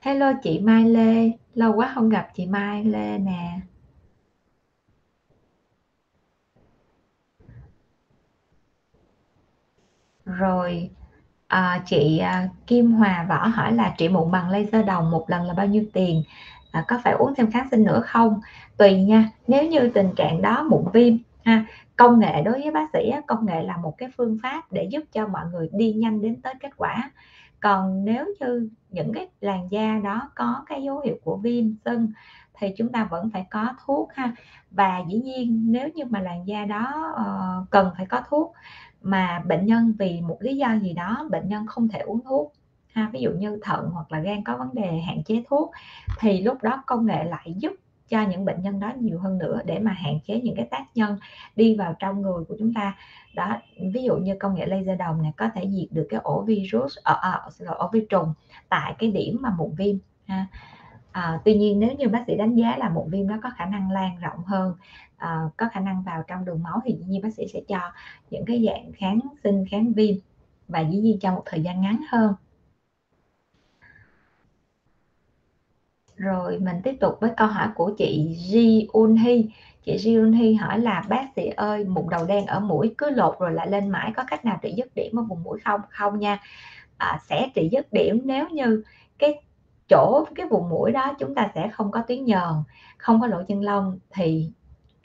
Hello 0.00 0.32
chị 0.42 0.60
Mai 0.60 0.84
Lê, 0.84 1.30
lâu 1.54 1.72
quá 1.72 1.92
không 1.94 2.08
gặp 2.08 2.28
chị 2.34 2.46
Mai 2.46 2.84
Lê 2.84 3.18
nè. 3.18 3.60
Rồi, 10.24 10.90
à, 11.46 11.82
chị, 11.86 12.18
ờ, 12.18 12.32
Kim 12.66 12.92
Hòa 12.92 13.26
Võ 13.28 13.46
hỏi 13.46 13.72
là 13.72 13.94
trị 13.98 14.08
mụn 14.08 14.30
bằng 14.30 14.50
laser 14.50 14.86
đồng 14.86 15.10
một 15.10 15.30
lần 15.30 15.42
là 15.46 15.54
bao 15.54 15.66
nhiêu 15.66 15.84
tiền? 15.92 16.22
À, 16.74 16.84
có 16.88 17.00
phải 17.04 17.12
uống 17.12 17.34
thêm 17.34 17.50
kháng 17.50 17.68
sinh 17.70 17.84
nữa 17.84 18.02
không? 18.04 18.40
Tùy 18.76 19.02
nha, 19.02 19.30
nếu 19.46 19.64
như 19.66 19.90
tình 19.94 20.14
trạng 20.16 20.42
đó 20.42 20.62
mụn 20.70 20.84
viêm 20.92 21.14
ha, 21.44 21.64
công 21.96 22.18
nghệ 22.18 22.42
đối 22.42 22.60
với 22.62 22.70
bác 22.70 22.86
sĩ 22.92 23.12
công 23.26 23.46
nghệ 23.46 23.62
là 23.62 23.76
một 23.76 23.94
cái 23.98 24.08
phương 24.16 24.38
pháp 24.42 24.72
để 24.72 24.88
giúp 24.90 25.02
cho 25.12 25.26
mọi 25.26 25.44
người 25.52 25.68
đi 25.72 25.92
nhanh 25.92 26.22
đến 26.22 26.40
tới 26.42 26.54
kết 26.60 26.70
quả. 26.76 27.10
Còn 27.60 28.04
nếu 28.04 28.26
như 28.40 28.68
những 28.90 29.12
cái 29.12 29.28
làn 29.40 29.68
da 29.70 30.00
đó 30.04 30.30
có 30.34 30.64
cái 30.66 30.82
dấu 30.82 31.00
hiệu 31.00 31.16
của 31.24 31.36
viêm, 31.36 31.64
sưng 31.84 32.08
thì 32.54 32.68
chúng 32.76 32.92
ta 32.92 33.04
vẫn 33.04 33.30
phải 33.32 33.46
có 33.50 33.68
thuốc 33.86 34.08
ha. 34.14 34.32
Và 34.70 35.02
dĩ 35.08 35.20
nhiên 35.20 35.66
nếu 35.72 35.88
như 35.94 36.04
mà 36.04 36.20
làn 36.20 36.46
da 36.46 36.64
đó, 36.64 37.12
ờ, 37.16 37.64
cần 37.70 37.90
phải 37.96 38.06
có 38.06 38.22
thuốc 38.28 38.52
mà 39.02 39.42
bệnh 39.46 39.66
nhân 39.66 39.94
vì 39.98 40.20
một 40.20 40.36
lý 40.40 40.56
do 40.56 40.74
gì 40.82 40.92
đó 40.92 41.28
bệnh 41.30 41.48
nhân 41.48 41.66
không 41.66 41.88
thể 41.88 41.98
uống 41.98 42.20
thuốc 42.20 42.52
ha, 42.94 43.10
ví 43.12 43.20
dụ 43.20 43.30
như 43.30 43.58
thận 43.62 43.90
hoặc 43.92 44.12
là 44.12 44.20
gan 44.20 44.44
có 44.44 44.56
vấn 44.56 44.74
đề 44.74 45.00
hạn 45.00 45.22
chế 45.22 45.42
thuốc 45.48 45.70
thì 46.20 46.42
lúc 46.42 46.62
đó 46.62 46.82
công 46.86 47.06
nghệ 47.06 47.24
lại 47.24 47.54
giúp 47.56 47.72
cho 48.08 48.22
những 48.22 48.44
bệnh 48.44 48.62
nhân 48.62 48.80
đó 48.80 48.92
nhiều 48.98 49.18
hơn 49.18 49.38
nữa 49.38 49.60
để 49.64 49.78
mà 49.78 49.92
hạn 49.92 50.18
chế 50.26 50.40
những 50.40 50.56
cái 50.56 50.66
tác 50.70 50.84
nhân 50.94 51.18
đi 51.56 51.76
vào 51.76 51.94
trong 51.98 52.22
người 52.22 52.44
của 52.44 52.56
chúng 52.58 52.74
ta 52.74 52.96
đó 53.34 53.56
ví 53.92 54.02
dụ 54.02 54.16
như 54.16 54.36
công 54.40 54.54
nghệ 54.54 54.66
laser 54.66 54.98
đồng 54.98 55.22
này 55.22 55.32
có 55.36 55.48
thể 55.54 55.70
diệt 55.70 55.88
được 55.90 56.06
cái 56.10 56.20
ổ 56.22 56.42
virus 56.42 56.98
ở 57.02 57.18
à, 57.22 57.30
à, 57.66 57.72
ổ 57.78 57.90
vi 57.92 58.06
trùng 58.08 58.34
tại 58.68 58.94
cái 58.98 59.10
điểm 59.10 59.38
mà 59.40 59.50
mụn 59.58 59.74
viêm 59.74 59.96
ha. 60.26 60.46
À, 61.12 61.40
tuy 61.44 61.54
nhiên 61.54 61.80
nếu 61.80 61.92
như 61.92 62.08
bác 62.08 62.24
sĩ 62.26 62.34
đánh 62.36 62.54
giá 62.54 62.76
là 62.76 62.88
mụn 62.88 63.10
viêm 63.10 63.26
nó 63.26 63.38
có 63.42 63.50
khả 63.56 63.64
năng 63.64 63.90
lan 63.90 64.16
rộng 64.20 64.44
hơn 64.46 64.74
à, 65.16 65.40
có 65.56 65.68
khả 65.72 65.80
năng 65.80 66.02
vào 66.02 66.22
trong 66.26 66.44
đường 66.44 66.62
máu 66.62 66.80
thì 66.84 66.92
dĩ 66.92 67.04
nhiên 67.04 67.22
bác 67.22 67.34
sĩ 67.34 67.46
sẽ 67.52 67.60
cho 67.68 67.92
những 68.30 68.44
cái 68.44 68.64
dạng 68.66 68.92
kháng 68.92 69.20
sinh 69.44 69.64
kháng 69.70 69.92
viêm 69.92 70.14
và 70.68 70.80
dĩ 70.80 70.98
nhiên 70.98 71.18
trong 71.20 71.34
một 71.34 71.42
thời 71.46 71.62
gian 71.62 71.80
ngắn 71.80 72.00
hơn 72.10 72.34
rồi 76.16 76.58
mình 76.58 76.76
tiếp 76.84 76.96
tục 77.00 77.16
với 77.20 77.30
câu 77.36 77.48
hỏi 77.48 77.68
của 77.74 77.92
chị 77.98 78.36
Ji 78.52 78.86
Un 78.92 79.16
Hi 79.16 79.50
chị 79.84 79.96
Ji 79.96 80.20
Un 80.20 80.32
Hi 80.32 80.54
hỏi 80.54 80.78
là 80.78 81.04
bác 81.08 81.26
sĩ 81.36 81.48
ơi 81.48 81.84
mụn 81.84 82.04
đầu 82.10 82.26
đen 82.26 82.46
ở 82.46 82.60
mũi 82.60 82.94
cứ 82.98 83.10
lột 83.10 83.38
rồi 83.38 83.52
lại 83.52 83.70
lên 83.70 83.88
mãi 83.88 84.12
có 84.16 84.24
cách 84.26 84.44
nào 84.44 84.58
trị 84.62 84.74
dứt 84.76 84.94
điểm 84.94 85.18
ở 85.18 85.22
vùng 85.22 85.42
mũi 85.42 85.58
không? 85.64 85.80
Không 85.90 86.18
nha. 86.18 86.38
À, 86.96 87.18
sẽ 87.28 87.48
trị 87.54 87.68
dứt 87.72 87.92
điểm 87.92 88.20
nếu 88.24 88.48
như 88.48 88.82
cái 89.18 89.42
chỗ 89.88 90.24
cái 90.34 90.46
vùng 90.46 90.68
mũi 90.68 90.92
đó 90.92 91.14
chúng 91.18 91.34
ta 91.34 91.50
sẽ 91.54 91.68
không 91.68 91.90
có 91.90 92.02
tuyến 92.08 92.24
nhờn 92.24 92.52
không 92.98 93.20
có 93.20 93.26
lỗ 93.26 93.42
chân 93.48 93.62
lông 93.62 93.98
thì 94.10 94.50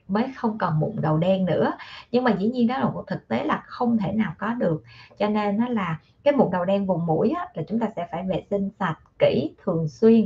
mới 0.07 0.25
không 0.35 0.57
còn 0.57 0.79
mụn 0.79 0.95
đầu 1.01 1.17
đen 1.17 1.45
nữa. 1.45 1.71
Nhưng 2.11 2.23
mà 2.23 2.31
dĩ 2.39 2.49
nhiên 2.49 2.67
đó 2.67 2.79
là 2.79 2.89
một 2.89 3.03
thực 3.07 3.27
tế 3.27 3.43
là 3.43 3.63
không 3.65 3.97
thể 3.97 4.11
nào 4.11 4.33
có 4.37 4.53
được. 4.53 4.83
Cho 5.19 5.29
nên 5.29 5.57
nó 5.57 5.67
là 5.67 5.99
cái 6.23 6.33
mụn 6.33 6.51
đầu 6.51 6.65
đen 6.65 6.85
vùng 6.85 7.05
mũi 7.05 7.29
á, 7.29 7.47
là 7.53 7.63
chúng 7.67 7.79
ta 7.79 7.87
sẽ 7.95 8.07
phải 8.11 8.23
vệ 8.29 8.43
sinh 8.49 8.69
sạch 8.79 8.99
kỹ 9.19 9.55
thường 9.63 9.87
xuyên 9.87 10.25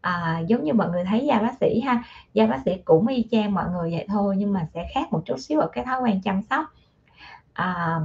à, 0.00 0.40
giống 0.46 0.64
như 0.64 0.72
mọi 0.72 0.90
người 0.90 1.04
thấy 1.04 1.26
da 1.26 1.38
bác 1.38 1.54
sĩ 1.60 1.80
ha 1.80 2.02
da 2.34 2.46
bác 2.46 2.58
sĩ 2.64 2.76
cũng 2.84 3.06
y 3.06 3.26
chang 3.30 3.54
mọi 3.54 3.64
người 3.70 3.90
vậy 3.90 4.06
thôi 4.08 4.34
nhưng 4.38 4.52
mà 4.52 4.66
sẽ 4.74 4.86
khác 4.94 5.12
một 5.12 5.22
chút 5.24 5.36
xíu 5.38 5.60
ở 5.60 5.68
cái 5.72 5.84
thói 5.84 6.00
quen 6.02 6.20
chăm 6.24 6.42
sóc. 6.42 6.66
À, 7.52 8.00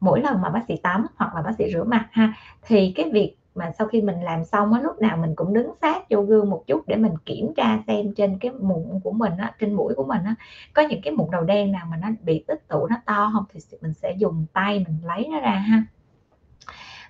mỗi 0.00 0.20
lần 0.20 0.42
mà 0.42 0.50
bác 0.50 0.60
sĩ 0.68 0.76
tắm 0.76 1.06
hoặc 1.16 1.34
là 1.34 1.42
bác 1.42 1.52
sĩ 1.58 1.64
rửa 1.72 1.84
mặt 1.84 2.08
ha 2.10 2.34
thì 2.62 2.92
cái 2.96 3.10
việc 3.12 3.36
mà 3.54 3.70
sau 3.78 3.86
khi 3.86 4.02
mình 4.02 4.20
làm 4.20 4.44
xong 4.44 4.72
á 4.72 4.80
lúc 4.80 5.00
nào 5.00 5.16
mình 5.16 5.34
cũng 5.36 5.54
đứng 5.54 5.72
sát 5.80 6.10
vô 6.10 6.22
gương 6.22 6.50
một 6.50 6.64
chút 6.66 6.88
để 6.88 6.96
mình 6.96 7.14
kiểm 7.26 7.54
tra 7.56 7.78
xem 7.86 8.14
trên 8.16 8.38
cái 8.38 8.50
mụn 8.50 9.00
của 9.04 9.12
mình 9.12 9.32
á 9.38 9.52
trên 9.60 9.74
mũi 9.74 9.94
của 9.94 10.04
mình 10.04 10.24
á 10.24 10.34
có 10.72 10.82
những 10.82 11.00
cái 11.02 11.12
mụn 11.12 11.30
đầu 11.30 11.44
đen 11.44 11.72
nào 11.72 11.86
mà 11.90 11.96
nó 11.96 12.08
bị 12.22 12.44
tích 12.46 12.68
tụ 12.68 12.86
nó 12.86 12.96
to 13.06 13.30
không 13.32 13.44
thì 13.52 13.60
mình 13.82 13.94
sẽ 13.94 14.14
dùng 14.18 14.46
tay 14.52 14.78
mình 14.78 14.98
lấy 15.04 15.28
nó 15.32 15.40
ra 15.40 15.50
ha 15.50 15.82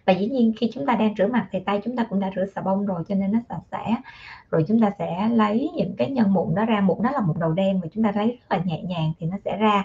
và 0.06 0.12
dĩ 0.12 0.28
nhiên 0.28 0.52
khi 0.56 0.70
chúng 0.74 0.86
ta 0.86 0.94
đang 0.94 1.14
rửa 1.18 1.26
mặt 1.26 1.46
thì 1.50 1.60
tay 1.60 1.80
chúng 1.84 1.96
ta 1.96 2.04
cũng 2.04 2.20
đã 2.20 2.30
rửa 2.36 2.46
xà 2.54 2.62
bông 2.62 2.86
rồi 2.86 3.02
cho 3.08 3.14
nên 3.14 3.32
nó 3.32 3.38
sạch 3.48 3.60
sẽ. 3.70 3.96
Rồi 4.50 4.64
chúng 4.68 4.80
ta 4.80 4.90
sẽ 4.98 5.28
lấy 5.28 5.70
những 5.76 5.94
cái 5.96 6.10
nhân 6.10 6.32
mụn 6.32 6.54
đó 6.54 6.64
ra. 6.64 6.80
Mụn 6.80 7.02
đó 7.02 7.10
là 7.10 7.20
mụn 7.20 7.36
đầu 7.40 7.52
đen 7.52 7.80
mà 7.80 7.88
chúng 7.94 8.04
ta 8.04 8.12
lấy 8.14 8.26
rất 8.26 8.56
là 8.56 8.62
nhẹ 8.64 8.82
nhàng 8.82 9.12
thì 9.18 9.26
nó 9.26 9.36
sẽ 9.44 9.56
ra. 9.56 9.84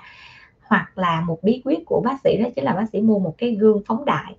Hoặc 0.67 0.97
là 0.97 1.21
một 1.21 1.39
bí 1.43 1.61
quyết 1.65 1.85
của 1.85 2.01
bác 2.05 2.21
sĩ 2.23 2.37
đó 2.43 2.49
chính 2.55 2.65
là 2.65 2.73
bác 2.73 2.89
sĩ 2.91 3.01
mua 3.01 3.19
một 3.19 3.35
cái 3.37 3.51
gương 3.51 3.81
phóng 3.87 4.05
đại. 4.05 4.35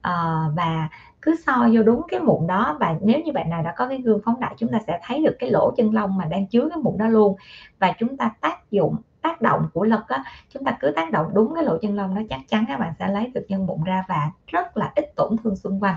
À, 0.00 0.44
và 0.56 0.88
cứ 1.22 1.36
soi 1.46 1.76
vô 1.76 1.82
đúng 1.82 2.02
cái 2.08 2.20
mụn 2.20 2.46
đó 2.46 2.76
và 2.80 2.96
nếu 3.00 3.20
như 3.20 3.32
bạn 3.32 3.50
nào 3.50 3.62
đã 3.62 3.74
có 3.76 3.88
cái 3.88 3.98
gương 3.98 4.20
phóng 4.24 4.40
đại 4.40 4.54
chúng 4.58 4.72
ta 4.72 4.78
sẽ 4.86 4.98
thấy 5.02 5.22
được 5.22 5.36
cái 5.38 5.50
lỗ 5.50 5.70
chân 5.76 5.94
lông 5.94 6.16
mà 6.16 6.24
đang 6.24 6.46
chứa 6.46 6.68
cái 6.68 6.78
mụn 6.82 6.98
đó 6.98 7.08
luôn. 7.08 7.36
Và 7.78 7.92
chúng 7.98 8.16
ta 8.16 8.30
tác 8.40 8.70
dụng 8.70 8.96
tác 9.26 9.40
động 9.40 9.68
của 9.72 9.84
lực 9.84 10.08
á 10.08 10.24
chúng 10.54 10.64
ta 10.64 10.76
cứ 10.80 10.90
tác 10.90 11.10
động 11.10 11.30
đúng 11.34 11.54
cái 11.54 11.64
lỗ 11.64 11.78
chân 11.82 11.94
lông 11.94 12.14
nó 12.14 12.20
chắc 12.30 12.40
chắn 12.48 12.64
các 12.68 12.80
bạn 12.80 12.92
sẽ 12.98 13.08
lấy 13.08 13.30
được 13.34 13.44
nhân 13.48 13.66
mụn 13.66 13.84
ra 13.84 14.04
và 14.08 14.30
rất 14.46 14.76
là 14.76 14.92
ít 14.94 15.04
tổn 15.16 15.36
thương 15.44 15.56
xung 15.56 15.80
quanh. 15.80 15.96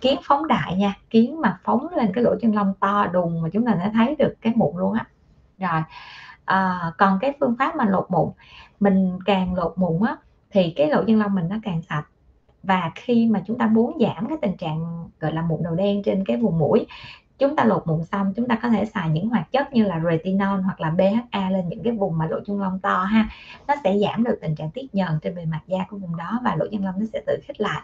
Kiến 0.00 0.18
phóng 0.22 0.46
đại 0.46 0.76
nha 0.76 0.94
kiến 1.10 1.40
mà 1.40 1.58
phóng 1.64 1.88
lên 1.96 2.12
cái 2.14 2.24
lỗ 2.24 2.34
chân 2.40 2.54
lông 2.54 2.74
to 2.80 3.06
đùng 3.06 3.42
mà 3.42 3.48
chúng 3.52 3.66
ta 3.66 3.72
sẽ 3.78 3.90
thấy 3.94 4.16
được 4.18 4.34
cái 4.40 4.52
mụn 4.56 4.76
luôn 4.76 4.92
á. 4.92 5.06
Rồi 5.58 5.82
à, 6.44 6.92
còn 6.98 7.18
cái 7.20 7.32
phương 7.40 7.56
pháp 7.58 7.76
mà 7.76 7.84
lột 7.84 8.06
mụn 8.10 8.28
mình 8.80 9.18
càng 9.24 9.54
lột 9.54 9.72
mụn 9.76 10.06
á 10.06 10.16
thì 10.50 10.72
cái 10.76 10.90
lỗ 10.90 11.04
chân 11.06 11.18
lông 11.18 11.34
mình 11.34 11.48
nó 11.48 11.56
càng 11.62 11.82
sạch. 11.82 12.04
Và 12.62 12.90
khi 12.94 13.26
mà 13.26 13.42
chúng 13.46 13.58
ta 13.58 13.66
muốn 13.66 13.98
giảm 14.00 14.28
cái 14.28 14.38
tình 14.42 14.56
trạng 14.56 15.08
gọi 15.20 15.32
là 15.32 15.42
mụn 15.42 15.62
đầu 15.62 15.74
đen 15.74 16.02
trên 16.02 16.24
cái 16.24 16.36
vùng 16.36 16.58
mũi 16.58 16.86
chúng 17.38 17.56
ta 17.56 17.64
lột 17.64 17.86
mụn 17.86 18.04
xong 18.04 18.32
chúng 18.36 18.48
ta 18.48 18.58
có 18.62 18.68
thể 18.68 18.84
xài 18.84 19.10
những 19.10 19.28
hoạt 19.28 19.52
chất 19.52 19.72
như 19.72 19.84
là 19.84 20.00
retinol 20.10 20.60
hoặc 20.60 20.80
là 20.80 20.90
BHA 20.90 21.50
lên 21.50 21.68
những 21.68 21.82
cái 21.82 21.92
vùng 21.92 22.18
mà 22.18 22.26
lỗ 22.26 22.40
chân 22.46 22.60
lông 22.60 22.78
to 22.78 23.04
ha. 23.04 23.28
Nó 23.68 23.74
sẽ 23.84 23.98
giảm 23.98 24.24
được 24.24 24.38
tình 24.42 24.54
trạng 24.54 24.70
tiết 24.70 24.94
nhờn 24.94 25.18
trên 25.22 25.34
bề 25.34 25.44
mặt 25.44 25.60
da 25.66 25.78
của 25.90 25.96
vùng 25.96 26.16
đó 26.16 26.40
và 26.44 26.56
lỗ 26.56 26.66
chân 26.72 26.84
lông 26.84 26.94
nó 26.98 27.06
sẽ 27.12 27.22
tự 27.26 27.38
khích 27.46 27.60
lại. 27.60 27.80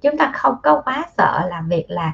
Chúng 0.00 0.16
ta 0.16 0.32
không 0.34 0.54
có 0.62 0.82
quá 0.84 1.06
sợ 1.16 1.46
là 1.50 1.62
việc 1.68 1.84
là 1.88 2.12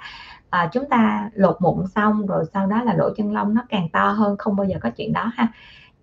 à, 0.51 0.69
chúng 0.73 0.89
ta 0.89 1.31
lột 1.35 1.57
mụn 1.61 1.87
xong 1.87 2.27
rồi 2.27 2.45
sau 2.53 2.67
đó 2.67 2.83
là 2.83 2.95
lỗ 2.95 3.11
chân 3.17 3.33
lông 3.33 3.55
nó 3.55 3.63
càng 3.69 3.89
to 3.93 4.11
hơn 4.11 4.37
không 4.39 4.57
bao 4.57 4.67
giờ 4.67 4.77
có 4.81 4.91
chuyện 4.91 5.13
đó 5.13 5.33
ha. 5.35 5.49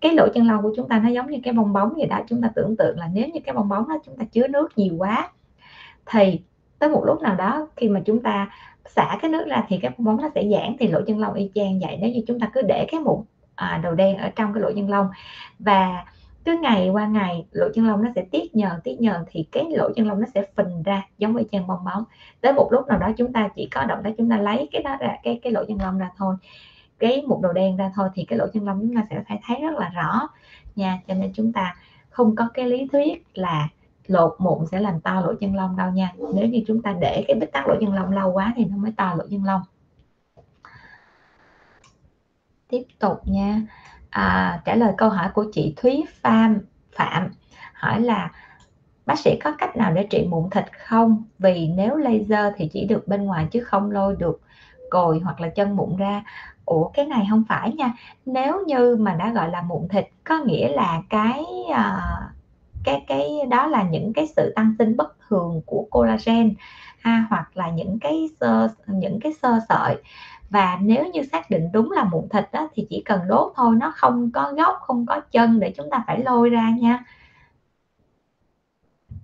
Cái 0.01 0.13
lỗ 0.13 0.28
chân 0.34 0.47
lông 0.47 0.61
của 0.61 0.73
chúng 0.75 0.89
ta 0.89 0.99
nó 0.99 1.09
giống 1.09 1.28
như 1.32 1.39
cái 1.43 1.53
bong 1.53 1.73
bóng 1.73 1.93
vậy 1.93 2.05
đó. 2.05 2.19
Chúng 2.28 2.41
ta 2.41 2.49
tưởng 2.55 2.78
tượng 2.78 2.99
là 2.99 3.07
nếu 3.13 3.28
như 3.28 3.39
cái 3.45 3.55
bong 3.55 3.69
bóng 3.69 3.89
đó 3.89 3.97
chúng 4.05 4.17
ta 4.17 4.25
chứa 4.32 4.47
nước 4.47 4.78
nhiều 4.78 4.95
quá 4.97 5.30
thì 6.05 6.39
tới 6.80 6.89
một 6.89 7.03
lúc 7.05 7.21
nào 7.21 7.36
đó 7.36 7.67
khi 7.75 7.89
mà 7.89 7.99
chúng 8.05 8.23
ta 8.23 8.49
xả 8.89 9.17
cái 9.21 9.31
nước 9.31 9.47
ra 9.47 9.63
thì 9.67 9.77
cái 9.81 9.91
bong 9.97 10.05
bóng 10.05 10.21
nó 10.21 10.29
sẽ 10.35 10.43
giãn 10.51 10.75
thì 10.79 10.88
lỗ 10.88 11.01
chân 11.07 11.19
lông 11.19 11.33
y 11.33 11.51
chang 11.55 11.79
vậy. 11.79 11.97
Nếu 12.01 12.09
như 12.09 12.21
chúng 12.27 12.39
ta 12.39 12.49
cứ 12.53 12.61
để 12.61 12.88
cái 12.91 12.99
mụn 12.99 13.21
à, 13.55 13.79
đầu 13.83 13.93
đen 13.95 14.17
ở 14.17 14.29
trong 14.35 14.53
cái 14.53 14.61
lỗ 14.61 14.71
chân 14.75 14.89
lông 14.89 15.07
và 15.59 16.05
cứ 16.45 16.57
ngày 16.61 16.89
qua 16.89 17.07
ngày 17.07 17.45
lỗ 17.51 17.67
chân 17.73 17.88
lông 17.88 18.03
nó 18.03 18.09
sẽ 18.15 18.21
tiết 18.31 18.55
nhờn 18.55 18.81
tiết 18.83 19.01
nhờn 19.01 19.21
thì 19.27 19.45
cái 19.51 19.65
lỗ 19.69 19.89
chân 19.95 20.07
lông 20.07 20.19
nó 20.19 20.25
sẽ 20.33 20.43
phình 20.55 20.83
ra 20.83 21.01
giống 21.17 21.35
như 21.35 21.43
chân 21.51 21.67
bong 21.67 21.85
bóng. 21.85 22.03
Tới 22.41 22.53
một 22.53 22.69
lúc 22.71 22.88
nào 22.88 22.99
đó 22.99 23.11
chúng 23.17 23.33
ta 23.33 23.49
chỉ 23.55 23.67
có 23.71 23.83
động 23.83 23.99
tác 24.03 24.11
chúng 24.17 24.29
ta 24.29 24.38
lấy 24.38 24.69
cái 24.71 24.83
đó 24.83 24.97
ra 24.99 25.17
cái 25.23 25.39
cái 25.43 25.51
lỗ 25.51 25.65
chân 25.67 25.77
lông 25.81 25.97
ra 25.97 26.09
thôi 26.17 26.35
cái 26.99 27.23
mụn 27.27 27.41
đầu 27.41 27.53
đen 27.53 27.77
ra 27.77 27.91
thôi 27.95 28.09
thì 28.13 28.25
cái 28.27 28.39
lỗ 28.39 28.47
chân 28.53 28.65
lông 28.65 28.79
chúng 28.81 28.95
ta 28.95 29.03
sẽ 29.09 29.23
phải 29.27 29.39
thấy 29.47 29.57
rất 29.61 29.77
là 29.77 29.89
rõ 29.89 30.27
nha. 30.75 30.99
Cho 31.07 31.13
nên 31.13 31.31
chúng 31.33 31.53
ta 31.53 31.75
không 32.09 32.35
có 32.35 32.49
cái 32.53 32.65
lý 32.65 32.88
thuyết 32.91 33.23
là 33.33 33.67
lột 34.08 34.36
mụn 34.39 34.66
sẽ 34.66 34.80
làm 34.80 35.01
to 35.01 35.22
lỗ 35.22 35.34
chân 35.39 35.55
lông 35.55 35.78
đâu 35.78 35.91
nha. 35.91 36.12
Nếu 36.34 36.47
như 36.47 36.64
chúng 36.68 36.82
ta 36.82 36.95
để 36.99 37.26
cái 37.28 37.39
bít 37.39 37.51
tắc 37.51 37.68
lỗ 37.68 37.76
chân 37.82 37.93
lông 37.93 38.12
lâu 38.12 38.32
quá 38.32 38.53
thì 38.55 38.66
nó 38.66 38.78
mới 38.78 38.91
to 38.97 39.14
lỗ 39.16 39.24
chân 39.32 39.43
lông. 39.43 39.62
Tiếp 42.70 42.84
tục 42.99 43.28
nha. 43.28 43.62
À, 44.10 44.62
trả 44.66 44.76
lời 44.76 44.93
câu 44.97 45.10
hỏi 45.10 45.30
của 45.34 45.45
chị 45.53 45.74
Thúy 45.78 46.05
Phạm 46.22 46.60
Phạm. 46.95 47.32
Hỏi 47.74 48.01
là 48.01 48.32
bác 49.05 49.20
sĩ 49.20 49.39
có 49.43 49.51
cách 49.58 49.78
nào 49.78 49.93
để 49.93 50.08
trị 50.10 50.28
mụn 50.30 50.49
thịt 50.49 50.66
không? 50.88 51.24
Vì 51.39 51.68
nếu 51.68 51.95
laser 51.95 52.53
thì 52.58 52.70
chỉ 52.74 52.86
được 52.86 53.08
bên 53.08 53.26
ngoài 53.26 53.47
chứ 53.51 53.64
không 53.64 53.91
lôi 53.91 54.16
được 54.16 54.41
cồi 54.89 55.20
hoặc 55.20 55.41
là 55.41 55.49
chân 55.49 55.76
mụn 55.76 55.95
ra. 55.95 56.24
Ủa 56.66 56.88
cái 56.88 57.05
này 57.05 57.28
không 57.30 57.43
phải 57.49 57.74
nha. 57.74 57.93
Nếu 58.26 58.64
như 58.68 58.95
mà 58.99 59.16
đã 59.16 59.32
gọi 59.34 59.49
là 59.49 59.62
mụn 59.62 59.88
thịt 59.88 60.08
có 60.24 60.38
nghĩa 60.45 60.70
là 60.70 61.01
cái 61.10 61.45
uh, 61.72 62.36
cái 62.88 63.03
cái 63.07 63.39
đó 63.49 63.67
là 63.67 63.83
những 63.83 64.13
cái 64.13 64.27
sự 64.35 64.53
tăng 64.55 64.75
sinh 64.79 64.97
bất 64.97 65.17
thường 65.29 65.61
của 65.65 65.88
collagen 65.91 66.53
ha 66.99 67.25
hoặc 67.29 67.57
là 67.57 67.69
những 67.69 67.99
cái 67.99 68.29
sơ 68.39 68.67
những 68.88 69.19
cái 69.19 69.33
sơ 69.41 69.59
sợi. 69.69 69.95
Và 70.49 70.77
nếu 70.81 71.05
như 71.05 71.21
xác 71.31 71.49
định 71.49 71.69
đúng 71.73 71.91
là 71.91 72.03
mụn 72.03 72.29
thịt 72.29 72.43
đó, 72.51 72.67
thì 72.73 72.88
chỉ 72.89 73.01
cần 73.05 73.21
đốt 73.27 73.51
thôi 73.55 73.75
nó 73.79 73.91
không 73.95 74.31
có 74.31 74.53
gốc 74.57 74.77
không 74.81 75.05
có 75.05 75.21
chân 75.31 75.59
để 75.59 75.73
chúng 75.77 75.89
ta 75.89 76.03
phải 76.07 76.23
lôi 76.23 76.49
ra 76.49 76.69
nha. 76.79 77.03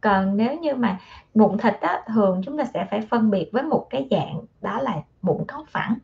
Còn 0.01 0.37
nếu 0.37 0.59
như 0.59 0.75
mà 0.75 0.99
mụn 1.33 1.57
thịt 1.57 1.73
á, 1.81 2.01
thường 2.07 2.41
chúng 2.45 2.57
ta 2.57 2.63
sẽ 2.73 2.87
phải 2.91 3.01
phân 3.01 3.31
biệt 3.31 3.49
với 3.51 3.63
một 3.63 3.87
cái 3.89 4.07
dạng 4.11 4.41
đó 4.61 4.79
là 4.81 5.01
mụn 5.21 5.37
có 5.47 5.65
phẳng 5.69 5.97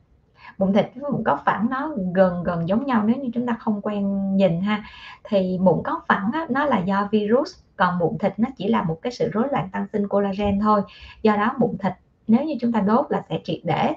mụn 0.60 0.74
thịt 0.74 0.86
với 0.96 1.12
mụn 1.12 1.24
cóc 1.24 1.42
phẳng 1.46 1.68
nó 1.70 1.92
gần 2.14 2.44
gần 2.44 2.68
giống 2.68 2.86
nhau. 2.86 3.04
Nếu 3.06 3.18
như 3.18 3.30
chúng 3.34 3.48
ta 3.48 3.54
không 3.60 3.82
quen 3.82 4.36
nhìn 4.36 4.62
ha 4.62 4.84
thì 5.24 5.58
mụn 5.62 5.84
cóc 5.84 6.06
phẳng 6.08 6.30
á, 6.34 6.46
nó 6.50 6.66
là 6.66 6.80
do 6.80 7.08
virus 7.12 7.60
còn 7.76 8.00
mụn 8.00 8.18
thịt 8.18 8.34
nó 8.40 8.50
chỉ 8.58 8.68
là 8.68 8.84
một 8.84 9.00
cái 9.02 9.12
sự 9.12 9.30
rối 9.34 9.48
loạn 9.52 9.70
tăng 9.72 9.88
sinh 9.94 10.08
collagen 10.08 10.60
thôi. 10.60 10.82
Do 11.24 11.36
đó 11.36 11.56
mụn 11.58 11.78
thịt 11.78 11.94
nếu 12.28 12.44
như 12.44 12.54
chúng 12.62 12.72
ta 12.72 12.80
đốt 12.80 13.06
là 13.10 13.22
sẽ 13.30 13.40
triệt 13.44 13.60
để. 13.64 13.94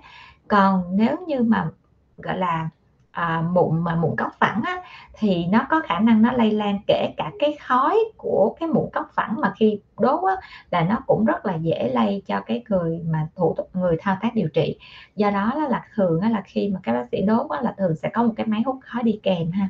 Còn 0.48 0.96
nếu 0.96 1.16
như 1.26 1.42
mà 1.42 1.70
gọi 2.18 2.38
là 2.38 2.68
à, 3.12 3.44
mụn 3.52 3.80
mà 3.80 3.96
mụn 3.96 4.16
cóc 4.16 4.30
phẳng 4.40 4.62
á, 4.64 4.82
thì 5.12 5.46
nó 5.46 5.66
có 5.70 5.80
khả 5.84 5.98
năng 6.00 6.22
nó 6.22 6.32
lây 6.32 6.50
lan 6.50 6.78
kể 6.86 7.14
cả 7.16 7.32
cái 7.38 7.56
khói 7.66 7.98
của 8.16 8.56
cái 8.60 8.68
mụn 8.68 8.90
cóc 8.92 9.10
phẳng 9.14 9.40
mà 9.40 9.52
khi 9.56 9.80
đốt 9.98 10.20
á, 10.24 10.36
là 10.70 10.84
nó 10.84 10.98
cũng 11.06 11.24
rất 11.24 11.46
là 11.46 11.54
dễ 11.54 11.90
lây 11.94 12.22
cho 12.26 12.40
cái 12.40 12.64
người 12.68 13.00
mà 13.06 13.28
thủ 13.36 13.54
tục 13.56 13.70
người 13.74 13.96
thao 14.00 14.16
tác 14.22 14.34
điều 14.34 14.48
trị. 14.48 14.76
Do 15.16 15.30
đó 15.30 15.54
là, 15.54 15.68
là 15.68 15.86
thường 15.94 16.20
á, 16.20 16.28
là 16.28 16.42
khi 16.46 16.68
mà 16.68 16.80
các 16.82 16.92
bác 16.92 17.06
sĩ 17.12 17.22
đốt 17.22 17.50
á, 17.50 17.60
là 17.62 17.74
thường 17.78 17.96
sẽ 17.96 18.10
có 18.14 18.22
một 18.22 18.32
cái 18.36 18.46
máy 18.46 18.62
hút 18.66 18.78
khói 18.82 19.02
đi 19.02 19.20
kèm 19.22 19.50
ha. 19.50 19.68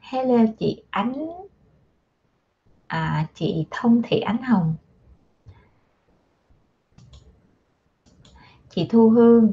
Hello 0.00 0.44
chị 0.58 0.82
ánh. 0.90 1.30
À, 2.86 3.26
chị 3.34 3.66
thông 3.70 4.02
thị 4.04 4.20
ánh 4.20 4.42
hồng. 4.42 4.74
Chị 8.70 8.86
thu 8.90 9.10
hương 9.10 9.52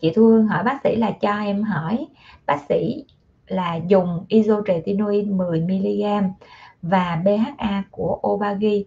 chị 0.00 0.12
Thu 0.16 0.26
Hương 0.26 0.46
hỏi 0.46 0.64
bác 0.64 0.80
sĩ 0.84 0.96
là 0.96 1.10
cho 1.10 1.38
em 1.38 1.62
hỏi, 1.62 2.06
bác 2.46 2.58
sĩ 2.68 3.04
là 3.46 3.80
dùng 3.88 4.24
isotretinoin 4.28 5.38
10 5.38 5.60
mg 5.60 6.04
và 6.82 7.22
BHA 7.24 7.82
của 7.90 8.20
Obagi 8.28 8.84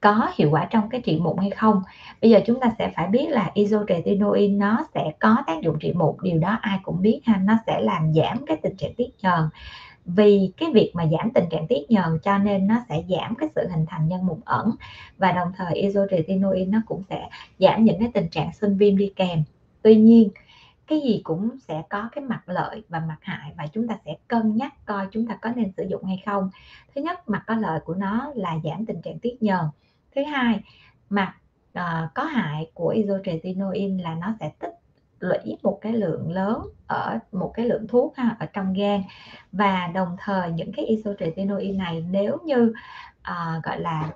có 0.00 0.28
hiệu 0.34 0.50
quả 0.50 0.66
trong 0.70 0.88
cái 0.88 1.00
trị 1.00 1.20
mụn 1.22 1.36
hay 1.36 1.50
không? 1.50 1.82
Bây 2.22 2.30
giờ 2.30 2.40
chúng 2.46 2.60
ta 2.60 2.72
sẽ 2.78 2.92
phải 2.96 3.08
biết 3.08 3.26
là 3.28 3.50
isotretinoin 3.54 4.58
nó 4.58 4.86
sẽ 4.94 5.12
có 5.20 5.36
tác 5.46 5.62
dụng 5.62 5.78
trị 5.80 5.92
mụn, 5.92 6.14
điều 6.22 6.38
đó 6.38 6.58
ai 6.60 6.78
cũng 6.82 7.02
biết 7.02 7.20
ha, 7.24 7.40
nó 7.44 7.54
sẽ 7.66 7.80
làm 7.80 8.12
giảm 8.14 8.46
cái 8.46 8.56
tình 8.62 8.76
trạng 8.76 8.94
tiết 8.96 9.08
nhờn. 9.22 9.48
Vì 10.04 10.52
cái 10.56 10.68
việc 10.72 10.90
mà 10.94 11.06
giảm 11.06 11.30
tình 11.30 11.44
trạng 11.50 11.66
tiết 11.66 11.90
nhờn 11.90 12.18
cho 12.22 12.38
nên 12.38 12.66
nó 12.66 12.76
sẽ 12.88 13.02
giảm 13.08 13.34
cái 13.34 13.48
sự 13.54 13.68
hình 13.70 13.86
thành 13.88 14.08
nhân 14.08 14.26
mụn 14.26 14.40
ẩn 14.44 14.70
và 15.18 15.32
đồng 15.32 15.52
thời 15.56 15.74
isotretinoin 15.74 16.70
nó 16.70 16.78
cũng 16.86 17.02
sẽ 17.10 17.28
giảm 17.58 17.84
những 17.84 17.98
cái 17.98 18.10
tình 18.14 18.28
trạng 18.28 18.52
sinh 18.52 18.76
viêm 18.76 18.96
đi 18.96 19.12
kèm 19.16 19.42
tuy 19.84 19.96
nhiên 19.96 20.30
cái 20.86 21.00
gì 21.00 21.20
cũng 21.24 21.50
sẽ 21.68 21.82
có 21.90 22.08
cái 22.12 22.24
mặt 22.24 22.42
lợi 22.46 22.82
và 22.88 23.00
mặt 23.08 23.18
hại 23.20 23.52
và 23.56 23.66
chúng 23.66 23.88
ta 23.88 23.98
sẽ 24.04 24.16
cân 24.28 24.56
nhắc 24.56 24.86
coi 24.86 25.06
chúng 25.10 25.26
ta 25.26 25.36
có 25.36 25.50
nên 25.56 25.72
sử 25.76 25.86
dụng 25.90 26.04
hay 26.04 26.22
không. 26.26 26.50
Thứ 26.94 27.00
nhất 27.02 27.28
mặt 27.28 27.44
có 27.46 27.54
lợi 27.54 27.80
của 27.84 27.94
nó 27.94 28.32
là 28.34 28.58
giảm 28.64 28.86
tình 28.86 29.02
trạng 29.02 29.18
tiết 29.18 29.42
nhờn. 29.42 29.64
Thứ 30.14 30.22
hai 30.24 30.60
mặt 31.10 31.34
uh, 31.78 32.14
có 32.14 32.24
hại 32.24 32.70
của 32.74 32.88
isotretinoin 32.88 33.98
là 33.98 34.14
nó 34.14 34.34
sẽ 34.40 34.52
tích 34.58 34.74
lũy 35.20 35.56
một 35.62 35.78
cái 35.80 35.92
lượng 35.92 36.32
lớn 36.32 36.62
ở 36.86 37.18
một 37.32 37.52
cái 37.54 37.66
lượng 37.66 37.86
thuốc 37.88 38.16
ha, 38.16 38.36
ở 38.40 38.46
trong 38.46 38.72
gan. 38.72 39.02
Và 39.52 39.90
đồng 39.94 40.16
thời 40.18 40.52
những 40.52 40.72
cái 40.72 40.84
isotretinoin 40.84 41.78
này 41.78 42.04
nếu 42.10 42.38
như 42.44 42.72
uh, 43.30 43.64
gọi 43.64 43.80
là 43.80 44.10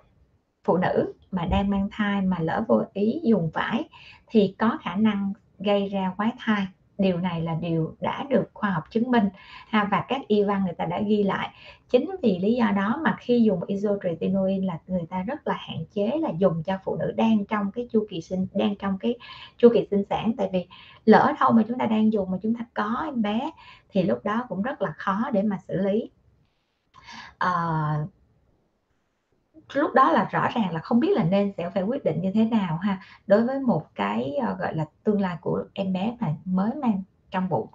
phụ 0.64 0.77
nữ 0.77 1.12
mà 1.31 1.47
đang 1.47 1.71
mang 1.71 1.89
thai 1.93 2.23
mà 2.23 2.37
lỡ 2.41 2.64
vô 2.69 2.83
ý 2.93 3.21
dùng 3.25 3.51
phải 3.55 3.89
thì 4.27 4.55
có 4.59 4.79
khả 4.83 4.97
năng 4.97 5.33
gây 5.59 5.88
ra 5.88 6.12
quái 6.16 6.32
thai. 6.38 6.66
Điều 6.98 7.18
này 7.18 7.40
là 7.42 7.54
điều 7.54 7.96
đã 8.00 8.24
được 8.30 8.50
khoa 8.54 8.70
học 8.70 8.84
chứng 8.90 9.11
minh. 9.11 9.28
Ha, 9.68 9.88
và 9.90 10.04
các 10.09 10.20
y 10.28 10.42
văn 10.42 10.64
người 10.64 10.74
ta 10.74 10.84
đã 10.84 11.00
ghi 11.00 11.22
lại. 11.22 11.50
Chính 11.88 12.11
vì 12.22 12.38
lý 12.38 12.54
do 12.54 12.70
đó 12.70 13.00
mà 13.04 13.16
khi 13.20 13.42
dùng 13.42 13.64
isotretinoin 13.66 14.64
là 14.64 14.78
người 14.86 15.06
ta 15.11 15.22
rất 15.22 15.46
là 15.46 15.54
hạn 15.54 15.84
chế 15.94 16.12
là 16.20 16.30
dùng 16.38 16.62
cho 16.62 16.78
phụ 16.84 16.96
nữ 16.96 17.12
đang 17.16 17.44
trong 17.44 17.72
cái 17.72 17.88
chu 17.92 18.06
kỳ 18.11 18.20
sinh 18.20 18.46
đang 18.54 18.76
trong 18.76 18.98
cái 18.98 19.18
chu 19.56 19.68
kỳ 19.74 19.86
sinh 19.90 20.04
sản. 20.11 20.32
Tại 20.36 20.50
vì 20.52 20.66
lỡ 21.04 21.32
đâu 21.40 21.52
mà 21.52 21.62
chúng 21.68 21.78
ta 21.78 21.86
đang 21.86 22.12
dùng 22.12 22.30
mà 22.30 22.38
chúng 22.42 22.54
ta 22.54 22.61
có 22.74 23.02
em 23.04 23.22
bé 23.22 23.50
thì 23.88 24.02
lúc 24.02 24.24
đó 24.24 24.44
cũng 24.48 24.62
rất 24.62 24.82
là 24.82 24.92
khó 24.96 25.30
để 25.32 25.42
mà 25.42 25.59
xử 25.68 25.76
lý. 25.76 26.11
À, 27.38 27.50
lúc 29.73 29.95
đó 29.95 30.12
là 30.12 30.29
rõ 30.31 30.49
ràng 30.55 30.75
là 30.75 30.81
không 30.81 31.01
biết 31.01 31.16
là 31.16 31.25
nên 31.25 31.53
sẽ 31.57 31.71
phải 31.71 31.83
quyết 31.83 32.05
định 32.05 32.21
như 32.21 32.33
thế 32.35 32.45
nào 32.45 32.77
ha 32.77 33.01
đối 33.27 33.45
với 33.47 33.61
một 33.61 33.87
cái 33.95 34.37
uh, 34.53 34.59
gọi 34.59 34.75
là 34.75 34.85
tương 35.05 35.21
lai 35.21 35.37
của 35.41 35.64
em 35.75 35.93
bé 35.93 36.16
mà 36.21 36.35
mới 36.45 36.71
mang 36.75 37.03
trong 37.31 37.49
bụng. 37.49 37.69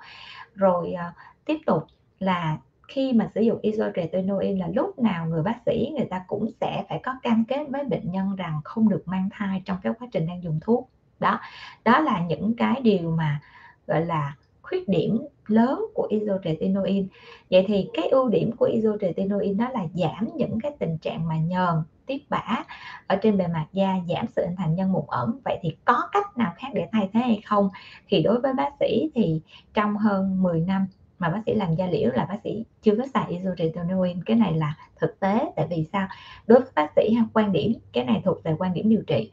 Rồi 0.56 0.94
uh, 0.94 1.16
tiếp 1.46 1.58
tục 1.66 1.88
là 2.20 2.58
khi 2.88 3.14
mà 3.14 3.30
sử 3.36 3.41
dụng 3.41 3.60
isotretinoin 3.62 4.58
là 4.58 4.68
lúc 4.68 5.00
nào 5.00 5.26
người 5.26 5.44
bác 5.44 5.56
sĩ 5.66 5.94
người 5.98 6.08
ta 6.10 6.24
cũng 6.28 6.50
sẽ 6.62 6.86
phải 6.89 7.00
có 7.04 7.16
cam 7.24 7.46
kết 7.48 7.66
với 7.70 7.84
bệnh 7.84 8.12
nhân 8.12 8.36
rằng 8.36 8.62
không 8.64 8.89
được 8.89 9.04
mang 9.06 9.30
thai 9.32 9.62
trong 9.66 9.78
cái 9.84 9.94
quá 10.00 10.08
trình 10.12 10.28
đang 10.28 10.44
dùng 10.44 10.60
thuốc. 10.62 10.89
Đó 11.20 11.39
đó 11.86 12.00
là 12.00 12.20
những 12.20 12.56
cái 12.58 12.82
điều 12.82 13.12
mà 13.12 13.41
gọi 13.88 14.06
là 14.06 14.36
khuyết 14.62 14.88
điểm 14.88 15.22
lớn 15.48 15.86
của 15.94 16.08
isotretinoin. 16.10 17.08
Vậy 17.52 17.66
thì 17.68 17.89
cái 17.94 18.08
ưu 18.08 18.30
điểm 18.30 18.52
của 18.52 18.66
isotretinoin 18.66 19.58
đó 19.58 19.70
là 19.74 19.86
giảm 19.94 20.30
những 20.36 20.60
cái 20.64 20.72
tình 20.80 20.98
trạng 20.98 21.28
mà 21.28 21.38
nhờn, 21.38 21.76
tiếp 22.06 22.20
bã 22.30 22.64
ở 23.08 23.16
trên 23.16 23.38
bề 23.38 23.48
mặt 23.48 23.66
da, 23.74 23.96
giảm 24.10 24.26
sự 24.36 24.46
hình 24.46 24.56
thành 24.56 24.76
nhân 24.76 24.91
mụn 24.91 25.04
ẩn 25.08 25.39
vậy 25.46 25.60
thì 25.62 25.76
có 25.86 26.08
cách 26.12 26.38
nào 26.38 26.54
khác 26.58 26.68
để 26.74 26.88
thay 26.91 27.10
thế 27.14 27.20
hay 27.20 27.41
không? 27.46 27.70
Thì 28.08 28.22
đối 28.24 28.41
với 28.41 28.54
bác 28.54 28.70
sĩ 28.80 29.12
thì 29.16 29.41
trong 29.74 29.98
hơn 29.98 30.44
10 30.44 30.62
năm 30.62 30.88
mà 31.20 31.30
bác 31.30 31.41
sĩ 31.46 31.54
làm 31.54 31.76
da 31.76 31.88
liễu 31.88 32.12
là 32.12 32.26
bác 32.26 32.38
sĩ 32.44 32.66
chưa 32.82 32.96
có 32.96 33.04
xài 33.14 33.26
isotretinoin. 33.30 34.24
Cái 34.24 34.38
này 34.38 34.54
là 34.54 34.76
thực 35.00 35.20
tế, 35.20 35.46
tại 35.56 35.68
vì 35.70 35.86
sao? 35.94 36.08
Đối 36.48 36.60
với 36.60 36.70
bác 36.76 36.91
sĩ 36.96 37.18
quan 37.34 37.52
điểm, 37.52 37.74
cái 37.94 38.04
này 38.04 38.22
thuộc 38.26 38.44
về 38.44 38.56
quan 38.60 38.74
điểm 38.74 38.89
điều 38.89 39.02
trị. 39.08 39.32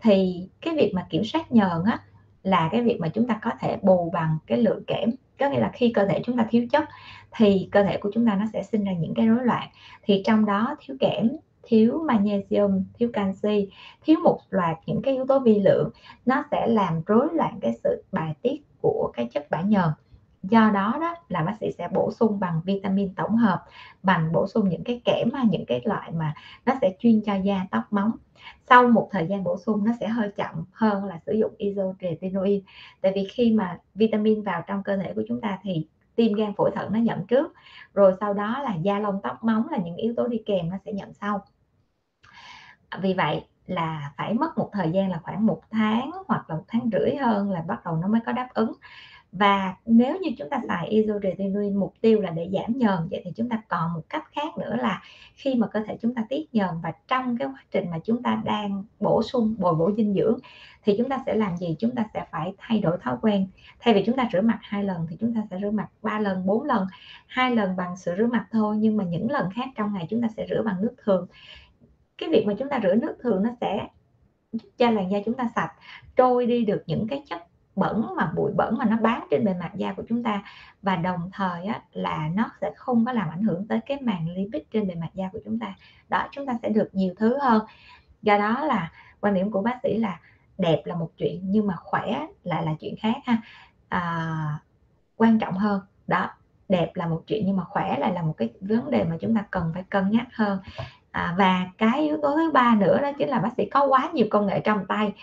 Thì 0.00 0.48
cái 0.60 0.74
việc 0.76 0.92
mà 0.94 1.06
kiểm 1.10 1.24
soát 1.24 1.52
nhờn 1.52 1.84
á 1.86 1.98
là 2.42 2.68
cái 2.72 2.82
việc 2.82 2.96
mà 3.00 3.08
chúng 3.08 3.26
ta 3.26 3.38
có 3.42 3.50
thể 3.60 3.76
bù 3.82 4.10
bằng 4.10 4.38
cái 4.46 4.58
lượng 4.58 4.84
kẽm. 4.86 5.10
Có 5.38 5.48
nghĩa 5.48 5.60
là 5.60 5.70
khi 5.74 5.92
cơ 5.94 6.06
thể 6.06 6.22
chúng 6.24 6.36
ta 6.36 6.46
thiếu 6.50 6.66
chất 6.72 6.84
thì 7.36 7.68
cơ 7.72 7.84
thể 7.84 7.96
của 7.96 8.10
chúng 8.14 8.26
ta 8.26 8.34
nó 8.34 8.44
sẽ 8.52 8.62
sinh 8.62 8.84
ra 8.84 8.92
những 8.92 9.14
cái 9.14 9.26
rối 9.26 9.44
loạn. 9.44 9.68
Thì 10.02 10.22
trong 10.26 10.44
đó 10.44 10.76
thiếu 10.80 10.96
kẽm, 11.00 11.30
thiếu 11.62 12.02
magnesium, 12.06 12.84
thiếu 12.98 13.10
canxi, 13.12 13.70
thiếu 14.04 14.16
một 14.24 14.38
loạt 14.50 14.76
những 14.86 15.02
cái 15.02 15.14
yếu 15.14 15.26
tố 15.26 15.38
vi 15.38 15.58
lượng, 15.60 15.90
nó 16.26 16.44
sẽ 16.50 16.66
làm 16.66 17.02
rối 17.06 17.28
loạn 17.32 17.58
cái 17.60 17.72
sự 17.84 18.04
bài 18.12 18.34
tiết 18.42 18.62
của 18.80 19.12
cái 19.16 19.28
chất 19.32 19.46
bã 19.50 19.60
nhờn 19.60 19.88
do 20.42 20.70
đó 20.70 20.98
đó 21.00 21.14
là 21.28 21.42
bác 21.42 21.56
sĩ 21.60 21.72
sẽ 21.78 21.88
bổ 21.88 22.12
sung 22.12 22.40
bằng 22.40 22.60
vitamin 22.64 23.14
tổng 23.14 23.36
hợp, 23.36 23.64
bằng 24.02 24.32
bổ 24.32 24.46
sung 24.46 24.68
những 24.68 24.84
cái 24.84 25.00
kẽm 25.04 25.30
hay 25.34 25.46
những 25.50 25.64
cái 25.66 25.80
loại 25.84 26.10
mà 26.12 26.34
nó 26.66 26.74
sẽ 26.80 26.94
chuyên 26.98 27.22
cho 27.22 27.34
da, 27.34 27.66
tóc, 27.70 27.82
móng. 27.90 28.12
Sau 28.68 28.88
một 28.88 29.08
thời 29.12 29.26
gian 29.26 29.44
bổ 29.44 29.58
sung, 29.58 29.84
nó 29.84 29.92
sẽ 30.00 30.08
hơi 30.08 30.30
chậm 30.36 30.64
hơn 30.72 31.04
là 31.04 31.18
sử 31.26 31.32
dụng 31.32 31.54
isotretinoin. 31.58 32.60
Tại 33.00 33.12
vì 33.14 33.28
khi 33.32 33.52
mà 33.52 33.78
vitamin 33.94 34.42
vào 34.42 34.62
trong 34.66 34.82
cơ 34.82 34.96
thể 34.96 35.12
của 35.14 35.22
chúng 35.28 35.40
ta 35.40 35.58
thì 35.62 35.86
tim 36.14 36.32
gan 36.32 36.54
phổi 36.54 36.70
thận 36.74 36.92
nó 36.92 36.98
nhận 36.98 37.26
trước, 37.26 37.52
rồi 37.94 38.14
sau 38.20 38.34
đó 38.34 38.62
là 38.62 38.74
da 38.74 38.98
lông, 38.98 39.20
tóc, 39.22 39.44
móng 39.44 39.68
là 39.70 39.78
những 39.78 39.96
yếu 39.96 40.14
tố 40.16 40.26
đi 40.28 40.42
kèm 40.46 40.70
nó 40.70 40.76
sẽ 40.84 40.92
nhận 40.92 41.14
sau. 41.14 41.44
Vì 43.00 43.14
vậy 43.14 43.44
là 43.66 44.12
phải 44.16 44.34
mất 44.34 44.58
một 44.58 44.70
thời 44.72 44.90
gian 44.90 45.10
là 45.10 45.20
khoảng 45.22 45.46
một 45.46 45.60
tháng 45.70 46.10
hoặc 46.26 46.50
là 46.50 46.56
một 46.56 46.64
tháng 46.68 46.90
rưỡi 46.92 47.16
hơn 47.16 47.50
là 47.50 47.60
bắt 47.60 47.84
đầu 47.84 47.96
nó 47.96 48.08
mới 48.08 48.20
có 48.26 48.32
đáp 48.32 48.48
ứng 48.54 48.72
và 49.32 49.74
nếu 49.86 50.18
như 50.20 50.30
chúng 50.38 50.50
ta 50.50 50.60
xài 50.68 50.88
isotretinoin 50.88 51.76
mục 51.76 51.94
tiêu 52.00 52.20
là 52.20 52.30
để 52.30 52.50
giảm 52.52 52.78
nhờn 52.78 53.08
vậy 53.10 53.20
thì 53.24 53.32
chúng 53.36 53.48
ta 53.48 53.62
còn 53.68 53.94
một 53.94 54.02
cách 54.08 54.24
khác 54.32 54.58
nữa 54.58 54.76
là 54.76 55.02
khi 55.34 55.54
mà 55.54 55.66
cơ 55.66 55.80
thể 55.86 55.96
chúng 56.02 56.14
ta 56.14 56.24
tiết 56.28 56.54
nhờn 56.54 56.70
và 56.82 56.92
trong 57.08 57.36
cái 57.38 57.48
quá 57.48 57.64
trình 57.70 57.90
mà 57.90 57.98
chúng 58.04 58.22
ta 58.22 58.42
đang 58.44 58.84
bổ 59.00 59.22
sung 59.22 59.54
bồi 59.58 59.74
bổ 59.74 59.92
dinh 59.96 60.14
dưỡng 60.14 60.38
thì 60.84 60.94
chúng 60.98 61.08
ta 61.08 61.22
sẽ 61.26 61.34
làm 61.34 61.56
gì 61.56 61.76
chúng 61.78 61.94
ta 61.94 62.04
sẽ 62.14 62.24
phải 62.30 62.54
thay 62.58 62.78
đổi 62.78 62.98
thói 63.02 63.16
quen 63.22 63.46
thay 63.80 63.94
vì 63.94 64.02
chúng 64.06 64.16
ta 64.16 64.28
rửa 64.32 64.40
mặt 64.40 64.58
hai 64.62 64.84
lần 64.84 65.06
thì 65.10 65.16
chúng 65.20 65.34
ta 65.34 65.42
sẽ 65.50 65.58
rửa 65.62 65.70
mặt 65.70 65.88
ba 66.02 66.18
lần 66.18 66.46
bốn 66.46 66.64
lần 66.64 66.86
hai 67.26 67.56
lần 67.56 67.76
bằng 67.76 67.96
sữa 67.96 68.14
rửa 68.18 68.26
mặt 68.26 68.46
thôi 68.50 68.76
nhưng 68.78 68.96
mà 68.96 69.04
những 69.04 69.30
lần 69.30 69.50
khác 69.50 69.68
trong 69.76 69.94
ngày 69.94 70.06
chúng 70.10 70.22
ta 70.22 70.28
sẽ 70.36 70.46
rửa 70.50 70.62
bằng 70.62 70.82
nước 70.82 70.94
thường 71.04 71.26
cái 72.18 72.28
việc 72.28 72.44
mà 72.46 72.54
chúng 72.58 72.68
ta 72.68 72.80
rửa 72.82 72.94
nước 72.94 73.16
thường 73.20 73.42
nó 73.42 73.50
sẽ 73.60 73.88
giúp 74.52 74.68
cho 74.78 74.90
làn 74.90 75.10
da 75.10 75.18
chúng 75.24 75.34
ta 75.34 75.48
sạch 75.54 75.72
trôi 76.16 76.46
đi 76.46 76.64
được 76.64 76.82
những 76.86 77.06
cái 77.08 77.22
chất 77.28 77.51
bẩn 77.76 78.14
mà 78.16 78.32
bụi 78.36 78.52
bẩn 78.56 78.78
mà 78.78 78.84
nó 78.84 78.96
bám 78.96 79.22
trên 79.30 79.44
bề 79.44 79.54
mặt 79.54 79.70
da 79.74 79.92
của 79.92 80.02
chúng 80.08 80.22
ta. 80.22 80.42
Và 80.82 80.96
đồng 80.96 81.30
thời 81.32 81.64
á, 81.64 81.82
là 81.92 82.28
nó 82.34 82.50
sẽ 82.60 82.70
không 82.76 83.04
có 83.04 83.12
làm 83.12 83.28
ảnh 83.30 83.42
hưởng 83.42 83.68
tới 83.68 83.80
cái 83.86 83.98
màng 84.00 84.28
lipid 84.28 84.62
trên 84.70 84.88
bề 84.88 84.94
mặt 84.94 85.10
da 85.14 85.28
của 85.32 85.38
chúng 85.44 85.58
ta. 85.58 85.74
Đó 86.08 86.28
chúng 86.30 86.46
ta 86.46 86.52
sẽ 86.62 86.68
được 86.68 86.88
nhiều 86.92 87.14
thứ 87.16 87.38
hơn. 87.38 87.62
Do 88.22 88.38
đó 88.38 88.64
là 88.64 88.92
quan 89.20 89.34
điểm 89.34 89.50
của 89.50 89.62
bác 89.62 89.78
sĩ 89.82 89.96
là 89.98 90.20
đẹp 90.58 90.82
là 90.84 90.94
một 90.94 91.10
chuyện 91.16 91.40
nhưng 91.44 91.66
mà 91.66 91.74
khỏe 91.76 92.26
lại 92.44 92.64
là 92.64 92.74
chuyện 92.80 92.94
khác 93.00 93.16
ha. 93.24 93.36
À, 93.88 94.58
quan 95.16 95.38
trọng 95.38 95.54
hơn 95.54 95.80
đó 96.06 96.30
đẹp 96.68 96.90
là 96.94 97.06
một 97.06 97.22
chuyện 97.26 97.46
nhưng 97.46 97.56
mà 97.56 97.64
khỏe 97.64 97.98
lại 97.98 98.12
là 98.12 98.22
một 98.22 98.34
cái 98.36 98.50
vấn 98.60 98.90
đề 98.90 99.04
mà 99.04 99.16
chúng 99.20 99.34
ta 99.34 99.44
cần 99.50 99.70
phải 99.74 99.82
cân 99.82 100.10
nhắc 100.10 100.26
hơn. 100.34 100.58
À, 101.10 101.34
và 101.38 101.66
cái 101.78 102.00
yếu 102.00 102.18
tố 102.22 102.36
thứ 102.36 102.50
ba 102.50 102.74
nữa 102.74 103.00
đó 103.02 103.12
chính 103.18 103.28
là 103.28 103.38
bác 103.38 103.50
sĩ 103.56 103.64
có 103.70 103.86
quá 103.86 104.10
nhiều 104.14 104.26
công 104.30 104.46
nghệ 104.46 104.60
trong 104.60 104.86
tay. 104.86 105.14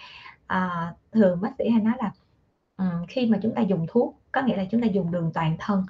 À, 0.48 0.94
thường 1.12 1.42
bác 1.42 1.50
sĩ 1.58 1.70
hay 1.70 1.82
nói 1.82 1.94
là 2.00 2.12
Ờ, 2.80 2.86
khi 3.08 3.26
mà 3.26 3.40
chúng 3.44 3.56
ta 3.56 3.62
dùng 3.62 3.86
thuốc, 3.90 4.20
có 4.32 4.42
nghĩa 4.42 4.56
là 4.58 4.64
chúng 4.72 4.82
ta 4.82 4.88
dùng 4.88 5.12
đường 5.12 5.32
toàn 5.34 5.56
thân. 5.60 5.84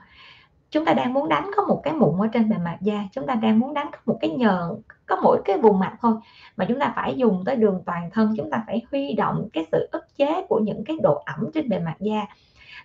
Chúng 0.71 0.85
ta 0.85 0.93
đang 0.93 1.13
muốn 1.13 1.29
đánh 1.29 1.51
có 1.57 1.63
một 1.63 1.81
cái 1.83 1.93
mụn 1.93 2.19
ở 2.19 2.27
trên 2.33 2.49
bề 2.49 2.57
mặt 2.57 2.77
da, 2.81 3.03
chúng 3.11 3.27
ta 3.27 3.35
đang 3.35 3.59
muốn 3.59 3.73
đánh 3.73 3.87
có 3.91 3.97
một 4.05 4.17
cái 4.21 4.29
nhờn, 4.29 4.69
có 5.05 5.15
mỗi 5.23 5.41
cái 5.45 5.57
vùng 5.57 5.79
mặt 5.79 5.97
thôi, 6.01 6.13
mà 6.57 6.65
chúng 6.65 6.79
ta 6.79 6.93
phải 6.95 7.15
dùng 7.17 7.43
tới 7.45 7.55
đường 7.55 7.83
toàn 7.85 8.09
thân, 8.13 8.33
chúng 8.37 8.51
ta 8.51 8.63
phải 8.67 8.81
huy 8.91 9.13
động 9.13 9.49
cái 9.53 9.65
sự 9.71 9.89
ức 9.91 10.03
chế 10.17 10.45
của 10.49 10.59
những 10.59 10.83
cái 10.85 10.97
độ 11.03 11.23
ẩm 11.25 11.45
trên 11.53 11.69
bề 11.69 11.79
mặt 11.79 11.95
da. 11.99 12.25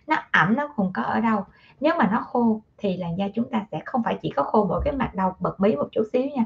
Nó 0.06 0.16
ẩm, 0.32 0.56
nó 0.56 0.68
còn 0.76 0.92
có 0.92 1.02
ở 1.02 1.20
đâu. 1.20 1.44
Nếu 1.80 1.94
mà 1.98 2.08
nó 2.12 2.20
khô 2.20 2.60
thì 2.78 2.96
làn 2.96 3.18
da 3.18 3.26
chúng 3.34 3.50
ta 3.50 3.66
sẽ 3.72 3.80
không 3.84 4.02
phải 4.04 4.18
chỉ 4.22 4.30
có 4.36 4.42
khô 4.42 4.66
mỗi 4.68 4.80
cái 4.84 4.94
mặt 4.94 5.14
đầu 5.14 5.32
bật 5.40 5.60
mí 5.60 5.76
một 5.76 5.88
chút 5.92 6.04
xíu 6.12 6.22
nha 6.24 6.44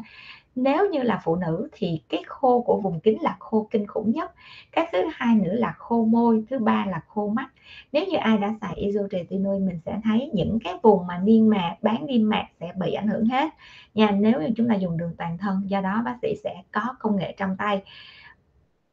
nếu 0.63 0.91
như 0.91 1.03
là 1.03 1.21
phụ 1.25 1.37
nữ 1.37 1.69
thì 1.73 2.01
cái 2.09 2.23
khô 2.27 2.63
của 2.63 2.81
vùng 2.81 3.01
kính 3.01 3.23
là 3.23 3.37
khô 3.41 3.69
kinh 3.71 3.87
khủng 3.87 4.11
nhất, 4.11 4.33
cái 4.73 4.89
thứ 4.93 4.99
hai 5.13 5.37
nữa 5.37 5.53
là 5.53 5.75
khô 5.79 6.05
môi, 6.05 6.45
thứ 6.51 6.59
ba 6.59 6.87
là 6.89 7.01
khô 7.09 7.29
mắt. 7.29 7.49
Nếu 7.93 8.05
như 8.07 8.17
ai 8.17 8.39
đã 8.39 8.55
xài 8.61 8.75
isotretinoin 8.75 9.67
mình 9.67 9.81
sẽ 9.87 10.01
thấy 10.05 10.31
những 10.35 10.59
cái 10.65 10.75
vùng 10.83 11.07
mà 11.07 11.19
niêm 11.19 11.49
mạc, 11.49 11.77
bán 11.83 12.07
niêm 12.07 12.29
mạc 12.29 12.47
sẽ 12.61 12.73
bị 12.77 12.93
ảnh 12.93 13.09
hưởng 13.09 13.25
hết. 13.25 13.49
Nha, 13.95 14.11
nếu 14.11 14.41
như 14.41 14.49
chúng 14.57 14.69
ta 14.69 14.75
dùng 14.75 14.97
đường 14.97 15.15
toàn 15.19 15.39
thân, 15.39 15.63
do 15.67 15.81
đó 15.81 16.03
bác 16.05 16.17
sĩ 16.23 16.35
sẽ 16.45 16.63
có 16.73 16.95
công 16.99 17.17
nghệ 17.17 17.35
trong 17.39 17.57
tay. 17.57 17.83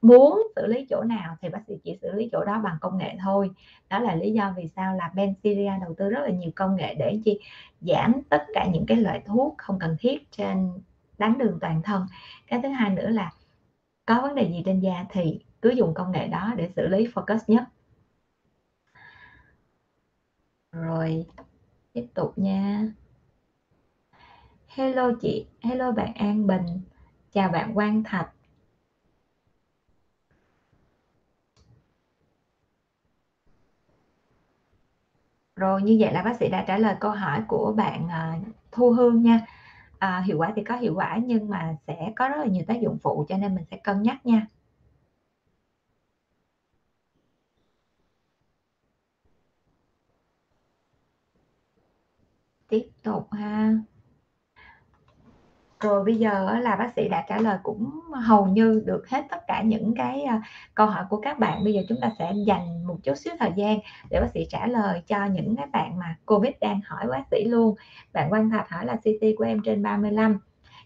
Muốn 0.02 0.48
xử 0.56 0.66
lý 0.66 0.86
chỗ 0.90 1.04
nào 1.04 1.36
thì 1.42 1.50
bác 1.50 1.62
sĩ 1.68 1.74
chỉ 1.84 1.98
xử 2.02 2.12
lý 2.12 2.30
chỗ 2.32 2.44
đó 2.46 2.62
bằng 2.64 2.78
công 2.82 2.98
nghệ 2.98 3.16
thôi. 3.24 3.50
Đó 3.90 4.00
là 4.00 4.16
lý 4.16 4.32
do 4.32 4.54
vì 4.58 4.68
sao 4.76 4.96
là 4.96 5.12
Benziria 5.16 5.82
đầu 5.82 5.94
tư 5.98 6.10
rất 6.10 6.20
là 6.24 6.30
nhiều 6.30 6.52
công 6.56 6.76
nghệ 6.76 6.96
để 6.96 7.20
chi? 7.26 7.40
Giảm 7.82 8.14
tất 8.30 8.44
cả 8.54 8.66
những 8.74 8.86
cái 8.86 8.98
loại 8.98 9.22
thuốc 9.26 9.56
không 9.58 9.80
cần 9.80 9.96
thiết 10.00 10.32
trên 10.32 10.72
đánh 11.18 11.38
đường 11.38 11.58
toàn 11.62 11.82
thân. 11.82 12.06
Cái 12.48 12.60
thứ 12.64 12.70
hai 12.70 12.90
nữa 12.90 13.10
là 13.10 13.32
có 14.06 14.22
vấn 14.22 14.36
đề 14.36 14.44
gì 14.50 14.62
trên 14.66 14.80
da 14.80 15.06
thì 15.10 15.40
cứ 15.62 15.70
dùng 15.70 15.94
công 15.94 16.12
nghệ 16.12 16.28
đó 16.28 16.54
để 16.58 16.70
xử 16.76 16.88
lý 16.88 17.08
focus 17.08 17.40
nhất. 17.48 17.64
Rồi, 20.72 21.26
tiếp 21.94 22.06
tục 22.16 22.34
nha. 22.38 22.88
Hello 24.68 25.12
chị, 25.22 25.46
hello 25.62 25.92
bạn 25.92 26.14
An 26.14 26.48
Bình. 26.48 26.66
Chào 27.32 27.50
bạn 27.50 27.74
Quang 27.74 28.04
Thạch. 28.04 28.30
Rồi, 35.56 35.82
như 35.82 35.98
vậy 36.00 36.14
là 36.14 36.22
bác 36.22 36.36
sĩ 36.40 36.50
đã 36.50 36.64
trả 36.68 36.78
lời 36.78 36.96
câu 37.00 37.12
hỏi 37.12 37.42
của 37.48 37.74
bạn 37.78 38.08
à, 38.10 38.38
Thu 38.72 38.92
Hương 38.92 39.22
nha 39.22 39.40
à, 40.00 40.24
hiệu 40.28 40.38
quả 40.38 40.54
thì 40.56 40.64
có 40.64 40.76
hiệu 40.76 40.94
quả 40.96 41.20
nhưng 41.26 41.50
mà 41.50 41.76
sẽ 41.88 42.12
có 42.16 42.28
rất 42.30 42.38
là 42.38 42.46
nhiều 42.46 42.64
tác 42.68 42.82
dụng 42.82 42.98
phụ 43.04 43.26
cho 43.30 43.38
nên 43.38 43.56
mình 43.56 43.66
sẽ 43.72 43.78
cân 43.78 44.02
nhắc 44.02 44.26
nha. 44.26 44.48
Tiếp 52.70 52.88
tục 53.04 53.28
ha 53.32 53.74
rồi 55.80 56.04
bây 56.04 56.16
giờ 56.16 56.60
là 56.62 56.76
bác 56.76 56.94
sĩ 56.96 57.08
đã 57.08 57.26
trả 57.30 57.38
lời 57.38 57.58
cũng 57.64 57.90
hầu 58.26 58.46
như 58.46 58.84
được 58.86 59.10
hết 59.10 59.26
tất 59.30 59.48
cả 59.48 59.62
những 59.62 59.94
cái 59.96 60.22
à, 60.22 60.42
câu 60.76 60.88
hỏi 60.88 61.06
của 61.10 61.22
các 61.22 61.40
bạn. 61.40 61.64
Bây 61.64 61.74
giờ 61.74 61.82
chúng 61.90 61.98
ta 62.02 62.12
sẽ 62.20 62.34
dành 62.48 62.88
một 62.88 62.98
chút 63.04 63.16
xíu 63.16 63.34
thời 63.40 63.52
gian 63.56 63.80
để 64.10 64.22
bác 64.22 64.32
sĩ 64.34 64.46
trả 64.50 64.68
lời 64.68 65.02
cho 65.08 65.26
những 65.26 65.56
cái 65.56 65.66
bạn 65.72 66.00
mà 66.00 66.16
covid 66.26 66.52
đang 66.62 66.82
hỏi 66.86 67.08
bác 67.08 67.24
sĩ 67.32 67.44
luôn. 67.44 67.76
Bạn 68.14 68.34
quan 68.34 68.50
thạch 68.50 68.70
hỏi 68.70 68.86
là 68.86 68.96
CT 68.96 69.26
của 69.38 69.44
em 69.44 69.62
trên 69.66 69.84
35 69.84 70.40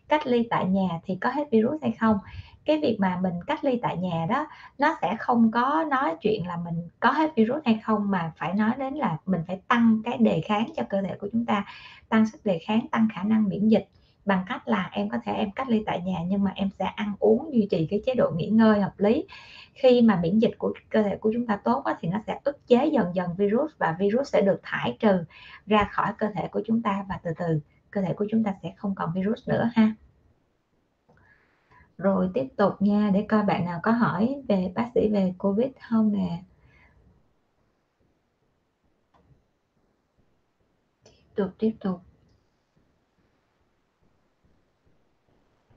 cách 0.09 0.27
ly 0.27 0.47
tại 0.49 0.65
nhà 0.65 0.89
thì 1.05 1.17
có 1.21 1.29
hết 1.29 1.43
virus 1.51 1.81
hay 1.81 1.91
không? 1.91 2.17
Cái 2.65 2.77
việc 2.77 2.97
mà 2.99 3.19
mình 3.21 3.33
cách 3.47 3.63
ly 3.63 3.79
tại 3.81 3.97
nhà 3.97 4.25
đó, 4.29 4.47
nó 4.77 4.97
sẽ 5.01 5.15
không 5.19 5.51
có 5.51 5.85
nói 5.89 6.15
chuyện 6.21 6.47
là 6.47 6.57
mình 6.57 6.87
có 6.99 7.11
hết 7.11 7.31
virus 7.35 7.61
hay 7.65 7.79
không, 7.83 8.11
mà 8.11 8.31
phải 8.37 8.53
nói 8.53 8.71
đến 8.77 8.93
là 8.93 9.17
mình 9.25 9.41
phải 9.47 9.61
tăng 9.67 10.01
cái 10.05 10.17
đề 10.17 10.41
kháng 10.45 10.69
cho 10.75 10.83
cơ 10.89 11.01
thể 11.01 11.15
của 11.21 11.27
chúng 11.31 11.45
ta, 11.45 11.65
tăng 12.09 12.25
sức 12.25 12.45
đề 12.45 12.59
kháng, 12.67 12.87
tăng 12.91 13.07
khả 13.15 13.23
năng 13.23 13.49
miễn 13.49 13.67
dịch 13.67 13.87
bằng 14.29 14.45
cách 14.47 14.67
là 14.67 14.89
em 14.91 15.09
có 15.09 15.17
thể 15.25 15.33
em 15.33 15.51
cách 15.51 15.69
ly 15.69 15.83
tại 15.85 16.01
nhà, 16.01 16.19
nhưng 16.27 16.43
mà 16.43 16.51
em 16.55 16.69
sẽ 16.79 16.85
ăn 16.85 17.15
uống 17.19 17.53
duy 17.53 17.67
trì 17.71 17.87
cái 17.89 18.01
chế 18.05 18.13
độ 18.13 18.31
nghỉ 18.35 18.47
ngơi 18.47 18.81
hợp 18.81 18.93
lý. 18.97 19.25
Khi 19.73 20.01
mà 20.01 20.19
miễn 20.21 20.39
dịch 20.39 20.51
của 20.57 20.73
cơ 20.89 21.03
thể 21.03 21.17
của 21.17 21.31
chúng 21.33 21.47
ta 21.47 21.55
tốt 21.55 21.83
thì 21.99 22.07
nó 22.07 22.19
sẽ 22.27 22.39
ức 22.43 22.67
chế 22.67 22.85
dần 22.85 23.15
dần 23.15 23.35
virus 23.37 23.71
và 23.77 23.95
virus 23.99 24.31
sẽ 24.33 24.41
được 24.41 24.59
thải 24.63 24.97
trừ 24.99 25.23
ra 25.65 25.89
khỏi 25.91 26.13
cơ 26.17 26.27
thể 26.35 26.47
của 26.47 26.61
chúng 26.65 26.81
ta 26.81 27.05
và 27.09 27.19
từ 27.23 27.31
từ, 27.37 27.59
cơ 27.91 28.01
thể 28.01 28.13
của 28.13 28.25
chúng 28.31 28.43
ta 28.43 28.53
sẽ 28.63 28.73
không 28.77 28.95
còn 28.95 29.13
virus 29.15 29.49
nữa 29.49 29.69
ha. 29.75 29.95
Rồi 31.97 32.29
tiếp 32.33 32.47
tục 32.57 32.73
nha, 32.81 33.11
để 33.13 33.25
coi 33.29 33.43
bạn 33.43 33.65
nào 33.65 33.79
có 33.83 33.91
hỏi 33.91 34.41
về 34.47 34.71
bác 34.75 34.89
sĩ 34.95 35.09
về 35.09 35.33
covid 35.37 35.67
không 35.89 36.11
nè. 36.11 36.43
Tiếp 41.03 41.35
tục 41.35 41.49
tiếp 41.59 41.75
tục. 41.79 42.08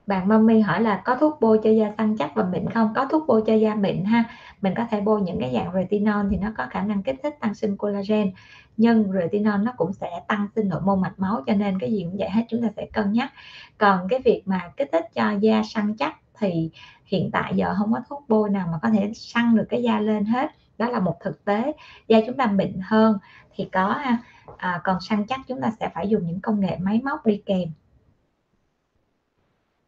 Bạn 0.07 0.27
mommy 0.27 0.59
hỏi 0.59 0.81
là 0.81 1.01
có 1.05 1.15
thuốc 1.15 1.37
bôi 1.41 1.59
cho 1.63 1.69
da 1.69 1.91
săn 1.97 2.17
chắc 2.17 2.35
và 2.35 2.43
mịn 2.43 2.69
không? 2.69 2.93
Có 2.95 3.05
thuốc 3.05 3.23
bôi 3.27 3.43
cho 3.47 3.53
da 3.53 3.75
mịn 3.75 4.05
ha. 4.05 4.23
Mình 4.61 4.73
có 4.77 4.85
thể 4.91 5.01
bôi 5.01 5.21
những 5.21 5.39
cái 5.39 5.51
dạng 5.53 5.73
retinol 5.73 6.25
thì 6.31 6.37
nó 6.37 6.51
có 6.57 6.67
khả 6.69 6.81
năng 6.81 7.03
kích 7.03 7.15
thích 7.23 7.35
tăng 7.39 7.53
sinh 7.53 7.77
collagen. 7.77 8.31
Nhưng 8.77 9.11
retinol 9.11 9.61
nó 9.63 9.73
cũng 9.77 9.93
sẽ 9.93 10.09
tăng 10.27 10.47
sinh 10.55 10.69
nội 10.69 10.81
mô 10.81 10.95
mạch 10.95 11.13
máu 11.19 11.43
cho 11.47 11.53
nên 11.53 11.79
cái 11.79 11.91
gì 11.91 12.03
cũng 12.03 12.17
vậy 12.17 12.29
hết 12.29 12.41
chúng 12.49 12.61
ta 12.61 12.67
sẽ 12.75 12.85
cân 12.93 13.11
nhắc. 13.11 13.33
Còn 13.77 14.07
cái 14.09 14.19
việc 14.25 14.41
mà 14.45 14.71
kích 14.77 14.89
thích 14.91 15.05
cho 15.13 15.31
da 15.31 15.61
săn 15.65 15.95
chắc 15.97 16.15
thì 16.39 16.69
hiện 17.05 17.29
tại 17.31 17.53
giờ 17.55 17.75
không 17.77 17.93
có 17.93 18.01
thuốc 18.09 18.25
bôi 18.27 18.49
nào 18.49 18.67
mà 18.71 18.79
có 18.81 18.89
thể 18.89 19.11
săn 19.15 19.55
được 19.55 19.65
cái 19.69 19.83
da 19.83 19.99
lên 19.99 20.25
hết. 20.25 20.51
Đó 20.77 20.89
là 20.89 20.99
một 20.99 21.15
thực 21.23 21.45
tế. 21.45 21.73
Da 22.07 22.17
chúng 22.27 22.37
ta 22.37 22.45
mịn 22.45 22.73
hơn 22.83 23.17
thì 23.55 23.69
có 23.71 23.87
ha. 23.87 24.17
À, 24.57 24.81
còn 24.83 24.97
săn 25.01 25.25
chắc 25.27 25.39
chúng 25.47 25.61
ta 25.61 25.71
sẽ 25.79 25.89
phải 25.93 26.09
dùng 26.09 26.25
những 26.25 26.41
công 26.41 26.59
nghệ 26.59 26.77
máy 26.81 27.01
móc 27.03 27.25
đi 27.25 27.41
kèm 27.45 27.69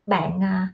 bạn 0.06 0.44
à, 0.44 0.68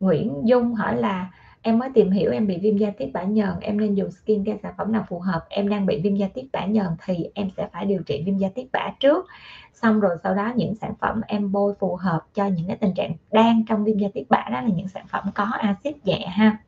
Nguyễn 0.00 0.42
Dung 0.44 0.74
hỏi 0.74 0.96
là 0.96 1.30
em 1.62 1.78
mới 1.78 1.88
tìm 1.94 2.10
hiểu 2.10 2.30
em 2.32 2.46
bị 2.46 2.58
viêm 2.58 2.76
da 2.76 2.90
tiết 2.98 3.10
bã 3.12 3.22
nhờn 3.22 3.60
em 3.60 3.80
nên 3.80 3.94
dùng 3.94 4.10
skin 4.10 4.44
care 4.44 4.58
sản 4.62 4.74
phẩm 4.78 4.92
nào 4.92 5.04
phù 5.08 5.18
hợp? 5.18 5.46
Em 5.48 5.68
đang 5.68 5.86
bị 5.86 6.00
viêm 6.00 6.16
da 6.16 6.28
tiết 6.34 6.46
bã 6.52 6.64
nhờn 6.66 6.86
thì 7.04 7.26
em 7.34 7.50
sẽ 7.56 7.68
phải 7.72 7.86
điều 7.86 8.02
trị 8.02 8.22
viêm 8.26 8.38
da 8.38 8.48
tiết 8.54 8.72
bã 8.72 8.90
trước. 9.00 9.26
Xong 9.74 10.00
rồi 10.00 10.16
sau 10.22 10.34
đó 10.34 10.52
những 10.56 10.74
sản 10.74 10.94
phẩm 11.00 11.20
em 11.26 11.52
bôi 11.52 11.74
phù 11.78 11.96
hợp 11.96 12.20
cho 12.34 12.46
những 12.46 12.66
cái 12.66 12.76
tình 12.76 12.94
trạng 12.94 13.12
đang 13.32 13.64
trong 13.68 13.84
viêm 13.84 13.98
da 13.98 14.08
tiết 14.14 14.30
bã 14.30 14.44
đó 14.52 14.60
là 14.60 14.68
những 14.76 14.88
sản 14.88 15.06
phẩm 15.08 15.24
có 15.34 15.44
axit 15.44 16.06
nhẹ 16.06 16.26
ha 16.26 16.58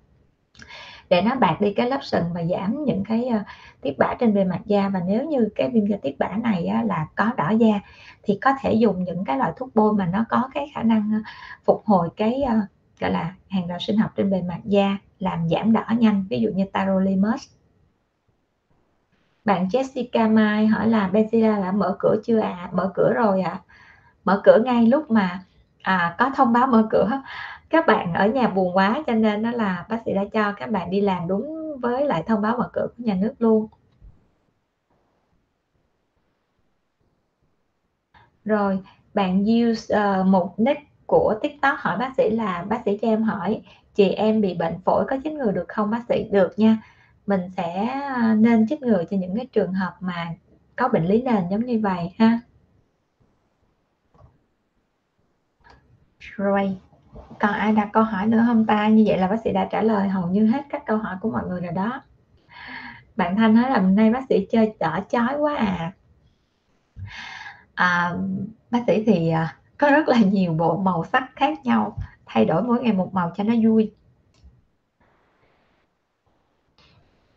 để 1.15 1.23
nó 1.23 1.35
bạc 1.35 1.57
đi 1.61 1.73
cái 1.73 1.91
lớp 1.91 1.99
sừng 2.03 2.25
và 2.35 2.45
giảm 2.45 2.85
những 2.85 3.05
cái 3.05 3.31
uh, 3.41 3.47
tiết 3.81 3.99
bã 3.99 4.15
trên 4.21 4.35
bề 4.35 4.45
mặt 4.45 4.61
da 4.67 4.89
và 4.89 5.01
nếu 5.07 5.25
như 5.25 5.49
cái 5.55 5.71
viêm 5.71 5.87
da 5.87 5.97
tiết 6.03 6.19
bã 6.19 6.29
này 6.29 6.71
uh, 6.81 6.87
là 6.87 7.07
có 7.15 7.31
đỏ 7.37 7.51
da 7.51 7.81
thì 8.23 8.39
có 8.43 8.51
thể 8.61 8.73
dùng 8.73 9.05
những 9.05 9.25
cái 9.25 9.39
loại 9.39 9.53
thuốc 9.57 9.75
bôi 9.75 9.93
mà 9.93 10.07
nó 10.07 10.25
có 10.29 10.49
cái 10.55 10.71
khả 10.75 10.83
năng 10.83 11.12
uh, 11.17 11.27
phục 11.65 11.83
hồi 11.85 12.09
cái 12.17 12.43
uh, 12.45 12.65
gọi 13.01 13.11
là 13.11 13.35
hàng 13.49 13.67
rào 13.67 13.79
sinh 13.79 13.97
học 13.97 14.11
trên 14.17 14.31
bề 14.31 14.43
mặt 14.43 14.61
da 14.65 14.97
làm 15.19 15.49
giảm 15.49 15.73
đỏ 15.73 15.85
nhanh 15.99 16.25
ví 16.31 16.41
dụ 16.41 16.51
như 16.55 16.65
tarolimus 16.73 17.49
bạn 19.45 19.69
Jessica 19.69 20.35
Mai 20.35 20.67
hỏi 20.67 20.89
là 20.89 21.11
Benzilla 21.12 21.62
đã 21.62 21.73
mở 21.73 21.97
cửa 21.99 22.17
chưa 22.25 22.39
ạ 22.39 22.57
à? 22.61 22.71
mở 22.73 22.93
cửa 22.95 23.12
rồi 23.12 23.43
ạ 23.43 23.51
à. 23.51 23.62
mở 24.25 24.41
cửa 24.45 24.59
ngay 24.65 24.87
lúc 24.87 25.11
mà 25.11 25.45
à, 25.85 26.14
có 26.18 26.30
thông 26.37 26.53
báo 26.53 26.66
mở 26.66 26.87
cửa. 26.91 27.11
Các 27.70 27.87
bạn 27.87 28.14
ở 28.14 28.26
nhà 28.26 28.49
buồn 28.49 28.76
quá 28.76 29.03
cho 29.07 29.14
nên 29.14 29.43
nó 29.43 29.51
là 29.51 29.87
bác 29.89 29.99
sĩ 30.07 30.14
đã 30.14 30.24
cho 30.32 30.53
các 30.53 30.70
bạn 30.70 30.91
đi 30.91 31.01
làm 31.01 31.28
đúng 31.28 31.76
với 31.80 32.07
lại 32.07 32.22
thông 32.26 32.43
báo 32.43 32.57
mở 32.59 32.70
cửa 32.72 32.87
của 32.97 33.05
nhà 33.05 33.14
nước 33.14 33.35
luôn. 33.39 33.68
Rồi 38.45 38.78
bạn 39.14 39.45
use 39.45 39.99
uh, 40.20 40.26
một 40.26 40.55
nick 40.61 40.80
của 41.07 41.35
tiktok 41.43 41.78
hỏi 41.78 41.99
bác 41.99 42.12
sĩ 42.16 42.30
là 42.30 42.64
bác 42.68 42.82
sĩ 42.85 42.99
cho 43.03 43.09
em 43.09 43.22
hỏi 43.22 43.62
chị 43.95 44.09
em 44.09 44.41
bị 44.41 44.55
bệnh 44.55 44.78
phổi 44.85 45.05
có 45.09 45.16
chích 45.24 45.32
ngừa 45.32 45.53
được 45.53 45.68
không 45.68 45.91
bác 45.91 46.03
sĩ? 46.09 46.24
Được 46.30 46.59
nha 46.59 46.78
mình 47.26 47.41
sẽ 47.57 48.01
ờ, 48.14 48.35
nên 48.35 48.66
chích 48.68 48.82
ngừa 48.82 49.05
cho 49.11 49.16
những 49.16 49.37
cái 49.37 49.47
trường 49.53 49.72
hợp 49.72 49.95
mà 50.01 50.28
có 50.76 50.89
bệnh 50.89 51.07
lý 51.07 51.22
nền 51.22 51.45
giống 51.51 51.64
như 51.64 51.80
vậy 51.82 52.12
ha. 52.18 52.41
Rồi 56.37 56.76
còn 57.41 57.53
ai 57.53 57.72
đặt 57.72 57.89
câu 57.93 58.03
hỏi 58.03 58.26
nữa 58.26 58.45
không 58.47 58.66
ta? 58.66 58.89
Như 58.89 59.05
vậy 59.07 59.18
là 59.18 59.26
bác 59.28 59.37
sĩ 59.45 59.53
đã 59.53 59.68
trả 59.70 59.82
lời 59.82 60.09
hầu 60.09 60.28
như 60.28 60.47
hết 60.47 60.62
các 60.70 60.87
câu 60.87 60.97
hỏi 60.97 61.16
của 61.20 61.30
mọi 61.30 61.45
người 61.49 61.61
rồi 61.61 61.72
đó. 61.72 62.03
Bạn 63.16 63.37
thanh 63.37 63.55
nói 63.55 63.70
là 63.70 63.78
hôm 63.78 63.97
nay 63.97 64.11
bác 64.11 64.22
sĩ 64.28 64.47
chơi 64.51 64.74
đỏ 64.80 65.01
chói 65.09 65.37
quá 65.39 65.57
à, 65.57 65.93
à 67.74 68.14
bác 68.70 68.80
sĩ 68.87 69.05
thì 69.07 69.30
à, 69.30 69.57
có 69.78 69.91
rất 69.91 70.09
là 70.09 70.18
nhiều 70.18 70.53
bộ 70.53 70.76
màu 70.76 71.05
sắc 71.05 71.24
khác 71.37 71.64
nhau 71.64 71.97
thay 72.26 72.45
đổi 72.45 72.62
mỗi 72.62 72.82
ngày 72.82 72.93
một 72.93 73.14
màu 73.14 73.32
cho 73.37 73.45
nó 73.45 73.55
vui. 73.62 73.93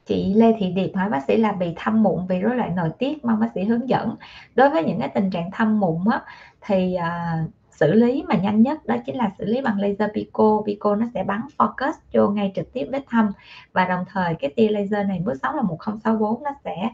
Chị 0.06 0.34
Lê 0.34 0.54
Thị 0.60 0.72
Điệp 0.72 0.92
hỏi 0.96 1.10
bác 1.10 1.24
sĩ 1.28 1.38
là 1.38 1.52
bị 1.52 1.74
thâm 1.76 2.04
mụn 2.04 2.28
vì 2.28 2.40
rối 2.40 2.56
loạn 2.56 2.76
nội 2.76 2.90
tiết 3.00 3.26
mong 3.26 3.40
bác 3.40 3.48
sĩ 3.56 3.64
hướng 3.64 3.90
dẫn. 3.90 4.16
Đối 4.56 4.70
với 4.70 4.84
những 4.84 5.00
cái 5.00 5.10
tình 5.10 5.30
trạng 5.32 5.52
thâm 5.52 5.80
mụn 5.80 5.98
á, 6.12 6.22
thì 6.62 6.96
à, 6.96 7.44
xử 7.80 7.94
lý 7.94 8.24
mà 8.28 8.36
nhanh 8.36 8.62
nhất 8.62 8.86
đó 8.86 8.96
chính 9.06 9.16
là 9.18 9.32
xử 9.38 9.46
lý 9.46 9.62
bằng 9.62 9.80
laser 9.80 10.10
pico. 10.14 10.62
Pico 10.66 10.96
nó 10.96 11.06
sẽ 11.14 11.24
bắn 11.24 11.42
focus 11.58 11.94
vô 12.14 12.30
ngay 12.30 12.52
trực 12.56 12.74
tiếp 12.74 12.88
vết 12.92 13.04
thâm 13.10 13.32
và 13.74 13.86
đồng 13.86 14.06
thời 14.10 14.36
cái 14.36 14.54
tia 14.56 14.70
laser 14.70 15.08
này 15.08 15.20
bước 15.26 15.34
sóng 15.42 15.56
là 15.56 15.62
1064 15.62 16.44
nó 16.44 16.52
sẽ 16.64 16.90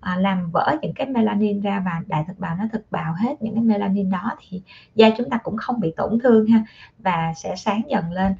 à, 0.00 0.16
làm 0.16 0.50
vỡ 0.50 0.76
những 0.82 0.92
cái 0.94 1.06
melanin 1.06 1.60
ra 1.60 1.82
và 1.84 2.02
đại 2.06 2.24
thực 2.28 2.38
bào 2.38 2.56
nó 2.56 2.64
thực 2.72 2.90
bào 2.90 3.14
hết 3.14 3.42
những 3.42 3.54
cái 3.54 3.64
melanin 3.64 4.10
đó 4.10 4.32
thì 4.38 4.62
da 4.94 5.10
chúng 5.18 5.30
ta 5.30 5.38
cũng 5.42 5.56
không 5.56 5.80
bị 5.80 5.92
tổn 5.96 6.18
thương 6.22 6.46
ha 6.46 6.64
và 6.98 7.32
sẽ 7.36 7.56
sáng 7.56 7.82
dần 7.88 8.12
lên 8.12 8.34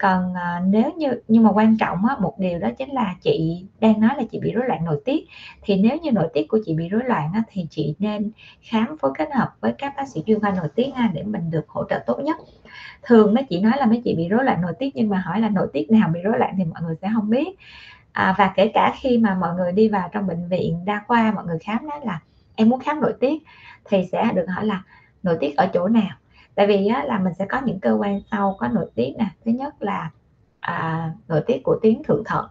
còn 0.00 0.34
à, 0.34 0.62
nếu 0.66 0.90
như 0.96 1.08
nhưng 1.28 1.42
mà 1.42 1.52
quan 1.52 1.76
trọng 1.76 2.06
á, 2.06 2.16
một 2.20 2.34
điều 2.38 2.58
đó 2.58 2.68
chính 2.78 2.90
là 2.90 3.14
chị 3.22 3.64
đang 3.80 4.00
nói 4.00 4.10
là 4.16 4.22
chị 4.32 4.38
bị 4.40 4.52
rối 4.52 4.64
loạn 4.68 4.84
nội 4.84 5.02
tiết. 5.04 5.24
Thì 5.62 5.76
nếu 5.76 5.96
như 5.96 6.10
nội 6.12 6.28
tiết 6.34 6.48
của 6.48 6.58
chị 6.66 6.74
bị 6.74 6.88
rối 6.88 7.04
loạn 7.04 7.30
á, 7.34 7.42
thì 7.52 7.66
chị 7.70 7.94
nên 7.98 8.30
khám 8.62 8.98
phối 8.98 9.10
kết 9.18 9.28
hợp 9.34 9.48
với 9.60 9.72
các 9.78 9.94
bác 9.96 10.08
sĩ 10.08 10.22
chuyên 10.26 10.40
khoa 10.40 10.50
nội 10.50 10.68
tiết 10.74 10.90
ha, 10.94 11.10
để 11.14 11.22
mình 11.22 11.50
được 11.50 11.68
hỗ 11.68 11.84
trợ 11.90 11.98
tốt 12.06 12.18
nhất. 12.24 12.36
Thường 13.02 13.34
mấy 13.34 13.44
chị 13.44 13.60
nói 13.60 13.72
là 13.78 13.86
mấy 13.86 14.02
chị 14.04 14.14
bị 14.14 14.28
rối 14.28 14.44
loạn 14.44 14.60
nội 14.60 14.72
tiết 14.78 14.96
nhưng 14.96 15.08
mà 15.08 15.18
hỏi 15.18 15.40
là 15.40 15.48
nội 15.48 15.68
tiết 15.72 15.90
nào 15.90 16.08
bị 16.08 16.20
rối 16.20 16.38
loạn 16.38 16.54
thì 16.58 16.64
mọi 16.64 16.82
người 16.82 16.96
sẽ 17.02 17.08
không 17.14 17.30
biết. 17.30 17.48
À, 18.12 18.34
và 18.38 18.52
kể 18.56 18.70
cả 18.74 18.94
khi 19.00 19.18
mà 19.18 19.34
mọi 19.34 19.54
người 19.54 19.72
đi 19.72 19.88
vào 19.88 20.08
trong 20.12 20.26
bệnh 20.26 20.48
viện 20.48 20.84
đa 20.84 21.02
khoa 21.06 21.32
mọi 21.32 21.44
người 21.44 21.58
khám 21.58 21.88
đó 21.88 22.00
là 22.04 22.20
em 22.54 22.68
muốn 22.68 22.80
khám 22.80 23.00
nội 23.00 23.14
tiết. 23.20 23.42
Thì 23.84 24.04
sẽ 24.12 24.30
được 24.34 24.46
hỏi 24.48 24.66
là 24.66 24.82
nội 25.22 25.36
tiết 25.40 25.56
ở 25.56 25.66
chỗ 25.74 25.88
nào? 25.88 26.16
Tại 26.54 26.66
vì 26.66 26.86
á, 26.86 27.04
là 27.04 27.18
mình 27.18 27.34
sẽ 27.34 27.46
có 27.46 27.60
những 27.64 27.80
cơ 27.80 27.96
quan 28.00 28.20
sau 28.30 28.56
có 28.58 28.68
nội 28.68 28.90
tiết 28.94 29.14
nè. 29.18 29.26
Thứ 29.44 29.50
nhất 29.50 29.82
là 29.82 30.10
à, 30.60 31.10
nội 31.28 31.42
tiết 31.46 31.60
của 31.64 31.78
tuyến 31.82 32.02
thượng 32.02 32.24
thận. 32.24 32.46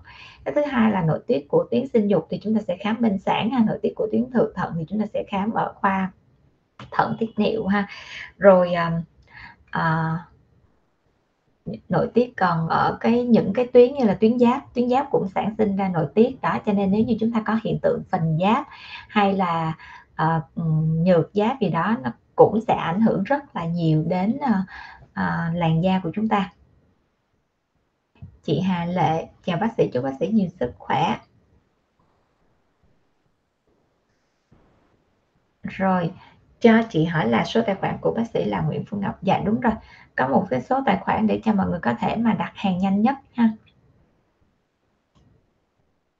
Cái 0.45 0.54
thứ 0.54 0.62
hai 0.72 0.91
là 0.91 1.02
nội 1.02 1.20
tiết 1.28 1.47
của 1.50 1.66
tuyến 1.72 1.88
sinh 1.88 2.08
dục 2.08 2.28
thì 2.30 2.39
chúng 2.43 2.56
ta 2.56 2.62
sẽ 2.68 2.78
khám 2.78 3.02
bên 3.02 3.20
sản 3.20 3.50
ha. 3.50 3.64
Nội 3.68 3.80
tiết 3.82 3.93
của 3.95 4.08
tuyến 4.12 4.32
thượng 4.32 4.52
thận 4.56 4.74
thì 4.78 4.86
chúng 4.89 5.00
ta 5.00 5.06
sẽ 5.14 5.24
khám 5.28 5.54
ở 5.54 5.74
khoa 5.76 6.12
thận 6.91 7.16
tiết 7.20 7.30
niệu 7.38 7.68
ha. 7.68 7.88
Rồi 8.38 8.74
à, 8.74 9.02
à, 9.72 10.16
nội 11.89 12.10
tiết 12.14 12.34
còn 12.38 12.68
ở 12.68 12.97
cái 13.00 13.24
những 13.24 13.54
cái 13.54 13.68
tuyến 13.68 13.93
như 13.93 14.06
là 14.06 14.14
tuyến 14.14 14.39
giáp 14.39 14.74
tuyến 14.74 14.89
giáp 14.89 15.08
cũng 15.12 15.28
sản 15.36 15.56
sinh 15.58 15.76
ra 15.76 15.89
nội 15.89 16.08
tiết 16.16 16.41
đó. 16.41 16.60
Cho 16.66 16.74
nên 16.74 16.91
nếu 16.91 17.04
như 17.04 17.16
chúng 17.20 17.32
ta 17.32 17.43
có 17.45 17.60
hiện 17.64 17.80
tượng 17.82 18.04
phình 18.12 18.38
giáp 18.41 18.68
hay 19.10 19.34
là 19.34 19.78
uh, 20.24 20.58
nhược 21.06 21.30
giáp 21.34 21.60
gì 21.60 21.70
đó 21.70 21.97
nó 22.04 22.12
cũng 22.40 22.62
sẽ 22.62 22.74
ảnh 22.74 23.02
hưởng 23.02 23.24
rất 23.24 23.56
là 23.56 23.66
nhiều 23.66 24.04
đến 24.08 24.40
à, 24.42 24.64
à, 25.14 25.52
làn 25.56 25.84
da 25.84 26.00
của 26.04 26.12
chúng 26.14 26.28
ta. 26.28 26.52
Chị 28.44 28.60
Hà 28.60 28.86
Lệ 28.86 29.28
chào 29.44 29.58
bác 29.58 29.74
sĩ 29.78 29.90
chúc 29.94 30.04
bác 30.04 30.14
sĩ 30.20 30.28
nhiều 30.28 30.50
sức 30.60 30.74
khỏe. 30.78 31.18
Rồi 35.64 36.12
cho 36.60 36.82
chị 36.90 37.06
hỏi 37.06 37.30
là 37.30 37.44
số 37.44 37.62
tài 37.66 37.76
khoản 37.76 37.98
của 38.02 38.12
bác 38.12 38.28
sĩ 38.34 38.46
là 38.46 38.62
Nguyễn 38.62 38.84
Phương 38.86 39.00
Ngọc. 39.00 39.24
Dạ 39.24 39.40
đúng 39.46 39.60
rồi. 39.60 39.74
Có 40.16 40.28
một 40.28 40.48
cái 40.50 40.62
số 40.62 40.80
tài 40.86 40.98
khoản 41.02 41.28
để 41.28 41.42
cho 41.44 41.54
mọi 41.54 41.68
người 41.68 41.80
có 41.80 41.94
thể 42.00 42.16
mà 42.16 42.34
đặt 42.34 42.52
hàng 42.56 42.78
nhanh 42.78 43.02
nhất 43.02 43.16
ha. 43.34 43.50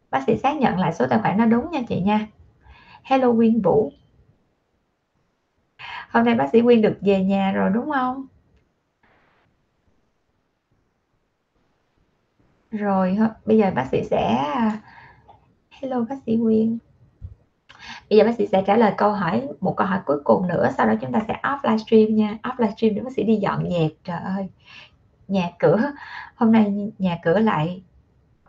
Bác 0.10 0.24
sĩ 0.28 0.38
xác 0.38 0.58
nhận 0.58 0.80
lại 0.80 0.94
số 0.94 1.08
tài 1.10 1.20
khoản 1.20 1.38
nó 1.38 1.46
đúng 1.46 1.72
nha 1.72 1.82
chị 1.90 2.02
nha. 2.02 2.28
Hello 3.04 3.32
Nguyên 3.32 3.62
Vũ 3.62 3.92
hôm 6.10 6.26
nay 6.26 6.36
bác 6.36 6.50
sĩ 6.52 6.62
Quyên 6.62 6.82
được 6.82 6.98
về 7.02 7.24
nhà 7.24 7.52
rồi, 7.52 7.70
đúng 7.74 7.92
không? 7.92 8.26
Rồi 12.72 13.18
bây 13.46 13.58
giờ 13.58 13.72
bác 13.76 13.88
sĩ 13.92 14.04
sẽ, 14.04 14.46
hello 15.70 16.06
bác 16.10 16.16
sĩ 16.26 16.38
Quyên. 16.44 16.78
Bây 18.10 18.18
giờ 18.18 18.26
bác 18.26 18.36
sĩ 18.38 18.48
sẽ 18.48 18.64
trả 18.68 18.78
lời 18.78 18.94
câu 18.98 19.12
hỏi, 19.12 19.48
một 19.60 19.74
câu 19.78 19.88
hỏi 19.88 20.00
cuối 20.06 20.20
cùng 20.24 20.48
nữa, 20.48 20.70
sau 20.78 20.88
đó 20.88 20.94
chúng 21.02 21.12
ta 21.12 21.22
sẽ 21.28 21.40
off 21.44 21.58
livestream 21.64 22.16
nha. 22.16 22.38
Off 22.44 22.54
livestream 22.58 22.96
để 22.96 23.02
bác 23.02 23.14
sĩ 23.16 23.24
đi 23.24 23.36
dọn 23.36 23.70
dẹp 23.70 23.92
trời 24.04 24.20
ơi. 24.20 24.50
Nhà 25.28 25.50
cửa, 25.60 25.92
hôm 26.36 26.52
nay 26.52 26.92
nhà 26.98 27.18
cửa 27.24 27.40
lại 27.40 27.84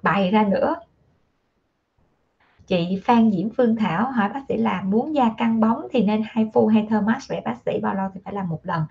bày 0.03 0.31
ra 0.31 0.45
nữa 0.45 0.77
chị 2.71 3.01
Phan 3.05 3.31
Diễm 3.31 3.49
Phương 3.57 3.77
Thảo 3.77 4.11
hỏi 4.11 4.29
bác 4.29 4.41
sĩ 4.49 4.57
là 4.57 4.83
muốn 4.83 5.15
da 5.15 5.31
căng 5.39 5.61
bóng 5.61 5.87
thì 5.93 6.03
nên 6.03 6.23
hai 6.27 6.51
phu 6.55 6.67
hay 6.67 6.87
thơ 6.91 7.01
mask? 7.01 7.29
Vậy 7.29 7.41
bác 7.45 7.57
sĩ 7.67 7.81
bao 7.83 7.95
lâu 7.95 8.09
thì 8.15 8.21
phải 8.25 8.35
làm 8.35 8.49
một 8.49 8.61
lần. 8.63 8.83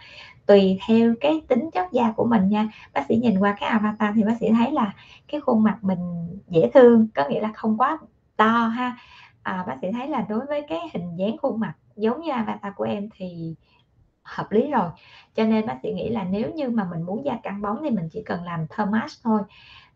Tùy 0.46 0.80
theo 0.88 1.14
cái 1.22 1.42
tính 1.48 1.70
chất 1.74 1.92
da 1.92 2.12
của 2.12 2.26
mình 2.26 2.50
nha. 2.50 2.70
Bác 2.94 3.06
sĩ 3.10 3.16
nhìn 3.16 3.40
qua 3.40 3.56
cái 3.60 3.70
avatar 3.70 4.16
thì 4.16 4.24
bác 4.24 4.38
sĩ 4.40 4.50
thấy 4.50 4.72
là 4.72 4.94
cái 5.28 5.42
khuôn 5.42 5.64
mặt 5.64 5.78
mình 5.82 6.00
dễ 6.48 6.70
thương 6.74 7.08
có 7.16 7.30
nghĩa 7.30 7.42
là 7.42 7.52
không 7.54 7.78
quá 7.78 7.98
to 8.38 8.68
ha. 8.68 8.98
À, 9.44 9.64
bác 9.68 9.76
sĩ 9.82 9.88
thấy 9.92 10.08
là 10.08 10.26
đối 10.30 10.46
với 10.46 10.62
cái 10.70 10.80
hình 10.94 11.16
dáng 11.16 11.38
khuôn 11.42 11.60
mặt 11.60 11.74
giống 11.96 12.22
như 12.22 12.32
avatar 12.32 12.74
của 12.76 12.84
em 12.84 13.10
thì 13.16 13.56
hợp 14.24 14.52
lý 14.52 14.72
rồi. 14.72 14.90
Cho 15.36 15.44
nên 15.44 15.66
bác 15.66 15.78
sĩ 15.84 15.94
nghĩ 15.94 16.10
là 16.10 16.24
nếu 16.24 16.52
như 16.52 16.70
mà 16.70 16.84
mình 16.92 17.02
muốn 17.02 17.26
da 17.26 17.38
căng 17.44 17.62
bóng 17.62 17.78
thì 17.84 17.90
mình 17.90 18.10
chỉ 18.12 18.24
cần 18.26 18.44
làm 18.44 18.68
thơ 18.70 18.86
mask 18.86 19.24
thôi 19.24 19.42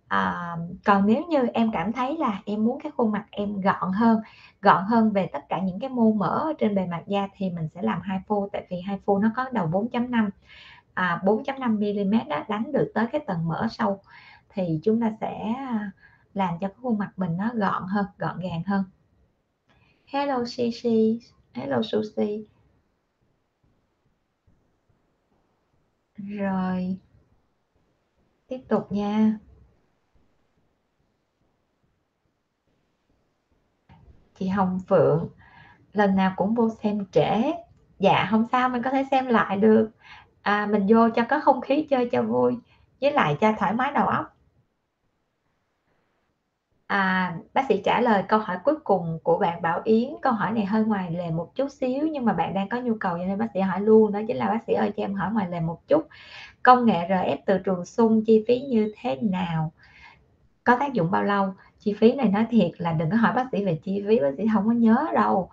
à, 0.07 0.55
còn 0.85 1.05
nếu 1.05 1.23
như 1.29 1.47
em 1.53 1.71
cảm 1.71 1.93
thấy 1.93 2.17
là 2.17 2.41
em 2.45 2.63
muốn 2.63 2.79
cái 2.83 2.91
khuôn 2.91 3.11
mặt 3.11 3.25
em 3.31 3.61
gọn 3.61 3.93
hơn 3.93 4.19
gọn 4.61 4.83
hơn 4.85 5.11
về 5.11 5.29
tất 5.33 5.39
cả 5.49 5.59
những 5.59 5.79
cái 5.79 5.89
mô 5.89 6.11
mỡ 6.11 6.53
trên 6.59 6.75
bề 6.75 6.85
mặt 6.85 7.03
da 7.07 7.27
thì 7.37 7.49
mình 7.49 7.67
sẽ 7.75 7.81
làm 7.81 8.01
hai 8.01 8.19
phu 8.27 8.49
tại 8.51 8.67
vì 8.69 8.81
hai 8.81 8.99
phu 9.05 9.17
nó 9.19 9.31
có 9.35 9.49
đầu 9.51 9.67
4.5 9.67 10.29
à, 10.93 11.21
4.5 11.23 11.77
mm 11.77 12.29
đó 12.29 12.43
đánh 12.47 12.71
được 12.71 12.91
tới 12.93 13.07
cái 13.11 13.21
tầng 13.27 13.47
mỡ 13.47 13.67
sâu 13.71 14.01
thì 14.49 14.79
chúng 14.83 15.01
ta 15.01 15.11
sẽ 15.21 15.53
à, 15.57 15.91
làm 16.33 16.53
cho 16.61 16.67
cái 16.67 16.77
khuôn 16.81 16.97
mặt 16.97 17.11
mình 17.17 17.37
nó 17.37 17.49
gọn 17.53 17.83
hơn 17.87 18.05
gọn 18.17 18.39
gàng 18.39 18.63
hơn. 18.65 18.83
Hello 20.05 20.43
Cici 20.57 21.19
hello 21.53 21.81
Sushi 21.83 22.45
rồi 26.17 26.97
tiếp 28.47 28.59
tục 28.67 28.91
nha. 28.91 29.39
Chị 34.39 34.47
Hồng 34.47 34.79
Phượng 34.87 35.29
lần 35.93 36.15
nào 36.15 36.33
cũng 36.35 36.55
vô 36.55 36.69
xem 36.83 37.05
trễ 37.11 37.53
dạ 37.99 38.27
không 38.31 38.45
sao 38.51 38.69
mình 38.69 38.81
có 38.83 38.89
thể 38.91 39.05
xem 39.11 39.27
lại 39.27 39.57
được 39.57 39.89
à, 40.41 40.67
mình 40.71 40.85
vô 40.89 41.09
cho 41.15 41.23
có 41.29 41.39
không 41.39 41.61
khí 41.61 41.87
chơi 41.89 42.09
cho 42.11 42.21
vui 42.21 42.57
với 43.01 43.11
lại 43.11 43.37
cho 43.41 43.53
thoải 43.59 43.73
mái 43.73 43.91
đầu 43.91 44.07
óc 44.07 44.33
À, 46.93 47.35
bác 47.53 47.65
sĩ 47.69 47.81
trả 47.85 48.01
lời 48.01 48.23
câu 48.27 48.39
hỏi 48.39 48.57
cuối 48.63 48.75
cùng 48.83 49.19
của 49.23 49.37
bạn 49.37 49.61
Bảo 49.61 49.81
Yến. 49.83 50.09
Câu 50.21 50.33
hỏi 50.33 50.51
này 50.51 50.65
hơi 50.65 50.83
ngoài 50.85 51.11
lề 51.11 51.31
một 51.31 51.55
chút 51.55 51.67
xíu 51.71 52.07
nhưng 52.11 52.25
mà 52.25 52.33
bạn 52.33 52.53
đang 52.53 52.69
có 52.69 52.77
nhu 52.81 52.93
cầu 52.99 53.17
cho 53.17 53.25
nên 53.25 53.37
bác 53.37 53.47
sĩ 53.53 53.59
hỏi 53.59 53.81
luôn. 53.81 54.11
Đó 54.11 54.19
chính 54.27 54.37
là 54.37 54.47
bác 54.49 54.63
sĩ 54.67 54.73
ơi 54.73 54.91
cho 54.97 55.03
em 55.03 55.15
hỏi 55.15 55.31
ngoài 55.33 55.49
lề 55.49 55.59
một 55.59 55.87
chút. 55.87 56.07
Công 56.63 56.85
nghệ 56.85 57.07
RF 57.07 57.37
từ 57.45 57.57
trường 57.57 57.85
xung 57.85 58.25
chi 58.25 58.43
phí 58.47 58.59
như 58.61 58.93
thế 58.97 59.15
nào? 59.21 59.71
Có 60.63 60.77
tác 60.79 60.93
dụng 60.93 61.11
bao 61.11 61.23
lâu? 61.23 61.53
Chi 61.83 61.93
phí 61.99 62.13
này 62.13 62.27
nói 62.29 62.45
thiệt 62.49 62.71
là 62.77 62.93
đừng 62.93 63.09
có 63.11 63.17
hỏi 63.17 63.33
bác 63.35 63.45
sĩ 63.51 63.65
về 63.65 63.79
chi 63.83 64.03
phí, 64.07 64.19
bác 64.19 64.31
sĩ 64.37 64.43
không 64.53 64.67
có 64.67 64.71
nhớ 64.73 65.05
đâu. 65.15 65.49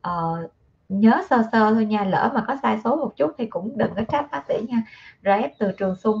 Ờ, 0.00 0.48
nhớ 0.88 1.22
sơ 1.30 1.42
sơ 1.52 1.74
thôi 1.74 1.84
nha, 1.84 2.04
lỡ 2.04 2.30
mà 2.34 2.44
có 2.48 2.56
sai 2.62 2.78
số 2.84 2.96
một 2.96 3.12
chút 3.16 3.30
thì 3.38 3.46
cũng 3.46 3.78
đừng 3.78 3.94
có 3.96 4.02
trách 4.08 4.30
bác 4.30 4.42
sĩ 4.48 4.54
nha. 4.68 4.82
RF 5.22 5.50
từ 5.58 5.72
trường 5.72 5.96
xung 5.96 6.18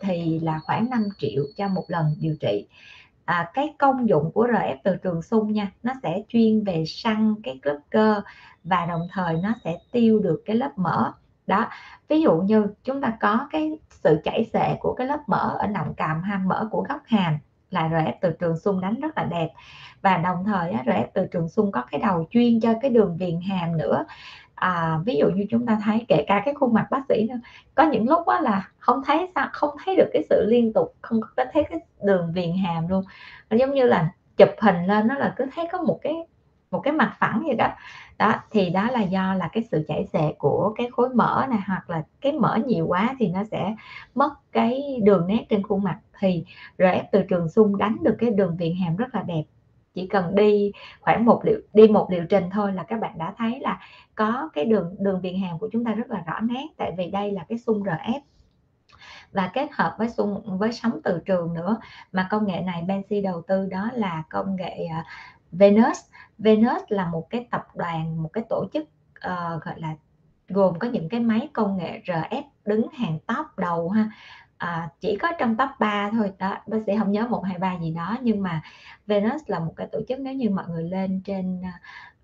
thì 0.00 0.40
là 0.40 0.60
khoảng 0.64 0.90
5 0.90 1.08
triệu 1.18 1.44
cho 1.56 1.68
một 1.68 1.84
lần 1.88 2.16
điều 2.20 2.36
trị 2.40 2.66
à, 3.24 3.50
cái 3.54 3.74
công 3.78 4.08
dụng 4.08 4.30
của 4.34 4.46
RF 4.46 4.76
từ 4.84 4.96
trường 4.96 5.22
xung 5.22 5.52
nha 5.52 5.72
nó 5.82 5.92
sẽ 6.02 6.22
chuyên 6.28 6.64
về 6.64 6.84
săn 6.86 7.34
cái 7.42 7.60
lớp 7.62 7.78
cơ 7.90 8.20
và 8.64 8.86
đồng 8.86 9.00
thời 9.10 9.36
nó 9.42 9.54
sẽ 9.64 9.78
tiêu 9.92 10.18
được 10.18 10.42
cái 10.46 10.56
lớp 10.56 10.78
mỡ 10.78 11.12
đó 11.46 11.68
ví 12.08 12.20
dụ 12.22 12.36
như 12.36 12.66
chúng 12.84 13.00
ta 13.00 13.16
có 13.20 13.48
cái 13.50 13.78
sự 13.90 14.20
chảy 14.24 14.44
xệ 14.52 14.76
của 14.80 14.94
cái 14.94 15.06
lớp 15.06 15.20
mỡ 15.26 15.56
ở 15.58 15.66
nọng 15.66 15.94
cằm 15.94 16.22
ha 16.22 16.38
mỡ 16.38 16.68
của 16.70 16.86
góc 16.88 17.02
hàm 17.06 17.38
là 17.74 17.88
RF 17.88 18.12
từ 18.20 18.30
trường 18.40 18.58
xung 18.58 18.80
đánh 18.80 19.00
rất 19.00 19.18
là 19.18 19.24
đẹp. 19.24 19.48
Và 20.02 20.16
đồng 20.16 20.44
thời 20.44 20.72
RF 20.72 21.06
từ 21.14 21.26
trường 21.26 21.48
xung 21.48 21.72
có 21.72 21.82
cái 21.90 22.00
đầu 22.00 22.26
chuyên 22.30 22.60
cho 22.60 22.72
cái 22.82 22.90
đường 22.90 23.16
viền 23.16 23.40
hàm 23.40 23.78
nữa. 23.78 24.04
À, 24.54 24.98
ví 25.04 25.16
dụ 25.16 25.26
như 25.30 25.46
chúng 25.50 25.66
ta 25.66 25.78
thấy 25.84 26.04
kể 26.08 26.24
cả 26.26 26.42
cái 26.44 26.54
khuôn 26.54 26.74
mặt 26.74 26.86
bác 26.90 27.02
sĩ 27.08 27.26
nữa 27.28 27.34
có 27.74 27.82
những 27.82 28.08
lúc 28.08 28.26
đó 28.26 28.40
là 28.40 28.68
không 28.78 29.02
thấy 29.06 29.30
sao 29.34 29.48
không 29.52 29.70
thấy 29.84 29.96
được 29.96 30.10
cái 30.12 30.22
sự 30.30 30.46
liên 30.48 30.72
tục 30.72 30.94
không 31.02 31.20
có 31.36 31.44
thấy 31.52 31.64
cái 31.70 31.78
đường 32.02 32.32
viền 32.32 32.52
hàm 32.56 32.88
luôn. 32.88 33.04
Giống 33.50 33.74
như 33.74 33.86
là 33.86 34.10
chụp 34.36 34.48
hình 34.60 34.86
lên 34.86 35.08
nó 35.08 35.14
là 35.14 35.34
cứ 35.36 35.44
thấy 35.54 35.68
có 35.72 35.82
một 35.82 35.98
cái 36.02 36.14
một 36.74 36.80
cái 36.80 36.92
mặt 36.92 37.16
phẳng 37.18 37.42
gì 37.46 37.54
đó. 37.54 37.68
Đó, 38.18 38.34
thì 38.50 38.70
đó 38.70 38.90
là 38.90 39.02
do 39.02 39.34
là 39.34 39.48
cái 39.48 39.64
sự 39.70 39.84
chảy 39.88 40.06
xệ 40.12 40.32
của 40.38 40.74
cái 40.76 40.88
khối 40.92 41.08
mỡ 41.08 41.46
này 41.50 41.58
hoặc 41.66 41.90
là 41.90 42.02
cái 42.20 42.32
mỡ 42.32 42.58
nhiều 42.66 42.86
quá 42.86 43.14
thì 43.18 43.28
nó 43.28 43.44
sẽ 43.44 43.74
mất 44.14 44.34
cái 44.52 45.00
đường 45.02 45.26
nét 45.26 45.44
trên 45.48 45.62
khuôn 45.62 45.82
mặt. 45.82 45.98
Thì 46.18 46.44
RF 46.78 47.04
từ 47.12 47.22
trường 47.22 47.48
xung 47.48 47.78
đánh 47.78 47.96
được 48.02 48.16
cái 48.18 48.30
đường 48.30 48.56
viền 48.56 48.76
hàm 48.76 48.96
rất 48.96 49.14
là 49.14 49.22
đẹp. 49.22 49.42
Chỉ 49.94 50.06
cần 50.06 50.34
đi 50.34 50.72
khoảng 51.00 51.24
một 51.24 51.44
liệu, 51.44 51.60
đi 51.72 51.88
một 51.88 52.10
liệu 52.10 52.24
trình 52.24 52.50
thôi 52.50 52.72
là 52.72 52.82
các 52.82 53.00
bạn 53.00 53.18
đã 53.18 53.34
thấy 53.38 53.60
là 53.60 53.80
có 54.14 54.48
cái 54.52 54.64
đường 54.64 54.96
đường 54.98 55.20
viền 55.20 55.38
hàm 55.42 55.58
của 55.58 55.68
chúng 55.72 55.84
ta 55.84 55.92
rất 55.92 56.10
là 56.10 56.22
rõ 56.26 56.40
nét. 56.40 56.66
Tại 56.76 56.92
vì 56.98 57.10
đây 57.10 57.32
là 57.32 57.44
cái 57.48 57.58
xung 57.58 57.82
RF 57.82 58.20
và 59.32 59.50
kết 59.54 59.68
hợp 59.72 59.94
với 59.98 60.08
xung, 60.08 60.58
với 60.58 60.72
sóng 60.72 61.00
từ 61.04 61.20
trường 61.24 61.54
nữa. 61.54 61.76
Mà 62.12 62.28
công 62.30 62.46
nghệ 62.46 62.60
này 62.60 62.82
Benzi 62.82 63.22
đầu 63.22 63.42
tư 63.42 63.66
đó 63.66 63.90
là 63.94 64.22
công 64.30 64.56
nghệ 64.56 64.86
à, 64.90 65.04
Venus. 65.58 65.98
Venus 66.38 66.82
là 66.88 67.06
một 67.06 67.30
cái 67.30 67.46
tập 67.50 67.66
đoàn 67.74 68.22
một 68.22 68.30
cái 68.32 68.44
tổ 68.48 68.66
chức 68.72 68.82
uh, 69.16 69.62
gọi 69.62 69.80
là 69.80 69.94
gồm 70.48 70.78
có 70.78 70.88
những 70.88 71.08
cái 71.08 71.20
máy 71.20 71.48
công 71.52 71.76
nghệ 71.76 72.00
RF 72.04 72.42
đứng 72.64 72.88
hàng 72.92 73.18
top 73.26 73.58
đầu 73.58 73.88
ha, 73.88 74.10
à, 74.56 74.88
chỉ 75.00 75.16
có 75.16 75.32
trong 75.38 75.56
top 75.56 75.68
3 75.78 76.10
thôi, 76.10 76.32
đó, 76.38 76.56
bác 76.66 76.78
sĩ 76.86 76.92
không 76.98 77.12
nhớ 77.12 77.26
1, 77.30 77.44
2, 77.44 77.58
3 77.58 77.78
gì 77.80 77.90
đó, 77.90 78.16
nhưng 78.22 78.42
mà 78.42 78.62
Venus 79.06 79.42
là 79.46 79.58
một 79.58 79.72
cái 79.76 79.88
tổ 79.92 79.98
chức 80.08 80.20
nếu 80.20 80.34
như 80.34 80.50
mọi 80.50 80.64
người 80.68 80.82
lên 80.82 81.20
trên, 81.24 81.60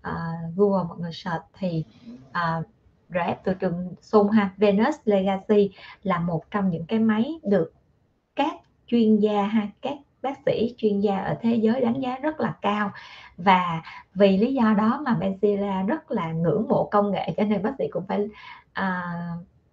uh, 0.07 0.55
Google 0.55 0.83
mọi 0.87 0.97
người 0.97 1.13
search 1.13 1.43
thì, 1.53 1.85
uh, 2.29 2.65
RF 3.09 3.35
từ 3.43 3.53
trường 3.53 3.93
xung 4.01 4.29
ha, 4.29 4.53
Venus 4.57 4.95
Legacy 5.05 5.69
là 6.03 6.19
một 6.19 6.51
trong 6.51 6.69
những 6.69 6.85
cái 6.85 6.99
máy 6.99 7.39
được 7.43 7.73
các 8.35 8.53
chuyên 8.87 9.17
gia 9.17 9.43
ha, 9.43 9.67
các 9.81 9.97
bác 10.21 10.39
sĩ 10.45 10.75
chuyên 10.77 10.99
gia 10.99 11.17
ở 11.17 11.37
thế 11.41 11.55
giới 11.55 11.81
đánh 11.81 11.99
giá 11.99 12.15
rất 12.15 12.39
là 12.39 12.55
cao. 12.61 12.91
Và 13.37 13.81
vì 14.13 14.37
lý 14.37 14.53
do 14.53 14.73
đó 14.77 15.01
mà 15.05 15.17
Benzilla 15.19 15.85
rất 15.85 16.11
là 16.11 16.31
ngưỡng 16.31 16.67
mộ 16.69 16.87
công 16.91 17.11
nghệ 17.11 17.33
cho 17.37 17.43
nên 17.43 17.63
bác 17.63 17.71
sĩ 17.77 17.87
cũng 17.91 18.05
phải, 18.07 18.27
à, 18.73 19.03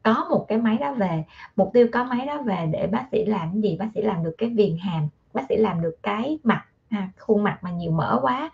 có 0.02 0.26
một 0.30 0.44
cái 0.48 0.58
máy 0.58 0.78
đó 0.78 0.92
về. 0.92 1.24
Mục 1.56 1.70
tiêu 1.74 1.86
có 1.92 2.04
máy 2.04 2.26
đó 2.26 2.42
về 2.42 2.66
để 2.72 2.86
bác 2.86 3.04
sĩ 3.12 3.24
làm 3.24 3.52
cái 3.52 3.62
gì? 3.62 3.76
Bác 3.80 3.88
sĩ 3.94 4.02
làm 4.02 4.24
được 4.24 4.34
cái 4.38 4.48
viền 4.48 4.76
hàm, 4.78 5.08
bác 5.34 5.42
sĩ 5.48 5.56
làm 5.56 5.82
được 5.82 5.96
cái 6.02 6.38
mặt 6.44 6.64
ha, 6.90 7.08
khuôn 7.18 7.42
mặt 7.42 7.58
mà 7.62 7.70
nhiều 7.70 7.90
mỡ 7.90 8.18
quá, 8.22 8.50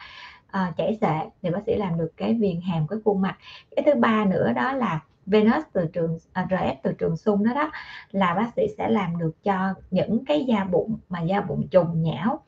ờ, 0.51 0.67
chảy 0.77 0.99
xệ 1.01 1.19
thì 1.43 1.51
bác 1.51 1.61
sĩ 1.67 1.75
làm 1.75 1.99
được 1.99 2.13
cái 2.17 2.35
viền 2.35 2.61
hàm, 2.61 2.87
cái 2.87 2.99
khuôn 3.05 3.21
mặt. 3.21 3.37
Cái 3.77 3.83
thứ 3.87 4.01
ba 4.01 4.25
nữa 4.25 4.53
đó 4.53 4.73
là 4.73 5.01
Venus 5.27 5.65
từ 5.73 5.87
trường 5.87 6.19
à, 6.33 6.47
RF 6.51 6.75
từ 6.83 6.93
trường 6.93 7.17
xung 7.17 7.45
đó 7.45 7.55
đó, 7.55 7.71
là 8.11 8.35
bác 8.35 8.51
sĩ 8.57 8.67
sẽ 8.79 8.89
làm 8.89 9.19
được 9.19 9.43
cho 9.43 9.75
những 9.91 10.25
cái 10.25 10.45
da 10.45 10.65
bụng 10.65 10.99
mà 11.09 11.21
da 11.23 11.41
bụng 11.41 11.69
trùng 11.71 12.03
nhão. 12.03 12.41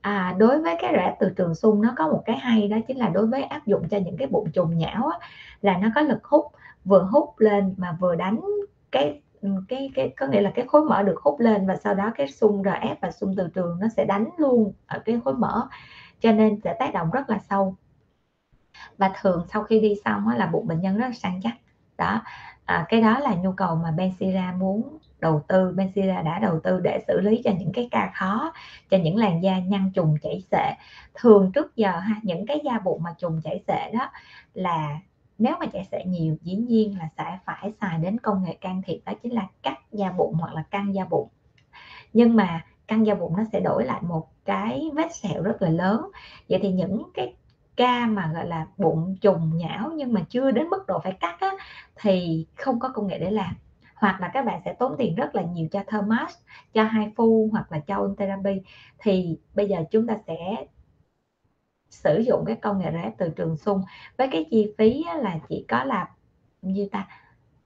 À, 0.00 0.34
đối 0.38 0.62
với 0.62 0.76
cái 0.80 0.92
RF 0.94 1.14
từ 1.20 1.30
trường 1.36 1.54
xung 1.54 1.82
nó 1.82 1.94
có 1.96 2.08
một 2.08 2.22
cái 2.26 2.38
hay 2.38 2.68
đó 2.68 2.76
chính 2.88 2.98
là 2.98 3.08
đối 3.08 3.26
với 3.26 3.42
áp 3.42 3.66
dụng 3.66 3.88
cho 3.88 3.98
những 3.98 4.16
cái 4.16 4.28
bụng 4.28 4.50
trùng 4.52 4.78
nhão 4.78 5.06
á, 5.08 5.18
là 5.62 5.78
nó 5.78 5.88
có 5.94 6.00
lực 6.00 6.24
hút, 6.24 6.46
vừa 6.84 7.08
hút 7.12 7.34
lên 7.38 7.74
mà 7.76 7.96
vừa 8.00 8.14
đánh 8.14 8.40
cái, 8.92 9.20
ừ, 9.40 9.50
cái 9.68 9.90
cái 9.94 10.12
có 10.16 10.26
nghĩa 10.26 10.40
là 10.40 10.52
cái 10.54 10.66
khối 10.68 10.84
mỡ 10.84 11.02
được 11.02 11.20
hút 11.20 11.40
lên 11.40 11.66
và 11.66 11.76
sau 11.76 11.94
đó 11.94 12.12
cái 12.14 12.28
xung 12.28 12.62
RF 12.62 12.94
và 13.00 13.10
xung 13.10 13.34
từ 13.36 13.48
trường 13.54 13.78
nó 13.80 13.88
sẽ 13.96 14.04
đánh 14.04 14.28
luôn 14.38 14.72
ở 14.86 14.98
cái 14.98 15.20
khối 15.24 15.34
mỡ, 15.34 15.68
cho 16.20 16.32
nên 16.32 16.60
sẽ 16.64 16.76
tác 16.78 16.94
động 16.94 17.10
rất 17.10 17.30
là 17.30 17.38
sâu. 17.38 17.76
Và 18.98 19.12
thường 19.20 19.44
sau 19.52 19.62
khi 19.62 19.80
đi 19.80 19.94
xong 20.04 20.28
á 20.28 20.36
là 20.36 20.46
bụng 20.46 20.66
bệnh 20.66 20.80
nhân 20.80 20.96
rất 20.96 21.06
là 21.06 21.12
săn 21.12 21.40
chắc. 21.42 21.54
Đó, 21.98 22.22
à, 22.64 22.86
cái 22.88 23.00
đó 23.00 23.18
là 23.18 23.34
nhu 23.34 23.52
cầu 23.52 23.76
mà 23.76 23.90
Bensira 23.90 24.52
muốn 24.52 24.98
đầu 25.20 25.42
tư, 25.48 25.72
Bensira 25.76 26.22
đã 26.22 26.38
đầu 26.38 26.60
tư 26.60 26.80
để 26.80 27.04
xử 27.08 27.20
lý 27.20 27.40
cho 27.44 27.50
những 27.58 27.72
cái 27.72 27.88
ca 27.90 28.10
khó, 28.14 28.52
cho 28.90 28.98
những 28.98 29.16
làn 29.16 29.42
da 29.42 29.58
nhăn 29.58 29.90
trùng 29.94 30.16
chảy 30.22 30.42
xệ. 30.50 30.74
Thường 31.14 31.52
trước 31.52 31.76
giờ 31.76 31.98
ha, 31.98 32.14
những 32.22 32.46
cái 32.46 32.60
da 32.64 32.78
bụng 32.78 33.02
mà 33.02 33.14
trùng 33.18 33.40
chảy 33.44 33.60
xệ 33.68 33.90
đó 33.92 34.10
là 34.54 34.98
nếu 35.38 35.54
mà 35.60 35.66
chảy 35.66 35.84
xệ 35.84 36.04
nhiều 36.06 36.36
dĩ 36.42 36.54
nhiên 36.54 36.98
là 36.98 37.08
sẽ 37.18 37.38
phải 37.44 37.72
xài 37.80 37.98
đến 37.98 38.18
công 38.20 38.44
nghệ 38.44 38.56
can 38.60 38.82
thiệp 38.82 39.00
đó 39.06 39.12
chính 39.22 39.32
là 39.32 39.46
cắt 39.62 39.78
da 39.92 40.10
bụng 40.10 40.34
hoặc 40.34 40.54
là 40.54 40.62
căng 40.70 40.94
da 40.94 41.04
bụng. 41.04 41.28
Nhưng 42.12 42.36
mà 42.36 42.64
căng 42.88 43.06
da 43.06 43.14
bụng 43.14 43.36
nó 43.36 43.44
sẽ 43.52 43.60
đổi 43.60 43.84
lại 43.84 44.00
một 44.02 44.28
cái 44.44 44.90
vết 44.94 45.14
sẹo 45.14 45.42
rất 45.42 45.62
là 45.62 45.68
lớn. 45.68 46.10
Vậy 46.48 46.58
thì 46.62 46.72
những 46.72 47.02
cái 47.14 47.34
ca 47.76 48.06
mà, 48.06 48.30
gọi 48.34 48.46
là, 48.46 48.66
bụng 48.76 49.16
trùng 49.20 49.56
nhão 49.56 49.90
nhưng 49.96 50.12
mà 50.12 50.24
chưa 50.28 50.50
đến 50.50 50.66
mức 50.68 50.84
độ 50.86 51.00
phải 51.04 51.12
cắt 51.20 51.36
á, 51.40 51.50
thì 51.96 52.46
không 52.54 52.80
có 52.80 52.88
công 52.88 53.06
nghệ 53.06 53.18
để 53.18 53.30
làm. 53.30 53.54
Hoặc 53.94 54.20
là 54.20 54.30
các 54.34 54.44
bạn 54.44 54.60
sẽ 54.64 54.72
tốn 54.78 54.94
tiền 54.98 55.14
rất 55.14 55.34
là 55.34 55.42
nhiều 55.42 55.68
cho 55.72 55.82
Thermas, 55.86 56.34
cho 56.74 56.84
hai 56.84 57.12
phu 57.16 57.48
hoặc 57.52 57.72
là 57.72 57.78
cho 57.78 58.14
therapy 58.18 58.62
Thì 58.98 59.38
bây 59.54 59.68
giờ 59.68 59.84
chúng 59.90 60.06
ta 60.06 60.16
sẽ 60.26 60.66
sử 61.90 62.18
dụng 62.18 62.44
cái 62.46 62.56
công 62.56 62.78
nghệ 62.78 62.90
RF 62.90 63.10
từ 63.18 63.28
trường 63.28 63.56
xung 63.56 63.82
với 64.18 64.28
cái 64.32 64.46
chi 64.50 64.74
phí 64.78 65.04
là 65.22 65.38
chỉ 65.48 65.64
có 65.68 65.84
là 65.84 66.08
như 66.62 66.88
ta? 66.92 67.08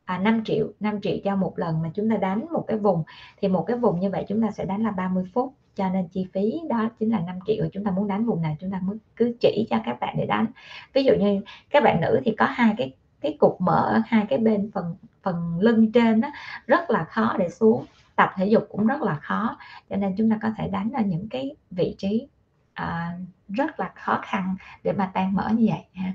À, 0.04 0.18
5 0.18 0.44
triệu 0.44 0.72
5 0.80 1.00
triệu 1.00 1.16
cho 1.24 1.36
một 1.36 1.58
lần 1.58 1.82
mà 1.82 1.90
chúng 1.94 2.10
ta 2.10 2.16
đánh 2.16 2.46
một 2.52 2.64
cái 2.68 2.78
vùng. 2.78 3.02
Thì 3.36 3.48
một 3.48 3.64
cái 3.66 3.76
vùng 3.76 4.00
như 4.00 4.10
vậy 4.10 4.24
chúng 4.28 4.42
ta 4.42 4.50
sẽ 4.50 4.64
đánh 4.64 4.82
là 4.82 4.90
30 4.90 5.24
phút, 5.34 5.54
cho 5.80 5.88
nên 5.88 6.08
chi 6.08 6.26
phí 6.32 6.60
đó 6.68 6.88
chính 6.98 7.10
là 7.10 7.20
5 7.20 7.38
triệu 7.46 7.64
chúng 7.72 7.84
ta 7.84 7.90
muốn 7.90 8.08
đánh 8.08 8.26
vùng 8.26 8.42
nào 8.42 8.56
chúng 8.60 8.70
ta 8.70 8.80
mới 8.82 8.96
cứ 9.16 9.36
chỉ 9.40 9.66
cho 9.70 9.76
các 9.84 10.00
bạn 10.00 10.14
để 10.18 10.26
đánh. 10.26 10.46
Ví 10.92 11.04
dụ 11.04 11.12
như 11.14 11.40
các 11.70 11.82
bạn 11.82 12.00
nữ 12.00 12.20
thì 12.24 12.34
có 12.38 12.44
hai 12.44 12.74
cái 12.78 12.92
cái 13.20 13.36
cục 13.40 13.60
mỡ 13.60 13.90
ở 13.94 14.02
hai 14.06 14.26
cái 14.28 14.38
bên 14.38 14.70
phần 14.74 14.94
phần 15.22 15.58
lưng 15.60 15.92
trên 15.92 16.20
đó, 16.20 16.28
rất 16.66 16.90
là 16.90 17.04
khó 17.04 17.36
để 17.38 17.48
xuống, 17.48 17.84
tập 18.16 18.30
thể 18.36 18.46
dục 18.46 18.66
cũng 18.70 18.86
rất 18.86 19.02
là 19.02 19.14
khó, 19.14 19.56
cho 19.90 19.96
nên 19.96 20.14
chúng 20.18 20.30
ta 20.30 20.38
có 20.42 20.48
thể 20.56 20.68
đánh 20.68 20.90
ở 20.94 21.02
những 21.02 21.28
cái 21.28 21.56
vị 21.70 21.94
trí, 21.98 22.28
à, 22.72 23.18
rất 23.48 23.80
là 23.80 23.92
khó 23.94 24.20
khăn 24.22 24.56
để 24.84 24.92
mà 24.92 25.10
tan 25.14 25.34
mỡ 25.34 25.48
như 25.48 25.66
vậy 25.70 25.84
ha. 25.94 26.12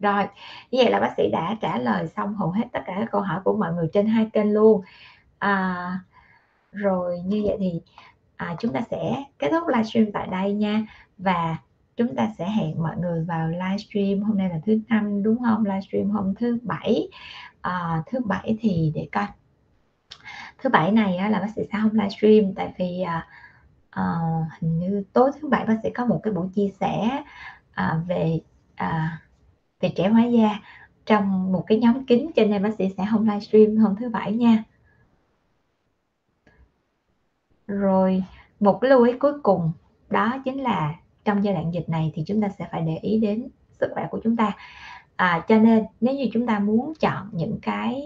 Rồi, 0.00 0.24
như 0.70 0.78
vậy 0.82 0.90
là 0.90 1.00
bác 1.00 1.14
sĩ 1.16 1.30
đã 1.32 1.56
trả 1.60 1.78
lời 1.78 2.08
xong 2.08 2.34
hầu 2.34 2.50
hết 2.50 2.64
tất 2.72 2.80
cả 2.86 2.94
các 2.98 3.08
câu 3.10 3.20
hỏi 3.20 3.40
của 3.44 3.56
mọi 3.56 3.72
người 3.72 3.88
trên 3.92 4.06
hai 4.06 4.30
kênh 4.32 4.52
luôn. 4.52 4.82
À, 5.38 6.00
rồi 6.72 7.18
như 7.26 7.42
vậy 7.46 7.56
thì, 7.60 7.80
à, 8.36 8.56
chúng 8.60 8.72
ta 8.72 8.80
sẽ 8.90 9.24
kết 9.38 9.48
thúc 9.50 9.68
livestream 9.68 10.12
tại 10.12 10.26
đây 10.30 10.52
nha. 10.52 10.86
Và 11.18 11.56
chúng 11.96 12.16
ta 12.16 12.28
sẽ 12.38 12.48
hẹn 12.50 12.82
mọi 12.82 12.96
người 12.96 13.24
vào 13.24 13.48
livestream 13.48 14.20
hôm 14.22 14.38
nay 14.38 14.48
là 14.48 14.60
thứ 14.66 14.78
Năm, 14.88 15.22
đúng 15.22 15.38
không 15.44 15.64
Livestream 15.64 16.10
hôm 16.10 16.34
thứ 16.34 16.58
Bảy. 16.62 17.08
à, 17.60 18.02
thứ 18.06 18.20
Bảy 18.24 18.56
thì 18.60 18.92
để 18.94 19.08
coi. 19.12 19.26
Thứ 20.58 20.70
Bảy 20.70 20.92
này 20.92 21.16
á 21.16 21.28
là 21.28 21.40
bác 21.40 21.48
sĩ 21.56 21.62
sẽ 21.72 21.78
không 21.82 21.92
livestream 21.92 22.54
tại 22.54 22.72
vì, 22.78 23.02
à, 23.02 23.26
à, 23.90 24.04
hình 24.60 24.78
như 24.78 25.04
tối 25.12 25.30
thứ 25.40 25.48
Bảy 25.48 25.64
bác 25.66 25.76
sĩ 25.82 25.90
có 25.90 26.06
một 26.06 26.20
cái 26.22 26.32
buổi 26.32 26.48
chia 26.54 26.68
sẻ, 26.80 27.22
à, 27.72 28.00
về, 28.08 28.40
à, 28.74 29.20
về 29.80 29.88
trẻ 29.96 30.08
hóa 30.08 30.24
da 30.24 30.58
trong 31.06 31.52
một 31.52 31.64
cái 31.66 31.78
nhóm 31.78 32.06
kín 32.06 32.30
cho 32.36 32.44
nên 32.44 32.62
bác 32.62 32.74
sĩ 32.78 32.88
sẽ 32.96 33.06
không 33.10 33.28
livestream 33.28 33.76
hôm 33.76 33.96
thứ 33.96 34.08
Bảy 34.08 34.32
nha. 34.32 34.64
Rồi, 37.66 38.24
một 38.60 38.78
cái 38.80 38.90
lưu 38.90 39.02
ý 39.02 39.12
cuối 39.18 39.32
cùng 39.42 39.72
đó 40.10 40.36
chính 40.44 40.62
là 40.62 40.94
trong 41.24 41.44
giai 41.44 41.54
đoạn 41.54 41.74
dịch 41.74 41.88
này 41.88 42.12
thì 42.14 42.22
chúng 42.26 42.42
ta 42.42 42.48
sẽ 42.58 42.68
phải 42.72 42.82
để 42.82 42.96
ý 43.02 43.18
đến 43.18 43.48
sức 43.80 43.90
khỏe 43.94 44.06
của 44.10 44.20
chúng 44.24 44.36
ta. 44.36 44.52
À, 45.16 45.44
cho 45.48 45.58
nên 45.58 45.84
nếu 46.00 46.14
như 46.14 46.28
chúng 46.32 46.46
ta 46.46 46.58
muốn 46.58 46.92
chọn 47.00 47.30
những 47.32 47.58
cái 47.62 48.02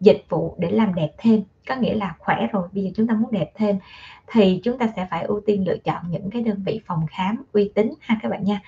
dịch 0.00 0.24
vụ 0.28 0.56
để 0.58 0.70
làm 0.70 0.94
đẹp 0.94 1.10
thêm, 1.18 1.42
có 1.68 1.76
nghĩa 1.76 1.94
là 1.94 2.14
khỏe 2.18 2.46
rồi, 2.52 2.68
bây 2.72 2.84
giờ 2.84 2.90
chúng 2.94 3.06
ta 3.06 3.14
muốn 3.14 3.30
đẹp 3.32 3.52
thêm 3.54 3.78
thì 4.26 4.60
chúng 4.64 4.78
ta 4.78 4.88
sẽ 4.96 5.06
phải 5.10 5.24
ưu 5.24 5.40
tiên 5.46 5.66
lựa 5.66 5.76
chọn 5.84 6.10
những 6.10 6.30
cái 6.30 6.42
đơn 6.42 6.62
vị 6.66 6.80
phòng 6.86 7.06
khám 7.10 7.44
uy 7.52 7.70
tín 7.74 7.94
ha 8.00 8.18
các 8.22 8.28
bạn 8.28 8.44
nha. 8.44 8.60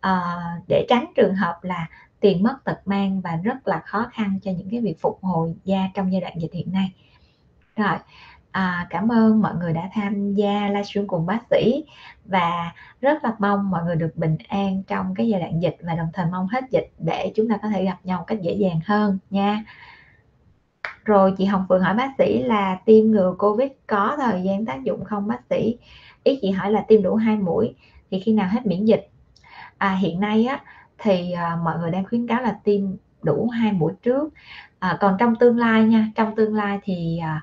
à, 0.00 0.36
để 0.68 0.86
tránh 0.88 1.04
trường 1.16 1.34
hợp 1.34 1.58
là 1.62 1.88
tiền 2.20 2.42
mất 2.42 2.64
tật 2.64 2.80
mang 2.84 3.20
và 3.20 3.36
rất 3.36 3.68
là 3.68 3.80
khó 3.86 4.06
khăn 4.12 4.38
cho 4.42 4.50
những 4.50 4.70
cái 4.70 4.80
việc 4.80 5.00
phục 5.00 5.18
hồi 5.22 5.54
da 5.64 5.88
trong 5.94 6.12
giai 6.12 6.20
đoạn 6.20 6.32
dịch 6.40 6.52
hiện 6.52 6.72
nay. 6.72 6.92
Rồi, 7.76 7.98
à, 8.52 8.86
cảm 8.90 9.12
ơn 9.12 9.42
mọi 9.42 9.54
người 9.54 9.72
đã 9.72 9.90
tham 9.94 10.34
gia 10.34 10.68
livestream 10.68 11.06
cùng 11.06 11.26
bác 11.26 11.38
sĩ 11.50 11.84
và 12.24 12.72
rất 13.00 13.24
là 13.24 13.34
mong 13.38 13.70
mọi 13.70 13.84
người 13.84 13.96
được 13.96 14.16
bình 14.16 14.36
an 14.48 14.82
trong 14.86 15.14
cái 15.14 15.28
giai 15.28 15.40
đoạn 15.40 15.62
dịch 15.62 15.76
và 15.82 15.94
đồng 15.94 16.08
thời 16.12 16.26
mong 16.26 16.48
hết 16.48 16.64
dịch 16.70 16.92
để 16.98 17.32
chúng 17.34 17.48
ta 17.48 17.56
có 17.62 17.68
thể 17.68 17.84
gặp 17.84 17.98
nhau 18.04 18.18
một 18.18 18.24
cách 18.26 18.42
dễ 18.42 18.52
dàng 18.52 18.80
hơn 18.86 19.18
nha. 19.30 19.64
Rồi 21.04 21.34
chị 21.38 21.44
Hồng 21.44 21.66
Phượng 21.68 21.82
hỏi 21.82 21.94
bác 21.94 22.10
sĩ 22.18 22.42
là 22.42 22.78
tiêm 22.84 23.04
ngừa 23.06 23.34
Covid 23.38 23.68
có 23.86 24.16
thời 24.20 24.42
gian 24.42 24.64
tác 24.64 24.84
dụng 24.84 25.04
không 25.04 25.28
bác 25.28 25.40
sĩ? 25.50 25.76
Ý 26.24 26.38
chị 26.42 26.50
hỏi 26.50 26.72
là 26.72 26.84
tiêm 26.88 27.02
đủ 27.02 27.14
hai 27.14 27.36
mũi 27.36 27.74
thì 28.10 28.20
khi 28.20 28.32
nào 28.32 28.48
hết 28.48 28.66
miễn 28.66 28.84
dịch? 28.84 29.10
À, 29.78 29.94
hiện 29.94 30.20
nay 30.20 30.44
á 30.44 30.60
thì, 30.98 31.32
à, 31.32 31.56
mọi 31.64 31.78
người 31.78 31.90
đang 31.90 32.04
khuyến 32.04 32.26
cáo 32.26 32.42
là 32.42 32.58
tiêm 32.64 32.80
đủ 33.22 33.48
hai 33.48 33.72
mũi 33.72 33.92
trước. 34.02 34.34
À, 34.78 34.98
còn 35.00 35.16
trong 35.18 35.34
tương 35.36 35.58
lai 35.58 35.84
nha, 35.84 36.06
trong 36.14 36.36
tương 36.36 36.54
lai 36.54 36.78
thì, 36.82 37.18
à, 37.18 37.40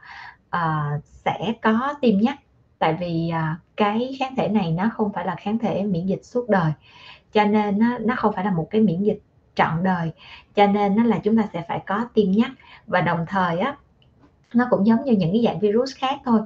À, 0.58 0.99
sẽ 1.26 1.53
có 1.62 1.93
tiêm 2.01 2.20
nhắc, 2.20 2.38
tại 2.80 2.93
vì, 2.99 3.30
à, 3.30 3.60
cái 3.78 4.16
kháng 4.20 4.36
thể 4.36 4.47
này 4.47 4.72
nó 4.72 4.89
không 4.93 5.12
phải 5.14 5.26
là 5.26 5.36
kháng 5.36 5.60
thể 5.60 5.84
miễn 5.84 6.05
dịch 6.05 6.26
suốt 6.26 6.49
đời, 6.49 6.72
cho 7.34 7.45
nên 7.45 7.80
nó, 7.80 7.97
nó 7.97 8.16
không 8.18 8.34
phải 8.34 8.45
là 8.45 8.51
một 8.51 8.68
cái 8.70 8.82
miễn 8.82 9.03
dịch 9.03 9.20
trọn 9.55 9.84
đời, 9.84 10.12
cho 10.55 10.68
nên 10.68 10.95
nó 10.95 11.03
là 11.03 11.20
chúng 11.24 11.38
ta 11.38 11.43
sẽ 11.53 11.64
phải 11.68 11.80
có 11.88 12.05
tiêm 12.14 12.32
nhắc. 12.32 12.51
Và 12.88 13.01
đồng 13.01 13.26
thời 13.28 13.60
á, 13.60 13.78
nó 14.53 14.68
cũng 14.70 14.88
giống 14.88 15.05
như 15.05 15.14
những 15.14 15.32
cái 15.32 15.43
dạng 15.45 15.60
virus 15.60 15.95
khác 15.95 16.20
thôi. 16.26 16.41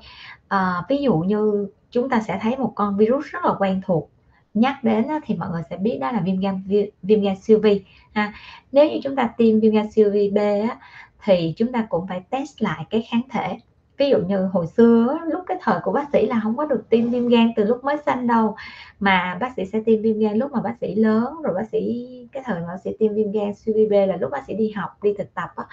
à, 0.47 0.83
ví 0.89 0.97
dụ 0.97 1.17
như 1.17 1.67
chúng 1.91 2.09
ta 2.09 2.21
sẽ 2.21 2.39
thấy 2.41 2.57
một 2.57 2.73
con 2.75 2.97
virus 2.97 3.25
rất 3.25 3.45
là 3.45 3.53
quen 3.59 3.81
thuộc, 3.85 4.09
nhắc 4.53 4.83
đến 4.83 5.07
á 5.07 5.19
thì 5.25 5.35
mọi 5.35 5.49
người 5.49 5.61
sẽ 5.69 5.77
biết 5.77 5.97
đó 6.01 6.11
là 6.11 6.21
viêm 6.25 6.39
gan 6.39 6.63
viêm 7.03 7.21
gan 7.21 7.35
siêu 7.35 7.59
vi 7.63 7.83
ha. 8.13 8.33
Nếu 8.71 8.89
như 8.89 8.99
chúng 9.03 9.15
ta 9.15 9.29
tiêm 9.37 9.59
viêm 9.59 9.73
gan 9.73 9.91
siêu 9.91 10.11
vi 10.13 10.29
B 10.29 10.37
á, 10.37 10.77
thì 11.23 11.53
chúng 11.57 11.71
ta 11.71 11.85
cũng 11.89 12.07
phải 12.07 12.21
test 12.29 12.61
lại 12.61 12.85
cái 12.89 13.07
kháng 13.11 13.21
thể. 13.31 13.57
Ví 14.01 14.09
dụ 14.09 14.17
như 14.17 14.45
hồi 14.45 14.67
xưa 14.67 15.17
lúc 15.31 15.43
cái 15.47 15.57
thời 15.61 15.79
của 15.83 15.91
bác 15.91 16.09
sĩ 16.13 16.25
là 16.25 16.39
không 16.43 16.57
có 16.57 16.65
được 16.65 16.89
tiêm 16.89 17.09
viêm 17.09 17.27
gan 17.27 17.51
từ 17.55 17.63
lúc 17.63 17.83
mới 17.83 17.97
sanh 18.05 18.27
đâu, 18.27 18.55
mà 18.99 19.37
bác 19.41 19.53
sĩ 19.55 19.65
sẽ 19.65 19.79
tiêm 19.85 20.01
viêm 20.01 20.19
gan 20.19 20.37
lúc 20.37 20.51
mà 20.51 20.61
bác 20.61 20.77
sĩ 20.81 20.95
lớn, 20.95 21.41
rồi 21.43 21.53
bác 21.53 21.69
sĩ 21.71 22.07
cái 22.31 22.43
thời 22.45 22.61
mà 22.61 22.67
bác 22.67 22.77
sĩ 22.83 22.91
tiêm 22.99 23.13
viêm 23.13 23.31
gan 23.31 23.53
CVB 23.53 23.91
là 24.07 24.17
lúc 24.17 24.31
bác 24.31 24.45
sĩ 24.47 24.53
đi 24.53 24.71
học, 24.71 25.03
đi 25.03 25.13
thực 25.17 25.33
tập 25.33 25.49
á, 25.55 25.63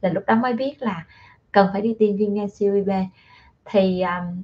là 0.00 0.08
lúc 0.08 0.24
đó 0.26 0.34
mới 0.34 0.52
biết 0.52 0.74
là 0.78 1.04
cần 1.52 1.68
phải 1.72 1.82
đi 1.82 1.96
tiêm 1.98 2.16
viêm 2.16 2.34
gan 2.34 2.46
CVB. 2.48 2.90
Thì, 3.64 4.02
um, 4.02 4.42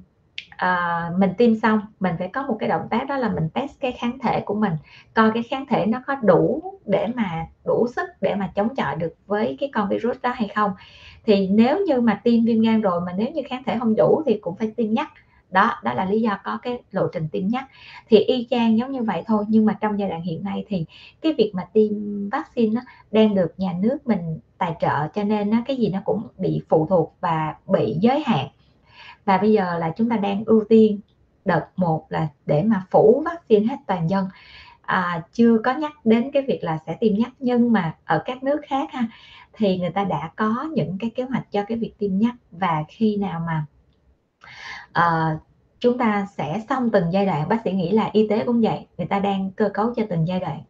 à, 0.57 1.09
mình 1.17 1.33
tiêm 1.37 1.55
xong, 1.55 1.81
mình 1.99 2.15
phải 2.19 2.27
có 2.27 2.43
một 2.43 2.57
cái 2.59 2.69
động 2.69 2.87
tác 2.89 3.07
đó 3.07 3.17
là 3.17 3.29
mình 3.29 3.49
test 3.53 3.79
cái 3.79 3.91
kháng 3.91 4.19
thể 4.19 4.41
của 4.45 4.55
mình, 4.55 4.73
coi 5.13 5.31
cái 5.33 5.43
kháng 5.43 5.65
thể 5.69 5.85
nó 5.85 6.01
có 6.07 6.15
đủ 6.15 6.73
để 6.85 7.07
mà 7.15 7.45
đủ 7.65 7.87
sức 7.95 8.09
để 8.21 8.35
mà 8.35 8.51
chống 8.55 8.75
chọi 8.75 8.95
được 8.95 9.13
với 9.25 9.57
cái 9.59 9.69
con 9.73 9.89
virus 9.89 10.17
đó 10.21 10.31
hay 10.35 10.47
không. 10.55 10.71
Thì 11.25 11.47
nếu 11.47 11.85
như 11.87 12.01
mà 12.01 12.21
tiêm 12.23 12.45
viêm 12.45 12.61
gan 12.61 12.81
rồi 12.81 13.01
mà 13.05 13.13
nếu 13.17 13.27
như 13.31 13.41
kháng 13.49 13.63
thể 13.63 13.79
không 13.79 13.95
đủ 13.95 14.21
thì 14.25 14.37
cũng 14.41 14.55
phải 14.55 14.71
tiêm 14.77 14.93
nhắc. 14.93 15.11
Đó, 15.51 15.71
đó 15.83 15.93
là 15.93 16.05
lý 16.05 16.21
do 16.21 16.39
có 16.43 16.57
cái 16.61 16.81
lộ 16.91 17.07
trình 17.13 17.27
tiêm 17.31 17.47
nhắc. 17.47 17.65
Thì 18.07 18.17
y 18.17 18.47
chang 18.49 18.77
giống 18.77 18.91
như 18.91 19.03
vậy 19.03 19.23
thôi, 19.25 19.45
nhưng 19.47 19.65
mà 19.65 19.77
trong 19.81 19.99
giai 19.99 20.09
đoạn 20.09 20.21
hiện 20.21 20.43
nay 20.43 20.65
thì 20.67 20.85
cái 21.21 21.33
việc 21.37 21.51
mà 21.53 21.63
tiêm 21.73 21.91
vaccine 22.29 22.73
nó 22.73 22.81
đang 23.11 23.35
được 23.35 23.53
nhà 23.57 23.73
nước 23.79 23.97
mình 24.05 24.39
tài 24.57 24.73
trợ, 24.79 25.07
cho 25.15 25.23
nên 25.23 25.49
nó 25.49 25.57
cái 25.65 25.75
gì 25.75 25.89
nó 25.89 25.99
cũng 26.05 26.27
bị 26.37 26.61
phụ 26.69 26.87
thuộc 26.89 27.15
và 27.21 27.55
bị 27.67 27.97
giới 28.01 28.23
hạn. 28.25 28.47
Và 29.25 29.37
bây 29.37 29.51
giờ 29.53 29.77
là 29.77 29.93
chúng 29.97 30.09
ta 30.09 30.17
đang 30.17 30.43
ưu 30.45 30.63
tiên 30.69 30.99
đợt 31.45 31.65
một 31.75 32.05
là 32.09 32.27
để 32.45 32.63
mà 32.63 32.85
phủ 32.91 33.23
vaccine 33.25 33.65
hết 33.65 33.77
toàn 33.87 34.09
dân, 34.09 34.25
à, 34.85 35.21
chưa 35.33 35.57
có 35.63 35.73
nhắc 35.73 35.91
đến 36.05 36.31
cái 36.33 36.43
việc 36.47 36.59
là 36.63 36.77
sẽ 36.85 36.97
tiêm 36.99 37.13
nhắc. 37.17 37.31
Nhưng 37.39 37.71
mà 37.71 37.95
ở 38.05 38.21
các 38.25 38.43
nước 38.43 38.61
khác 38.67 38.91
ha, 38.91 39.07
thì 39.53 39.77
người 39.77 39.89
ta 39.89 40.03
đã 40.03 40.31
có 40.35 40.69
những 40.73 40.97
cái 40.99 41.09
kế 41.09 41.23
hoạch 41.23 41.51
cho 41.51 41.63
cái 41.67 41.77
việc 41.77 41.93
tiêm 41.97 42.17
nhắc 42.17 42.35
và 42.51 42.83
khi 42.87 43.17
nào 43.17 43.41
mà 43.47 43.65
à, 44.93 45.37
chúng 45.79 45.97
ta 45.97 46.27
sẽ 46.37 46.61
xong 46.69 46.89
từng 46.89 47.13
giai 47.13 47.25
đoạn, 47.25 47.49
bác 47.49 47.61
sĩ 47.63 47.71
nghĩ 47.71 47.91
là 47.91 48.09
y 48.13 48.27
tế 48.27 48.43
cũng 48.45 48.61
vậy, 48.61 48.87
người 48.97 49.07
ta 49.07 49.19
đang 49.19 49.51
cơ 49.51 49.69
cấu 49.73 49.93
cho 49.95 50.03
từng 50.09 50.27
giai 50.27 50.39
đoạn. 50.39 50.61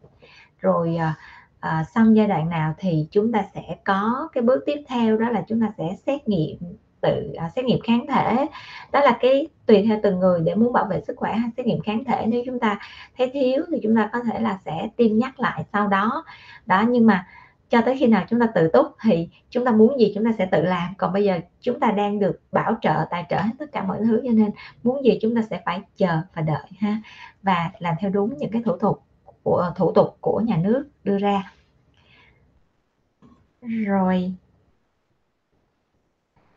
Rồi, 0.58 0.96
à, 0.96 1.14
à, 1.60 1.84
xong 1.94 2.16
giai 2.16 2.26
đoạn 2.26 2.48
nào 2.48 2.74
thì 2.78 3.08
chúng 3.10 3.32
ta 3.32 3.44
sẽ 3.54 3.76
có 3.84 4.28
cái 4.32 4.42
bước 4.42 4.62
tiếp 4.66 4.84
theo 4.88 5.16
đó 5.16 5.30
là 5.30 5.44
chúng 5.48 5.60
ta 5.60 5.72
sẽ 5.78 5.96
xét 6.06 6.28
nghiệm 6.28 6.56
tự 7.04 7.32
à, 7.36 7.50
xét 7.56 7.64
nghiệm 7.64 7.80
kháng 7.80 8.06
thể. 8.06 8.46
Đó 8.92 9.00
là 9.00 9.18
cái 9.20 9.48
tùy 9.66 9.84
theo 9.88 10.00
từng 10.02 10.20
người 10.20 10.40
để 10.40 10.54
muốn 10.54 10.72
bảo 10.72 10.84
vệ 10.84 11.00
sức 11.00 11.16
khỏe 11.16 11.32
hay 11.32 11.50
xét 11.56 11.66
nghiệm 11.66 11.80
kháng 11.80 12.04
thể 12.04 12.26
nếu 12.26 12.42
chúng 12.46 12.58
ta 12.58 12.78
thấy 13.18 13.30
thiếu 13.32 13.62
thì 13.70 13.78
chúng 13.82 13.96
ta 13.96 14.10
có 14.12 14.20
thể 14.20 14.40
là 14.40 14.58
sẽ 14.64 14.88
tiêm 14.96 15.18
nhắc 15.18 15.40
lại 15.40 15.64
sau 15.72 15.88
đó. 15.88 16.24
Đó, 16.66 16.84
nhưng 16.88 17.06
mà 17.06 17.26
cho 17.68 17.80
tới 17.80 17.96
khi 17.98 18.06
nào 18.06 18.24
chúng 18.30 18.40
ta 18.40 18.46
tự 18.54 18.68
túc 18.68 18.86
thì 19.02 19.28
chúng 19.50 19.64
ta 19.64 19.72
muốn 19.72 20.00
gì 20.00 20.12
chúng 20.14 20.24
ta 20.24 20.30
sẽ 20.38 20.46
tự 20.46 20.62
làm, 20.62 20.94
còn 20.98 21.12
bây 21.12 21.24
giờ 21.24 21.40
chúng 21.60 21.80
ta 21.80 21.90
đang 21.90 22.18
được 22.18 22.40
bảo 22.52 22.76
trợ, 22.82 23.06
tài 23.10 23.24
trợ 23.30 23.36
hết 23.36 23.52
tất 23.58 23.72
cả 23.72 23.84
mọi 23.84 23.98
thứ 24.04 24.20
cho 24.24 24.30
nên 24.32 24.50
muốn 24.82 25.04
gì 25.04 25.18
chúng 25.22 25.36
ta 25.36 25.42
sẽ 25.50 25.60
phải 25.64 25.80
chờ 25.96 26.20
và 26.34 26.42
đợi 26.42 26.66
ha, 26.78 27.02
và 27.42 27.70
làm 27.78 27.94
theo 28.00 28.10
đúng 28.10 28.38
những 28.38 28.50
cái 28.50 28.62
thủ 28.62 28.76
tục 28.76 29.02
của 29.42 29.72
thủ 29.76 29.92
tục 29.92 30.16
của 30.20 30.40
nhà 30.40 30.56
nước 30.56 30.88
đưa 31.04 31.18
ra. 31.18 31.52
Rồi. 33.86 34.34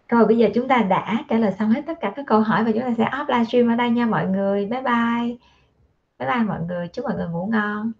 Rồi 0.09 0.25
bây 0.25 0.37
giờ 0.37 0.49
chúng 0.55 0.67
ta 0.67 0.81
đã 0.81 1.23
trả 1.29 1.37
lời 1.37 1.51
xong 1.59 1.69
hết 1.69 1.81
tất 1.87 1.99
cả 2.01 2.13
các 2.15 2.25
câu 2.27 2.41
hỏi 2.41 2.63
và 2.63 2.71
chúng 2.71 2.81
ta 2.81 2.93
sẽ 2.97 3.03
off 3.03 3.25
livestream 3.27 3.67
ở 3.67 3.75
đây 3.75 3.89
nha 3.89 4.05
mọi 4.05 4.27
người. 4.27 4.65
Bye 4.65 4.81
bye. 4.81 5.37
Bye 6.19 6.29
bye 6.29 6.43
mọi 6.43 6.59
người, 6.67 6.87
chúc 6.87 7.05
mọi 7.05 7.15
người 7.15 7.27
ngủ 7.27 7.47
ngon. 7.51 7.91